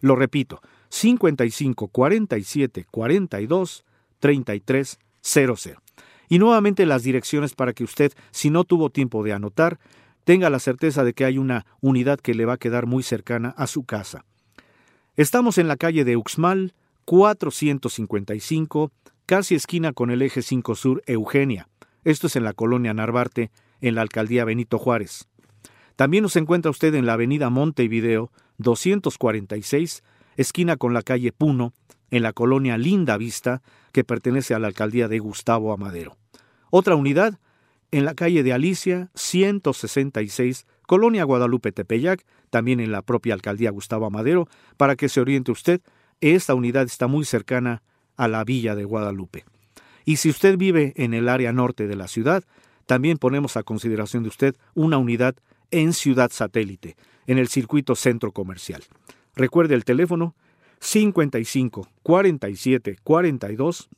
Lo 0.00 0.16
repito, 0.16 0.60
55 0.88 1.88
47 1.88 2.86
42 2.90 3.84
33 4.20 4.98
00 5.20 5.56
y 6.30 6.38
nuevamente 6.38 6.86
las 6.86 7.02
direcciones 7.02 7.54
para 7.54 7.72
que 7.74 7.84
usted, 7.84 8.12
si 8.30 8.50
no 8.50 8.64
tuvo 8.64 8.88
tiempo 8.88 9.24
de 9.24 9.32
anotar, 9.32 9.80
tenga 10.24 10.48
la 10.48 10.60
certeza 10.60 11.02
de 11.02 11.12
que 11.12 11.24
hay 11.24 11.38
una 11.38 11.66
unidad 11.80 12.20
que 12.20 12.34
le 12.34 12.44
va 12.44 12.54
a 12.54 12.58
quedar 12.58 12.86
muy 12.86 13.02
cercana 13.02 13.52
a 13.58 13.66
su 13.66 13.82
casa. 13.82 14.24
Estamos 15.16 15.58
en 15.58 15.66
la 15.66 15.76
calle 15.76 16.04
de 16.04 16.16
Uxmal, 16.16 16.72
455, 17.10 18.92
casi 19.26 19.56
esquina 19.56 19.92
con 19.92 20.12
el 20.12 20.22
eje 20.22 20.42
5 20.42 20.76
Sur 20.76 21.02
Eugenia. 21.06 21.68
Esto 22.04 22.28
es 22.28 22.36
en 22.36 22.44
la 22.44 22.52
colonia 22.52 22.94
Narvarte, 22.94 23.50
en 23.80 23.96
la 23.96 24.02
alcaldía 24.02 24.44
Benito 24.44 24.78
Juárez. 24.78 25.28
También 25.96 26.22
nos 26.22 26.36
encuentra 26.36 26.70
usted 26.70 26.94
en 26.94 27.06
la 27.06 27.14
avenida 27.14 27.50
Montevideo, 27.50 28.30
246, 28.58 30.04
esquina 30.36 30.76
con 30.76 30.94
la 30.94 31.02
calle 31.02 31.32
Puno, 31.32 31.72
en 32.12 32.22
la 32.22 32.32
colonia 32.32 32.78
Linda 32.78 33.16
Vista, 33.16 33.60
que 33.90 34.04
pertenece 34.04 34.54
a 34.54 34.60
la 34.60 34.68
alcaldía 34.68 35.08
de 35.08 35.18
Gustavo 35.18 35.72
Amadero. 35.72 36.16
Otra 36.70 36.94
unidad 36.94 37.40
en 37.90 38.04
la 38.04 38.14
calle 38.14 38.44
de 38.44 38.52
Alicia, 38.52 39.10
166, 39.16 40.64
Colonia 40.86 41.24
Guadalupe 41.24 41.72
Tepeyac, 41.72 42.24
también 42.50 42.78
en 42.78 42.92
la 42.92 43.02
propia 43.02 43.34
alcaldía 43.34 43.72
Gustavo 43.72 44.06
Amadero, 44.06 44.46
para 44.76 44.94
que 44.94 45.08
se 45.08 45.20
oriente 45.20 45.50
usted, 45.50 45.80
esta 46.20 46.54
unidad 46.54 46.84
está 46.84 47.06
muy 47.06 47.24
cercana 47.24 47.82
a 48.16 48.28
la 48.28 48.44
villa 48.44 48.74
de 48.74 48.84
Guadalupe. 48.84 49.44
Y 50.04 50.16
si 50.16 50.30
usted 50.30 50.56
vive 50.56 50.92
en 50.96 51.14
el 51.14 51.28
área 51.28 51.52
norte 51.52 51.86
de 51.86 51.96
la 51.96 52.08
ciudad, 52.08 52.44
también 52.86 53.18
ponemos 53.18 53.56
a 53.56 53.62
consideración 53.62 54.22
de 54.22 54.28
usted 54.28 54.56
una 54.74 54.98
unidad 54.98 55.36
en 55.70 55.92
Ciudad 55.92 56.30
Satélite, 56.32 56.96
en 57.26 57.38
el 57.38 57.48
circuito 57.48 57.94
centro 57.94 58.32
comercial. 58.32 58.82
Recuerde 59.36 59.74
el 59.74 59.84
teléfono 59.84 60.34
55 60.80 61.88
47 62.02 62.98
42 63.02 63.88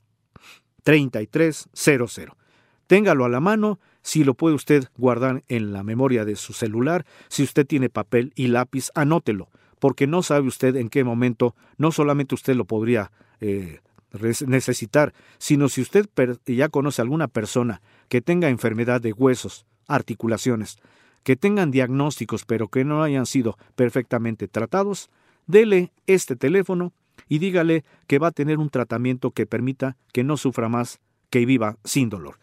3300. 0.82 2.36
Téngalo 2.86 3.24
a 3.24 3.28
la 3.28 3.40
mano, 3.40 3.80
si 4.02 4.24
lo 4.24 4.34
puede 4.34 4.54
usted 4.54 4.84
guardar 4.98 5.42
en 5.48 5.72
la 5.72 5.82
memoria 5.82 6.24
de 6.24 6.36
su 6.36 6.52
celular, 6.52 7.06
si 7.28 7.42
usted 7.42 7.66
tiene 7.66 7.88
papel 7.88 8.32
y 8.34 8.48
lápiz, 8.48 8.90
anótelo, 8.94 9.48
porque 9.82 10.06
no 10.06 10.22
sabe 10.22 10.46
usted 10.46 10.76
en 10.76 10.88
qué 10.88 11.02
momento 11.02 11.56
no 11.76 11.90
solamente 11.90 12.36
usted 12.36 12.54
lo 12.54 12.66
podría 12.66 13.10
eh, 13.40 13.80
necesitar, 14.46 15.12
sino 15.38 15.68
si 15.68 15.80
usted 15.80 16.08
ya 16.46 16.68
conoce 16.68 17.02
a 17.02 17.04
alguna 17.04 17.26
persona 17.26 17.82
que 18.08 18.20
tenga 18.20 18.48
enfermedad 18.48 19.00
de 19.00 19.12
huesos, 19.12 19.66
articulaciones, 19.88 20.78
que 21.24 21.34
tengan 21.34 21.72
diagnósticos 21.72 22.44
pero 22.44 22.68
que 22.68 22.84
no 22.84 23.02
hayan 23.02 23.26
sido 23.26 23.58
perfectamente 23.74 24.46
tratados, 24.46 25.10
dele 25.48 25.90
este 26.06 26.36
teléfono 26.36 26.92
y 27.28 27.40
dígale 27.40 27.82
que 28.06 28.20
va 28.20 28.28
a 28.28 28.30
tener 28.30 28.58
un 28.58 28.70
tratamiento 28.70 29.32
que 29.32 29.46
permita 29.46 29.96
que 30.12 30.22
no 30.22 30.36
sufra 30.36 30.68
más, 30.68 31.00
que 31.28 31.44
viva 31.44 31.76
sin 31.82 32.08
dolor. 32.08 32.38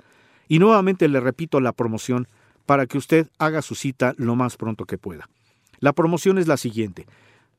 Y 0.50 0.60
nuevamente 0.60 1.08
le 1.08 1.22
repito 1.22 1.62
la 1.62 1.72
promoción 1.72 2.28
para 2.66 2.86
que 2.86 2.98
usted 2.98 3.30
haga 3.38 3.62
su 3.62 3.76
cita 3.76 4.14
lo 4.18 4.36
más 4.36 4.58
pronto 4.58 4.84
que 4.84 4.98
pueda. 4.98 5.30
La 5.80 5.94
promoción 5.94 6.38
es 6.38 6.50
la 6.50 6.58
siguiente. 6.58 7.06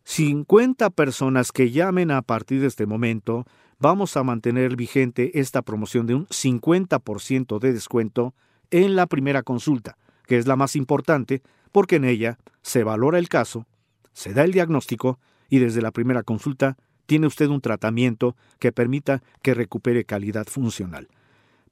50 0.04 0.90
personas 0.90 1.52
que 1.52 1.70
llamen 1.70 2.10
a 2.10 2.22
partir 2.22 2.60
de 2.60 2.66
este 2.66 2.86
momento, 2.86 3.46
vamos 3.78 4.16
a 4.16 4.24
mantener 4.24 4.76
vigente 4.76 5.38
esta 5.40 5.62
promoción 5.62 6.06
de 6.06 6.14
un 6.14 6.26
50% 6.26 7.58
de 7.58 7.72
descuento 7.72 8.34
en 8.70 8.96
la 8.96 9.06
primera 9.06 9.42
consulta, 9.42 9.96
que 10.26 10.38
es 10.38 10.46
la 10.46 10.56
más 10.56 10.76
importante 10.76 11.42
porque 11.72 11.96
en 11.96 12.04
ella 12.04 12.38
se 12.62 12.84
valora 12.84 13.18
el 13.18 13.28
caso, 13.28 13.66
se 14.12 14.32
da 14.34 14.44
el 14.44 14.52
diagnóstico 14.52 15.18
y 15.48 15.58
desde 15.58 15.82
la 15.82 15.92
primera 15.92 16.22
consulta 16.22 16.76
tiene 17.06 17.26
usted 17.26 17.48
un 17.48 17.60
tratamiento 17.60 18.36
que 18.58 18.72
permita 18.72 19.22
que 19.42 19.54
recupere 19.54 20.04
calidad 20.04 20.46
funcional. 20.46 21.08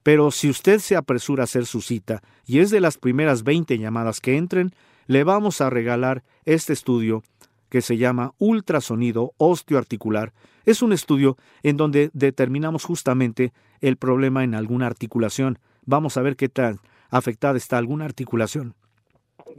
Pero 0.02 0.30
si 0.30 0.48
usted 0.48 0.78
se 0.78 0.96
apresura 0.96 1.42
a 1.42 1.44
hacer 1.44 1.66
su 1.66 1.80
cita 1.80 2.22
y 2.46 2.60
es 2.60 2.70
de 2.70 2.80
las 2.80 2.98
primeras 2.98 3.44
20 3.44 3.78
llamadas 3.78 4.20
que 4.20 4.36
entren, 4.36 4.72
le 5.06 5.24
vamos 5.24 5.60
a 5.60 5.70
regalar 5.70 6.24
este 6.44 6.72
estudio 6.72 7.22
que 7.68 7.82
se 7.82 7.96
llama 7.96 8.32
ultrasonido 8.38 9.32
osteoarticular. 9.36 10.32
Es 10.64 10.82
un 10.82 10.92
estudio 10.92 11.36
en 11.62 11.76
donde 11.76 12.10
determinamos 12.12 12.84
justamente 12.84 13.52
el 13.80 13.96
problema 13.96 14.44
en 14.44 14.54
alguna 14.54 14.86
articulación. 14.86 15.58
Vamos 15.84 16.16
a 16.16 16.22
ver 16.22 16.36
qué 16.36 16.48
tan 16.48 16.80
afectada 17.10 17.56
está 17.56 17.78
alguna 17.78 18.04
articulación 18.04 18.74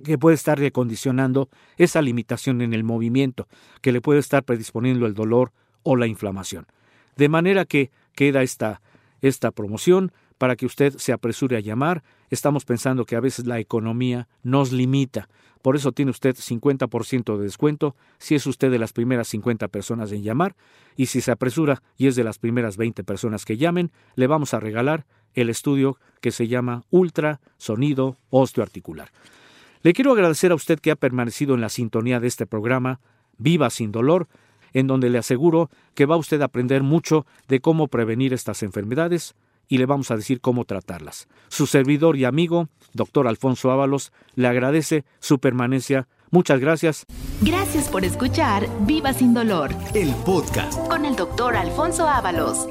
que 0.03 0.17
puede 0.17 0.35
estar 0.35 0.57
recondicionando 0.57 1.49
esa 1.77 2.01
limitación 2.01 2.61
en 2.61 2.73
el 2.73 2.83
movimiento, 2.83 3.47
que 3.81 3.91
le 3.91 4.01
puede 4.01 4.19
estar 4.19 4.43
predisponiendo 4.43 5.05
el 5.05 5.13
dolor 5.13 5.51
o 5.83 5.95
la 5.95 6.07
inflamación. 6.07 6.67
De 7.15 7.27
manera 7.27 7.65
que 7.65 7.91
queda 8.13 8.43
esta, 8.43 8.81
esta 9.21 9.51
promoción 9.51 10.11
para 10.39 10.55
que 10.55 10.65
usted 10.65 10.97
se 10.97 11.11
apresure 11.11 11.57
a 11.57 11.59
llamar. 11.59 12.01
Estamos 12.31 12.65
pensando 12.65 13.05
que 13.05 13.15
a 13.15 13.19
veces 13.19 13.45
la 13.45 13.59
economía 13.59 14.27
nos 14.41 14.71
limita. 14.71 15.29
Por 15.61 15.75
eso 15.75 15.91
tiene 15.91 16.11
usted 16.11 16.35
50% 16.35 17.37
de 17.37 17.43
descuento 17.43 17.95
si 18.17 18.35
es 18.35 18.45
usted 18.47 18.71
de 18.71 18.79
las 18.79 18.93
primeras 18.93 19.27
50 19.27 19.67
personas 19.67 20.11
en 20.11 20.23
llamar. 20.23 20.55
Y 20.95 21.07
si 21.07 21.21
se 21.21 21.31
apresura 21.31 21.83
y 21.97 22.07
es 22.07 22.15
de 22.15 22.23
las 22.23 22.39
primeras 22.39 22.77
20 22.77 23.03
personas 23.03 23.45
que 23.45 23.57
llamen, 23.57 23.91
le 24.15 24.27
vamos 24.27 24.53
a 24.53 24.59
regalar 24.59 25.05
el 25.33 25.49
estudio 25.49 25.97
que 26.21 26.31
se 26.31 26.47
llama 26.47 26.83
Ultra 26.89 27.41
Sonido 27.57 28.17
Osteoarticular. 28.29 29.11
Le 29.81 29.93
quiero 29.93 30.11
agradecer 30.11 30.51
a 30.51 30.55
usted 30.55 30.79
que 30.79 30.91
ha 30.91 30.95
permanecido 30.95 31.55
en 31.55 31.61
la 31.61 31.69
sintonía 31.69 32.19
de 32.19 32.27
este 32.27 32.45
programa, 32.45 32.99
Viva 33.37 33.69
sin 33.69 33.91
dolor, 33.91 34.27
en 34.73 34.87
donde 34.87 35.09
le 35.09 35.17
aseguro 35.17 35.69
que 35.93 36.05
va 36.05 36.17
usted 36.17 36.41
a 36.41 36.45
aprender 36.45 36.83
mucho 36.83 37.25
de 37.47 37.61
cómo 37.61 37.87
prevenir 37.87 38.33
estas 38.33 38.63
enfermedades 38.63 39.35
y 39.69 39.77
le 39.77 39.85
vamos 39.85 40.11
a 40.11 40.17
decir 40.17 40.41
cómo 40.41 40.65
tratarlas. 40.65 41.29
Su 41.47 41.67
servidor 41.67 42.17
y 42.17 42.25
amigo, 42.25 42.67
doctor 42.93 43.27
Alfonso 43.27 43.71
Ábalos, 43.71 44.11
le 44.35 44.47
agradece 44.47 45.05
su 45.19 45.39
permanencia. 45.39 46.09
Muchas 46.31 46.59
gracias. 46.59 47.05
Gracias 47.41 47.87
por 47.87 48.03
escuchar 48.03 48.67
Viva 48.81 49.13
sin 49.13 49.33
dolor. 49.33 49.71
El 49.93 50.13
podcast 50.25 50.77
con 50.89 51.05
el 51.05 51.15
doctor 51.15 51.55
Alfonso 51.55 52.07
Ábalos. 52.07 52.67